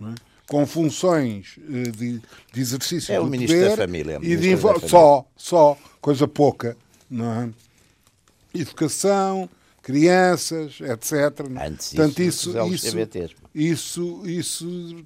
É? 0.00 0.28
com 0.48 0.66
funções 0.66 1.58
eh, 1.68 1.90
de, 1.90 2.22
de 2.52 2.60
exercício 2.60 3.12
é 3.12 3.18
do 3.18 3.24
o 3.24 3.26
ministro 3.26 3.56
poder 3.56 3.70
da 3.70 3.76
família, 3.76 4.12
é 4.14 4.18
e 4.22 4.36
de 4.36 4.56
só 4.88 5.26
só 5.36 5.76
coisa 6.00 6.26
pouca 6.26 6.76
não 7.10 7.42
é? 7.42 7.50
educação 8.54 9.48
crianças 9.82 10.78
etc 10.80 11.46
Antes 11.64 11.92
portanto 11.92 12.22
isso 12.22 12.58
isso 12.72 12.98
isso, 12.98 13.36
isso 13.61 14.22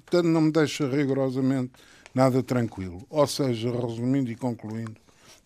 portanto, 0.05 0.27
não 0.27 0.41
me 0.41 0.51
deixa 0.51 0.87
rigorosamente 0.87 1.71
nada 2.13 2.43
tranquilo 2.43 3.05
ou 3.09 3.25
seja 3.27 3.71
resumindo 3.71 4.31
e 4.31 4.35
concluindo 4.35 4.95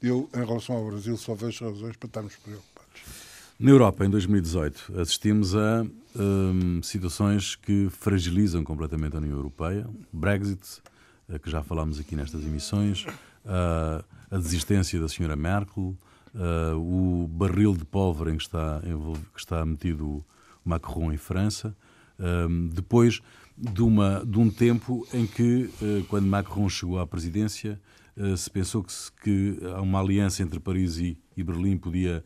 eu 0.01 0.29
em 0.35 0.45
relação 0.45 0.75
ao 0.75 0.85
Brasil 0.85 1.17
só 1.17 1.33
vejo 1.33 1.65
razões 1.65 1.95
para 1.95 2.07
estarmos 2.07 2.35
preocupados 2.35 2.77
na 3.59 3.71
Europa, 3.71 4.05
em 4.05 4.09
2018, 4.11 5.01
assistimos 5.01 5.55
a 5.55 5.83
um, 6.15 6.79
situações 6.83 7.55
que 7.55 7.89
fragilizam 7.89 8.63
completamente 8.63 9.15
a 9.15 9.17
União 9.17 9.35
Europeia. 9.35 9.87
Brexit, 10.13 10.79
eh, 11.27 11.39
que 11.39 11.49
já 11.49 11.63
falámos 11.63 11.99
aqui 11.99 12.15
nestas 12.15 12.43
emissões, 12.43 13.03
uh, 13.03 14.05
a 14.29 14.37
desistência 14.37 14.99
da 14.99 15.09
senhora 15.09 15.35
Merkel, 15.35 15.97
uh, 16.35 16.75
o 16.75 17.27
barril 17.27 17.73
de 17.73 17.83
pólvora 17.83 18.31
em 18.31 18.37
que 18.37 18.43
está, 18.43 18.79
que 19.33 19.39
está 19.39 19.65
metido 19.65 20.23
Macron 20.63 21.11
em 21.11 21.17
França. 21.17 21.75
Depois 22.71 23.21
de, 23.57 23.81
uma, 23.81 24.25
de 24.25 24.39
um 24.39 24.49
tempo 24.49 25.07
em 25.13 25.25
que, 25.25 25.69
uh, 25.81 26.03
quando 26.07 26.27
Macron 26.27 26.67
chegou 26.69 26.99
à 26.99 27.07
presidência, 27.07 27.79
se 28.35 28.49
pensou 28.49 28.83
que, 28.83 28.93
que 29.21 29.59
uma 29.79 29.99
aliança 29.99 30.41
entre 30.41 30.59
Paris 30.59 30.97
e, 30.97 31.15
e 31.35 31.43
Berlim 31.43 31.77
podia 31.77 32.23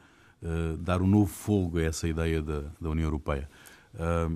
dar 0.79 1.01
um 1.01 1.05
novo 1.05 1.27
fogo 1.27 1.79
a 1.79 1.83
essa 1.83 2.07
ideia 2.07 2.41
da, 2.41 2.61
da 2.79 2.89
União 2.89 3.07
Europeia. 3.07 3.49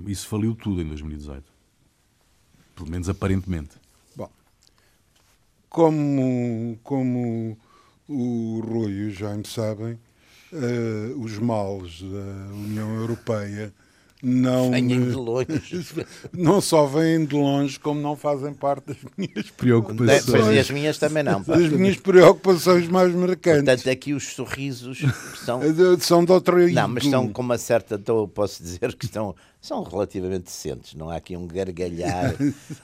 Isso 0.06 0.28
faliu 0.28 0.54
tudo 0.54 0.82
em 0.82 0.88
2018. 0.88 1.50
Pelo 2.74 2.90
menos 2.90 3.08
aparentemente. 3.08 3.70
Bom, 4.14 4.30
como, 5.70 6.78
como 6.82 7.56
o 8.06 8.60
Rui 8.60 8.92
e 8.92 9.06
o 9.06 9.10
Jaime 9.10 9.46
sabem, 9.46 9.98
os 11.16 11.38
males 11.38 12.02
da 12.02 12.52
União 12.54 12.94
Europeia 12.96 13.72
não 14.22 14.70
vêm 14.70 14.88
de 14.88 15.12
longe. 15.12 15.86
não 16.32 16.60
só 16.60 16.86
vêm 16.86 17.24
de 17.24 17.34
longe, 17.34 17.78
como 17.78 18.00
não 18.00 18.16
fazem 18.16 18.54
parte 18.54 18.86
das 18.86 18.96
minhas 19.16 19.50
preocupações. 19.50 20.24
Pois 20.24 20.46
e 20.48 20.58
as 20.58 20.70
minhas 20.70 20.98
também 20.98 21.22
não. 21.22 21.42
Pá. 21.42 21.56
Das 21.56 21.70
minhas 21.70 21.96
preocupações 21.96 22.88
mais 22.88 23.14
marcantes. 23.14 23.64
Portanto, 23.64 23.90
aqui 23.90 24.14
os 24.14 24.34
sorrisos 24.34 25.00
são. 25.44 25.60
são 26.00 26.24
de 26.24 26.32
outra 26.32 26.66
Não, 26.68 26.88
mas 26.88 27.04
são 27.04 27.28
com 27.28 27.42
uma 27.42 27.58
certa. 27.58 27.96
Então, 27.96 28.26
posso 28.28 28.62
dizer 28.62 28.94
que 28.94 29.04
estão, 29.04 29.34
são 29.60 29.82
relativamente 29.82 30.44
decentes. 30.44 30.94
Não 30.94 31.10
há 31.10 31.16
aqui 31.16 31.36
um 31.36 31.46
gargalhar 31.46 32.34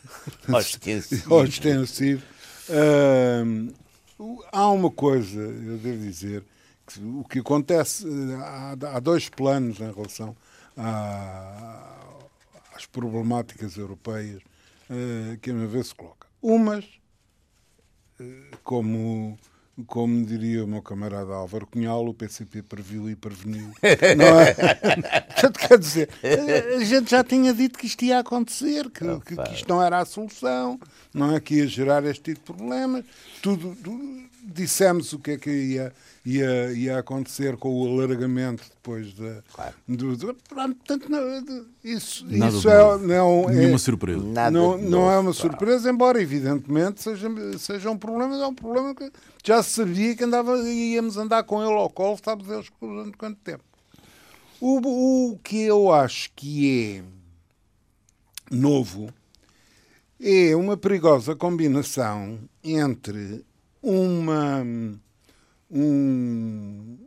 ostensivo. 0.49 1.35
ostensivo. 1.35 2.23
Uh, 2.69 3.73
há 4.53 4.71
uma 4.71 4.91
coisa, 4.91 5.41
eu 5.41 5.79
devo 5.79 5.99
dizer, 5.99 6.45
que 6.87 7.01
o 7.01 7.25
que 7.25 7.39
acontece. 7.39 8.07
Há, 8.39 8.77
há 8.97 9.01
dois 9.01 9.31
planos 9.31 9.81
em 9.81 9.91
relação 9.91 10.37
às 12.75 12.87
problemáticas 12.87 13.77
europeias 13.77 14.43
uh, 14.91 15.39
que 15.41 15.51
a 15.51 15.55
meu 15.55 15.69
ver 15.69 15.85
se 15.85 15.95
coloca. 15.95 16.27
Umas, 16.41 16.85
uh, 18.21 18.57
como, 18.63 19.39
como 19.87 20.25
diria 20.25 20.65
o 20.65 20.69
meu 20.69 20.83
camarada 20.83 21.35
Álvaro 21.35 21.67
Cunhal, 21.67 22.07
o 22.07 22.15
PCP 22.15 22.63
previu 22.63 23.09
e 23.11 23.17
preveniu. 23.17 23.73
Não 24.17 24.41
é? 24.41 24.55
Portanto, 25.33 25.59
quer 25.59 25.79
dizer, 25.79 26.09
a 26.77 26.85
gente 26.85 27.11
já 27.11 27.23
tinha 27.25 27.53
dito 27.53 27.79
que 27.79 27.87
isto 27.87 28.05
ia 28.05 28.19
acontecer, 28.19 28.91
que, 28.91 29.05
que, 29.21 29.37
que 29.37 29.55
isto 29.55 29.69
não 29.69 29.83
era 29.83 29.99
a 29.99 30.05
solução, 30.05 30.79
não 31.13 31.35
é 31.35 31.41
que 31.41 31.57
ia 31.57 31.67
gerar 31.67 32.05
este 32.05 32.35
tipo 32.35 32.53
de 32.53 32.59
problemas. 32.59 33.05
Tudo, 33.41 33.77
tudo 33.77 34.32
dissemos 34.43 35.13
o 35.13 35.19
que 35.19 35.33
é 35.33 35.39
que 35.39 35.51
ia 35.51 35.93
ia, 36.25 36.73
ia 36.73 36.99
acontecer 36.99 37.57
com 37.57 37.69
o 37.69 37.89
alargamento 37.89 38.65
depois 38.71 39.13
da. 39.15 39.43
Claro. 39.53 39.75
Do, 39.89 40.17
do, 40.17 40.35
portanto, 40.35 41.09
não, 41.09 41.21
isso, 41.83 42.25
Nada 42.27 42.57
isso 42.57 42.69
é, 42.69 42.99
não 42.99 43.51
é. 43.51 43.55
Nenhuma 43.55 43.79
surpresa. 43.79 44.23
Nada 44.23 44.51
não, 44.51 44.79
não 44.79 45.11
é 45.11 45.19
uma 45.19 45.33
surpresa, 45.33 45.91
embora 45.91 46.23
evidentemente 46.23 47.03
seja, 47.03 47.29
seja 47.59 47.91
um 47.91 47.99
problema, 47.99 48.37
é 48.37 48.47
um 48.47 48.55
problema 48.55 48.95
que 48.95 49.11
já 49.45 49.63
se 49.63 49.71
sabia 49.71 50.17
que 50.17 50.25
andava, 50.25 50.57
íamos 50.59 51.17
andar 51.17 51.43
com 51.45 51.63
ele 51.63 51.73
ao 51.73 51.91
colo, 51.91 52.19
sabe 52.23 52.45
Deus 52.45 52.71
durante 52.81 53.17
quanto 53.17 53.39
tempo. 53.41 53.65
O, 54.61 55.33
o 55.33 55.39
que 55.39 55.63
eu 55.63 55.93
acho 55.93 56.31
que 56.37 57.03
é 57.03 58.55
novo 58.55 59.13
é 60.21 60.55
uma 60.55 60.77
perigosa 60.77 61.35
combinação 61.35 62.39
entre 62.63 63.45
uma 63.83 64.63
um, 65.73 66.99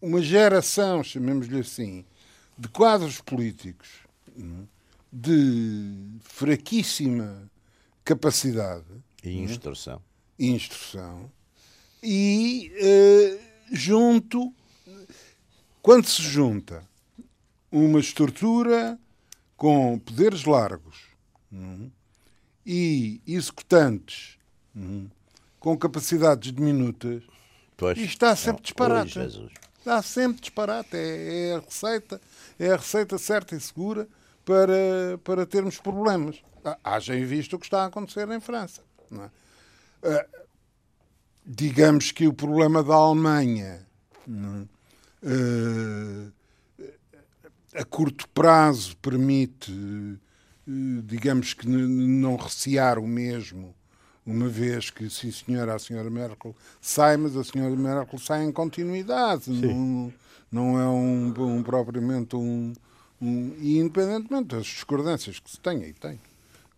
uma 0.00 0.22
geração, 0.22 1.02
chamemos-lhe 1.02 1.58
assim, 1.58 2.04
de 2.56 2.68
quadros 2.68 3.20
políticos 3.20 3.88
é? 4.28 4.42
de 5.12 6.18
fraquíssima 6.22 7.50
capacidade 8.04 8.86
e 9.22 9.30
é? 9.30 9.32
instrução. 9.42 10.00
E 10.38 10.48
instrução. 10.50 11.30
E 12.02 12.72
uh, 12.80 13.74
junto, 13.74 14.54
quando 15.80 16.06
se 16.06 16.22
junta 16.22 16.88
uma 17.70 18.00
estrutura 18.00 18.98
com 19.56 19.98
poderes 19.98 20.44
largos 20.44 21.08
é? 21.52 21.90
e 22.64 23.20
executantes 23.26 24.38
com 25.58 25.76
capacidades 25.76 26.52
diminutas, 26.52 27.22
pois, 27.76 27.98
e 27.98 28.04
está 28.04 28.34
sempre 28.34 28.56
não, 28.56 28.62
disparate. 28.62 29.18
está 29.78 30.02
sempre 30.02 30.40
disparate. 30.40 30.96
É, 30.96 31.50
é, 31.50 31.56
a 31.56 31.60
receita, 31.60 32.20
é 32.58 32.72
a 32.72 32.76
receita 32.76 33.18
certa 33.18 33.54
e 33.54 33.60
segura 33.60 34.08
para, 34.44 35.18
para 35.22 35.46
termos 35.46 35.78
problemas. 35.78 36.42
Haja 36.82 37.16
em 37.16 37.24
vista 37.24 37.56
o 37.56 37.58
que 37.58 37.66
está 37.66 37.84
a 37.84 37.86
acontecer 37.86 38.28
em 38.28 38.40
França. 38.40 38.82
É? 39.12 40.08
Uh, 40.08 40.24
digamos 41.44 42.10
que 42.10 42.26
o 42.26 42.32
problema 42.32 42.82
da 42.82 42.94
Alemanha 42.94 43.86
uh, 44.28 44.68
a 47.74 47.84
curto 47.84 48.28
prazo 48.30 48.96
permite, 48.96 49.70
uh, 49.72 50.18
digamos 51.04 51.54
que 51.54 51.68
não 51.68 52.36
recear 52.36 52.98
o 52.98 53.06
mesmo 53.06 53.74
uma 54.24 54.48
vez 54.48 54.90
que, 54.90 55.10
sim 55.10 55.30
senhora, 55.30 55.74
a 55.74 55.78
senhora 55.78 56.08
Merkel 56.08 56.54
sai, 56.80 57.16
mas 57.16 57.36
a 57.36 57.44
senhora 57.44 57.74
Merkel 57.74 58.18
sai 58.18 58.44
em 58.44 58.52
continuidade. 58.52 59.50
Não, 59.50 60.12
não 60.50 60.80
é 60.80 60.86
um, 60.86 61.56
um 61.56 61.62
propriamente 61.62 62.36
um, 62.36 62.72
um, 63.20 63.54
E 63.58 63.78
independentemente 63.78 64.54
das 64.54 64.66
discordâncias 64.66 65.38
que 65.38 65.50
se 65.50 65.58
tenha 65.58 65.86
e 65.86 65.92
tem 65.92 66.20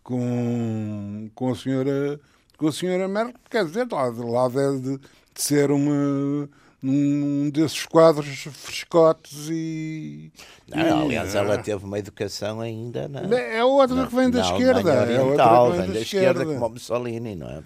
com, 0.05 1.29
com 1.33 1.51
a 1.51 1.55
senhora 1.55 2.19
com 2.57 2.67
a 2.67 2.71
senhora 2.71 3.07
Merkel, 3.07 3.41
quer 3.49 3.65
dizer, 3.65 3.87
lá, 3.91 4.05
lá 4.05 4.47
deve 4.47 4.79
de, 4.79 4.97
de 4.97 5.41
ser 5.41 5.71
uma 5.71 6.47
um 6.91 7.49
desses 7.49 7.85
quadros 7.85 8.47
frescotes 8.51 9.49
e. 9.49 10.31
Não, 10.67 11.01
aliás, 11.03 11.33
e, 11.33 11.37
ela 11.37 11.57
teve 11.57 11.83
uma 11.83 11.97
educação 11.97 12.61
ainda. 12.61 13.07
Na, 13.07 13.21
é 13.37 13.63
outra 13.63 13.95
na, 13.95 14.07
que 14.07 14.15
vem 14.15 14.29
da 14.29 14.41
esquerda. 14.41 14.91
É 14.91 15.21
outra 15.21 15.45
que 15.45 15.71
vem, 15.71 15.81
vem 15.81 15.93
da, 15.93 16.01
esquerda, 16.01 16.41
esquerda 16.41 16.45
como 16.45 16.69
Mussolini, 16.73 17.35
não 17.35 17.49
é? 17.49 17.63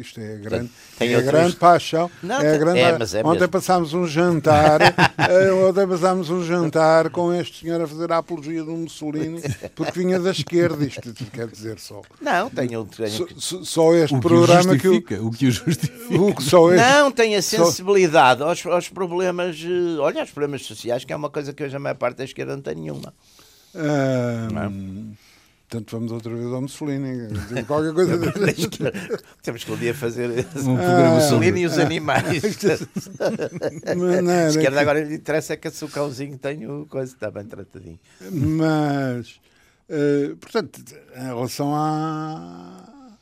Isto 0.00 0.20
é 0.20 0.36
grande, 0.36 0.70
tem 0.98 1.12
é 1.12 1.16
outros... 1.16 1.32
grande 1.32 1.56
paixão. 1.56 2.10
Não, 2.22 2.40
é 2.40 2.58
grande 2.58 2.80
é, 2.80 2.98
mas 2.98 3.14
é 3.14 3.20
Ontem 3.20 3.40
mesmo. 3.40 3.48
passámos 3.48 3.94
um 3.94 4.06
jantar, 4.06 4.80
eh, 5.28 5.52
ontem 5.52 5.86
passámos 5.86 6.30
um 6.30 6.44
jantar 6.44 7.10
com 7.10 7.32
este 7.32 7.60
senhor 7.60 7.80
a 7.80 7.86
fazer 7.86 8.12
a 8.12 8.18
apologia 8.18 8.62
do 8.62 8.72
Mussolini, 8.72 9.42
porque 9.74 9.98
vinha 9.98 10.18
da 10.18 10.30
esquerda, 10.30 10.84
isto 10.84 11.12
quer 11.32 11.48
dizer 11.48 11.78
só. 11.78 12.02
Não, 12.20 12.50
tenho. 12.50 12.84
tenho... 12.84 13.28
Só, 13.36 13.62
só 13.62 13.94
este 13.94 14.14
o 14.14 14.20
que 14.20 14.28
programa 14.28 14.76
que. 14.76 14.88
O, 14.88 15.26
o 15.26 15.30
que 15.30 15.46
o 15.46 15.50
justifica. 15.50 16.20
O, 16.20 16.40
só 16.40 16.72
este... 16.72 16.84
Não, 16.84 17.10
tem 17.10 17.36
a 17.36 17.42
sensibilidade 17.42 18.40
só... 18.40 18.48
aos, 18.48 18.66
aos 18.66 18.88
problemas. 18.88 19.56
Eh, 19.62 19.98
olha, 19.98 20.20
aos 20.20 20.30
problemas 20.30 20.64
sociais, 20.64 21.04
que 21.04 21.12
é 21.12 21.16
uma 21.16 21.30
coisa 21.30 21.52
que 21.52 21.62
hoje 21.62 21.76
a 21.76 21.78
maior 21.78 21.96
parte 21.96 22.18
da 22.18 22.24
esquerda 22.24 22.54
não 22.54 22.62
tem 22.62 22.74
nenhuma. 22.74 23.12
Ah, 23.74 24.48
não 24.52 24.62
é? 24.62 25.23
Portanto, 25.68 25.90
vamos 25.92 26.12
outra 26.12 26.34
vez 26.34 26.46
ao 26.46 26.60
Mussolini. 26.60 27.28
Qualquer 27.66 27.94
coisa. 27.94 28.18
Temos 29.42 29.64
que 29.64 29.72
um 29.72 29.76
dia 29.76 29.94
fazer 29.94 30.46
um 30.56 30.76
programa 30.76 31.08
ah, 31.08 31.14
Mussolini 31.14 31.62
e 31.62 31.66
os 31.66 31.78
animais. 31.78 32.42
Não, 33.96 34.32
a 34.32 34.48
esquerda 34.48 34.80
agora 34.80 35.02
lhe 35.02 35.16
interessa 35.16 35.54
é 35.54 35.56
que 35.56 35.68
o 35.68 35.88
cãozinho 35.88 36.38
tenha 36.38 36.70
o 36.72 36.86
coisa, 36.86 37.12
está 37.12 37.30
bem 37.30 37.44
tratadinho. 37.44 37.98
Mas, 38.30 39.40
uh, 39.88 40.36
portanto, 40.36 40.80
em 41.16 41.24
relação 41.24 41.74
à, 41.74 43.16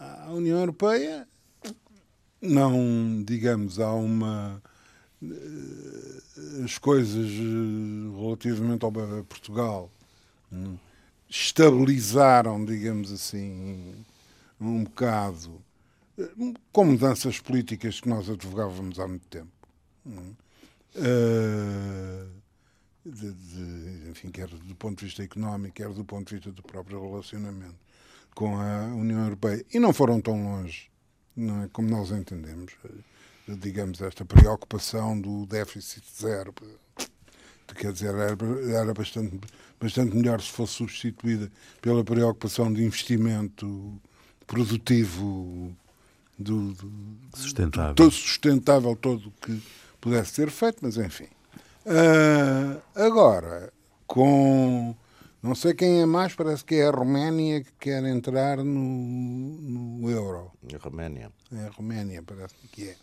à 0.00 0.30
União 0.32 0.58
Europeia, 0.58 1.28
não, 2.40 3.22
digamos, 3.22 3.78
há 3.78 3.92
uma. 3.92 4.62
Uh, 5.22 6.64
as 6.64 6.78
coisas 6.78 7.30
uh, 7.30 8.22
relativamente 8.22 8.84
ao 8.84 8.90
Portugal. 8.90 9.90
Hum, 10.50 10.76
estabilizaram, 11.30 12.64
digamos 12.64 13.12
assim, 13.12 14.04
um 14.60 14.82
bocado, 14.82 15.62
com 16.72 16.84
mudanças 16.84 17.38
políticas 17.38 18.00
que 18.00 18.08
nós 18.08 18.28
advogávamos 18.28 18.98
há 18.98 19.06
muito 19.06 19.26
tempo. 19.28 19.48
Uh, 20.96 22.28
de, 23.06 23.32
de, 23.32 24.10
enfim, 24.10 24.30
quer 24.30 24.48
do 24.48 24.74
ponto 24.74 24.98
de 24.98 25.06
vista 25.06 25.22
económico, 25.22 25.74
quer 25.74 25.88
do 25.88 26.04
ponto 26.04 26.28
de 26.28 26.34
vista 26.34 26.50
do 26.50 26.62
próprio 26.62 27.00
relacionamento 27.00 27.78
com 28.34 28.60
a 28.60 28.86
União 28.86 29.22
Europeia. 29.22 29.64
E 29.72 29.78
não 29.78 29.92
foram 29.92 30.20
tão 30.20 30.42
longe, 30.42 30.90
não 31.36 31.62
é? 31.62 31.68
como 31.72 31.88
nós 31.88 32.10
entendemos. 32.10 32.72
Digamos, 33.48 34.00
esta 34.00 34.24
preocupação 34.24 35.20
do 35.20 35.46
déficit 35.46 36.04
zero. 36.20 36.54
Quer 37.74 37.92
dizer, 37.92 38.14
era, 38.14 38.36
era 38.72 38.94
bastante 38.94 39.40
bastante 39.80 40.14
melhor 40.14 40.40
se 40.40 40.50
fosse 40.50 40.74
substituída 40.74 41.50
pela 41.80 42.04
preocupação 42.04 42.70
de 42.70 42.84
investimento 42.84 43.98
produtivo 44.46 45.74
do, 46.38 46.72
do 46.74 47.20
sustentável. 47.34 47.94
todo 47.94 48.10
sustentável 48.10 48.94
todo 48.94 49.28
o 49.28 49.32
que 49.40 49.62
pudesse 50.00 50.32
ser 50.32 50.50
feito, 50.50 50.78
mas 50.82 50.96
enfim. 50.98 51.28
Uh, 51.86 52.80
agora, 52.94 53.72
com 54.06 54.94
não 55.42 55.54
sei 55.54 55.72
quem 55.72 56.02
é 56.02 56.06
mais, 56.06 56.34
parece 56.34 56.62
que 56.62 56.74
é 56.74 56.86
a 56.86 56.90
Roménia 56.90 57.62
que 57.62 57.72
quer 57.80 58.04
entrar 58.04 58.58
no, 58.58 58.64
no 58.64 60.10
euro. 60.10 60.52
A 60.74 60.76
Roménia. 60.76 61.32
É 61.52 61.66
a 61.66 61.70
Roménia, 61.70 62.22
parece 62.22 62.54
que 62.70 62.90
é. 62.90 62.96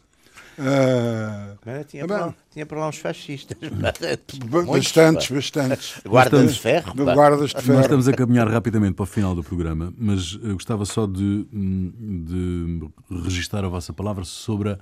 Uh, 0.58 1.86
tinha, 1.86 2.04
ah, 2.04 2.08
para 2.08 2.26
lá, 2.26 2.36
tinha 2.52 2.66
para 2.66 2.80
lá 2.80 2.90
uns 2.90 2.98
fascistas. 2.98 3.58
bastantes, 3.70 5.30
bastantes. 5.30 6.02
Guardas 6.08 6.54
de 6.54 6.60
ferro. 6.60 6.94
Guardas 6.96 7.50
de 7.50 7.62
ferro. 7.62 7.74
Nós 7.74 7.86
estamos 7.86 8.08
a 8.08 8.14
caminhar 8.14 8.48
rapidamente 8.48 8.94
para 8.94 9.04
o 9.04 9.06
final 9.06 9.36
do 9.36 9.44
programa, 9.44 9.94
mas 9.98 10.38
eu 10.42 10.54
gostava 10.54 10.86
só 10.86 11.06
de, 11.06 11.48
de 11.52 12.90
registar 13.24 13.64
a 13.64 13.68
vossa 13.68 13.94
palavra 13.94 14.24
sobre 14.24 14.72
a 14.72 14.80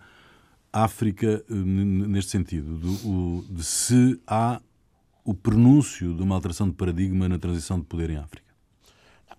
África 0.84 1.43
neste 1.49 2.32
sentido, 2.32 2.78
do, 2.78 3.45
de 3.49 3.64
se 3.64 4.20
há 4.28 4.62
o 5.24 5.34
pronúncio 5.34 6.14
de 6.14 6.22
uma 6.22 6.36
alteração 6.36 6.70
de 6.70 6.76
paradigma 6.76 7.28
na 7.28 7.39
transição 7.39 7.80
de 7.80 7.86
poder 7.86 8.10
em 8.10 8.18
África. 8.18 8.45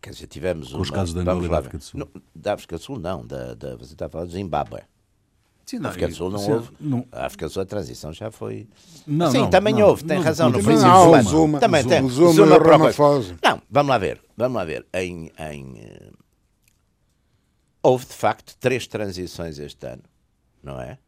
Quer 0.06 0.10
dizer, 0.10 0.26
tivemos 0.28 0.72
Com 0.72 0.80
os 0.80 0.90
casos 0.90 1.12
da 1.12 1.22
Angola 1.22 1.46
e 1.46 1.48
da 1.48 1.58
África 1.58 1.78
do 1.78 1.82
Sul. 1.82 1.98
Não, 1.98 2.22
da 2.32 2.54
África 2.54 2.76
do 2.76 2.82
Sul, 2.82 2.98
não. 2.98 3.26
Da, 3.26 3.54
da, 3.54 3.74
você 3.76 3.92
está 3.92 4.06
a 4.06 4.08
falar 4.08 4.24
do 4.24 4.30
Zimbábue. 4.30 4.82
Sim, 5.66 5.80
não, 5.80 5.86
a 5.86 5.90
África 5.90 6.06
do 6.06 6.14
Sul 6.14 6.30
não 6.30 6.38
sim, 6.38 6.52
houve. 6.52 6.70
Não... 6.78 7.08
A 7.10 7.26
África 7.26 7.46
do 7.46 7.52
Sul 7.52 7.62
a 7.62 7.66
transição 7.66 8.12
já 8.12 8.30
foi. 8.30 8.68
Não, 9.04 9.32
Sim, 9.32 9.38
não, 9.38 9.50
também 9.50 9.74
não, 9.74 9.88
houve, 9.88 10.04
tem 10.04 10.20
razão 10.20 10.48
no 10.48 10.62
princípio. 10.62 10.88
Não, 10.88 11.10
o 11.10 11.22
Zuma, 11.22 11.58
também 11.58 11.82
Zuma, 11.82 11.94
tem. 11.94 12.08
Zuma, 12.08 12.32
Zuma 12.32 12.58
Ramaphosa. 12.58 13.36
Não, 13.42 13.60
vamos 13.68 13.90
lá 13.90 13.98
ver. 13.98 14.22
Vamos 14.36 14.56
lá 14.56 14.64
ver. 14.64 14.86
Em, 14.94 15.32
em, 15.36 15.74
houve 17.82 18.06
de 18.06 18.12
facto 18.12 18.56
três 18.60 18.86
transições 18.86 19.58
este 19.58 19.86
ano, 19.88 20.04
não 20.62 20.80
é? 20.80 20.98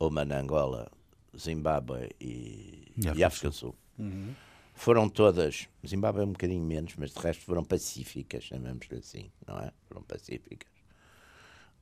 Uma 0.00 0.24
na 0.24 0.40
Angola, 0.40 0.90
Zimbábue 1.38 2.08
e, 2.18 2.90
e 2.96 3.06
África, 3.06 3.26
África 3.26 3.48
do 3.50 3.54
Sul. 3.54 3.74
Uhum. 3.98 4.34
Foram 4.74 5.10
todas, 5.10 5.68
Zimbábue 5.86 6.22
é 6.22 6.24
um 6.24 6.32
bocadinho 6.32 6.64
menos, 6.64 6.94
mas 6.96 7.12
de 7.12 7.20
resto 7.20 7.44
foram 7.44 7.62
pacíficas, 7.62 8.44
chamamos-lhe 8.44 8.98
assim, 8.98 9.30
não 9.46 9.58
é? 9.58 9.70
Foram 9.86 10.02
pacíficas. 10.02 10.72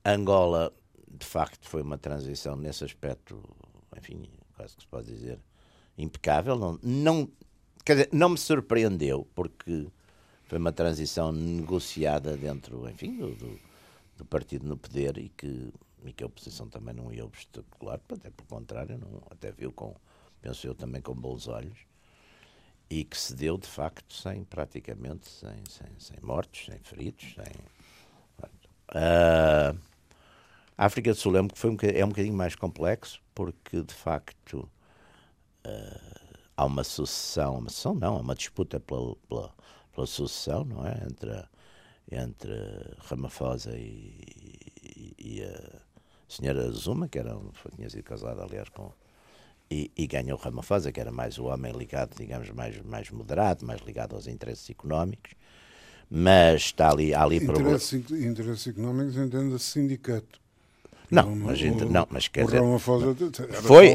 Angola 0.04 0.72
de 1.11 1.26
facto 1.26 1.68
foi 1.68 1.82
uma 1.82 1.98
transição 1.98 2.56
nesse 2.56 2.84
aspecto, 2.84 3.42
enfim, 3.96 4.28
quase 4.56 4.76
que 4.76 4.82
se 4.82 4.88
pode 4.88 5.06
dizer, 5.06 5.38
impecável. 5.98 6.56
Não, 6.56 6.78
não, 6.82 7.30
quer 7.84 7.94
dizer, 7.94 8.08
não 8.12 8.30
me 8.30 8.38
surpreendeu, 8.38 9.26
porque 9.34 9.88
foi 10.44 10.58
uma 10.58 10.72
transição 10.72 11.32
negociada 11.32 12.36
dentro, 12.36 12.88
enfim, 12.88 13.16
do, 13.16 13.34
do, 13.34 13.61
do 14.18 14.24
partido 14.24 14.66
no 14.66 14.76
poder 14.76 15.18
e 15.18 15.28
que, 15.28 15.72
e 16.04 16.12
que 16.12 16.22
a 16.22 16.26
oposição 16.26 16.68
também 16.68 16.94
não 16.94 17.12
ia 17.12 17.24
obstacular, 17.24 18.00
até 18.08 18.30
pelo 18.30 18.48
contrário, 18.48 18.98
não, 18.98 19.22
até 19.30 19.50
viu 19.50 19.72
com, 19.72 19.94
penso 20.40 20.66
eu, 20.66 20.74
também 20.74 21.02
com 21.02 21.14
bons 21.14 21.48
olhos. 21.48 21.78
E 22.88 23.04
que 23.04 23.16
se 23.16 23.36
deu, 23.36 23.56
de 23.56 23.68
facto, 23.68 24.12
sem 24.12 24.42
praticamente, 24.42 25.28
sem, 25.28 25.62
sem, 25.68 25.86
sem 25.96 26.18
mortos, 26.20 26.64
sem 26.64 26.78
feridos, 26.80 27.34
sem... 27.34 27.80
Uh, 28.90 29.78
a 30.80 30.86
África 30.86 31.12
do 31.12 31.16
Sul 31.16 31.36
é 31.36 31.42
um, 31.42 31.48
foi 31.54 31.68
um, 31.68 31.76
é 31.82 32.02
um 32.02 32.08
bocadinho 32.08 32.34
mais 32.34 32.54
complexo, 32.54 33.20
porque 33.34 33.82
de 33.82 33.92
facto 33.92 34.66
uh, 35.66 36.38
há 36.56 36.64
uma 36.64 36.82
sucessão, 36.82 37.58
uma 37.58 37.68
sucessão 37.68 37.94
não, 37.94 38.16
há 38.16 38.20
uma 38.20 38.34
disputa 38.34 38.80
pela, 38.80 39.14
pela, 39.28 39.52
pela 39.94 40.06
sucessão, 40.06 40.64
não 40.64 40.86
é? 40.86 40.98
Entre, 41.04 41.44
entre 42.10 42.54
Ramaphosa 43.00 43.76
e, 43.76 44.24
e, 44.82 45.14
e 45.18 45.42
a 45.42 45.82
senhora 46.26 46.70
Zuma, 46.70 47.08
que 47.08 47.18
era, 47.18 47.38
tinha 47.76 47.90
sido 47.90 48.02
casada, 48.02 48.42
aliás, 48.42 48.70
com. 48.70 48.90
E, 49.70 49.90
e 49.94 50.06
ganhou 50.06 50.38
Ramaphosa, 50.38 50.90
que 50.90 50.98
era 50.98 51.12
mais 51.12 51.36
o 51.36 51.44
homem 51.44 51.72
ligado, 51.72 52.16
digamos, 52.16 52.48
mais, 52.52 52.80
mais 52.80 53.10
moderado, 53.10 53.66
mais 53.66 53.82
ligado 53.82 54.16
aos 54.16 54.26
interesses 54.26 54.70
económicos 54.70 55.32
mas 56.12 56.62
está 56.62 56.90
ali, 56.90 57.14
ali 57.14 57.36
interesses, 57.36 57.92
interesses 58.10 58.66
económicos 58.66 59.16
entende-se 59.16 59.64
sindicato. 59.64 60.39
Não, 61.11 61.34
mas, 61.34 61.61
o, 61.61 61.90
não, 61.90 62.06
mas 62.08 62.28
quer 62.28 62.44
dizer. 62.44 62.61
foi, 63.62 63.94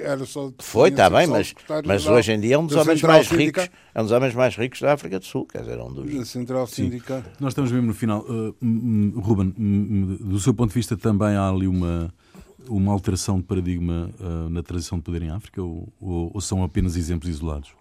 era 0.00 0.24
só, 0.24 0.52
foi, 0.60 0.90
está 0.90 1.10
bem, 1.10 1.26
mas, 1.26 1.52
mas 1.84 2.06
hoje 2.06 2.32
em 2.32 2.40
dia 2.40 2.54
é 2.54 2.58
um 2.58 2.66
dos 2.66 2.76
homens 2.76 3.02
mais 3.02 3.28
ricos, 3.28 3.68
é 3.92 4.00
um 4.00 4.04
dos 4.04 4.12
homens 4.12 4.34
mais 4.34 4.56
ricos 4.56 4.80
da 4.80 4.92
África 4.92 5.18
do 5.18 5.24
Sul, 5.24 5.44
quer 5.46 5.62
dizer, 5.62 5.78
é 5.78 5.82
um 5.82 5.92
dos. 5.92 6.14
Da 6.14 6.24
Central 6.24 6.66
Sindical. 6.68 7.22
Nós 7.40 7.50
estamos 7.50 7.72
mesmo 7.72 7.88
no 7.88 7.94
final. 7.94 8.20
Uh, 8.20 8.54
Ruben, 9.20 9.50
do 10.20 10.38
seu 10.38 10.54
ponto 10.54 10.68
de 10.68 10.74
vista, 10.74 10.96
também 10.96 11.34
há 11.34 11.48
ali 11.48 11.66
uma, 11.66 12.14
uma 12.68 12.92
alteração 12.92 13.38
de 13.38 13.44
paradigma 13.44 14.10
uh, 14.20 14.48
na 14.48 14.62
transição 14.62 14.98
de 14.98 15.04
poder 15.04 15.22
em 15.22 15.30
África 15.30 15.60
ou, 15.60 15.88
ou, 16.00 16.30
ou 16.32 16.40
são 16.40 16.62
apenas 16.62 16.96
exemplos 16.96 17.28
isolados? 17.28 17.72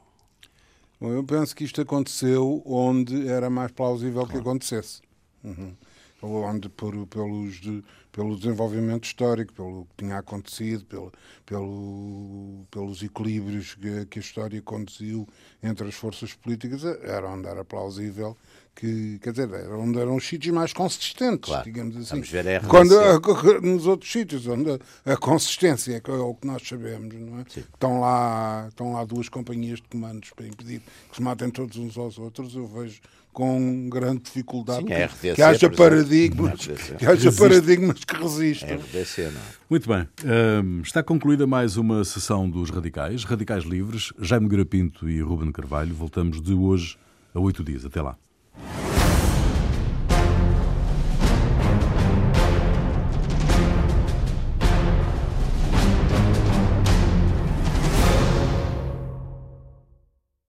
Bom, 0.99 1.09
eu 1.11 1.23
penso 1.23 1.55
que 1.55 1.63
isto 1.63 1.81
aconteceu 1.81 2.61
onde 2.65 3.27
era 3.27 3.49
mais 3.49 3.71
plausível 3.71 4.21
claro. 4.21 4.31
que 4.31 4.37
acontecesse. 4.37 5.01
Uhum. 5.43 5.73
Onde, 6.21 6.69
por, 6.69 7.07
pelos 7.07 7.55
de, 7.55 7.83
pelo 8.11 8.37
desenvolvimento 8.37 9.05
histórico, 9.05 9.53
pelo 9.53 9.85
que 9.85 10.05
tinha 10.05 10.17
acontecido, 10.17 10.85
pelo, 10.85 11.11
pelo, 11.45 12.65
pelos 12.69 13.01
equilíbrios 13.01 13.75
que, 13.75 14.05
que, 14.05 14.19
a 14.19 14.21
história 14.21 14.61
conduziu 14.61 15.27
entre 15.63 15.87
as 15.87 15.95
forças 15.95 16.33
políticas, 16.33 16.83
era 16.83 17.27
onde 17.27 17.47
era 17.47 17.63
plausível 17.63 18.37
que, 18.75 19.19
quer 19.19 19.31
dizer, 19.31 19.49
era 19.49 19.77
onde 19.77 19.99
eram 19.99 20.15
os 20.15 20.27
sítios 20.27 20.53
mais 20.53 20.73
consistentes, 20.73 21.49
claro. 21.49 21.63
digamos 21.63 21.95
assim. 21.97 22.11
Vamos 22.11 22.29
ver 22.29 22.47
a 22.47 22.59
Quando, 22.61 22.99
a, 22.99 23.61
nos 23.61 23.85
outros 23.85 24.11
sítios, 24.11 24.47
onde 24.47 24.71
a, 25.05 25.13
a 25.13 25.17
consistência 25.17 25.93
é, 25.93 26.11
é 26.11 26.13
o 26.13 26.33
que 26.33 26.47
nós 26.47 26.67
sabemos, 26.67 27.13
não 27.13 27.39
é? 27.39 27.45
Estão 27.55 27.99
lá, 27.99 28.67
estão 28.69 28.93
lá 28.93 29.03
duas 29.05 29.29
companhias 29.29 29.79
de 29.79 29.87
comandos 29.87 30.31
para 30.31 30.47
impedir 30.47 30.81
que 31.09 31.15
se 31.15 31.21
matem 31.21 31.49
todos 31.49 31.77
uns 31.77 31.97
aos 31.97 32.17
outros, 32.17 32.55
eu 32.55 32.65
vejo 32.65 33.01
com 33.33 33.89
grande 33.89 34.23
dificuldade 34.23 34.85
Sim, 34.85 34.93
RDC, 34.93 35.35
que 35.35 35.41
haja 35.41 35.69
paradigmas 35.69 36.67
que 36.97 37.05
haja 37.05 37.31
paradigmas 37.31 38.03
que 38.03 38.15
resistam. 38.15 38.75
RDC, 38.75 39.23
não. 39.23 39.41
Muito 39.69 39.87
bem. 39.87 40.07
Um, 40.25 40.81
está 40.81 41.01
concluída 41.01 41.47
mais 41.47 41.77
uma 41.77 42.03
sessão 42.03 42.49
dos 42.49 42.69
Radicais, 42.69 43.23
Radicais 43.23 43.63
Livres, 43.63 44.11
Jaime 44.19 44.47
Garapinto 44.47 45.09
e 45.09 45.21
Ruben 45.21 45.51
Carvalho. 45.51 45.93
Voltamos 45.93 46.41
de 46.41 46.53
hoje 46.53 46.97
a 47.33 47.39
oito 47.39 47.63
dias. 47.63 47.85
Até 47.85 48.01
lá. 48.01 48.17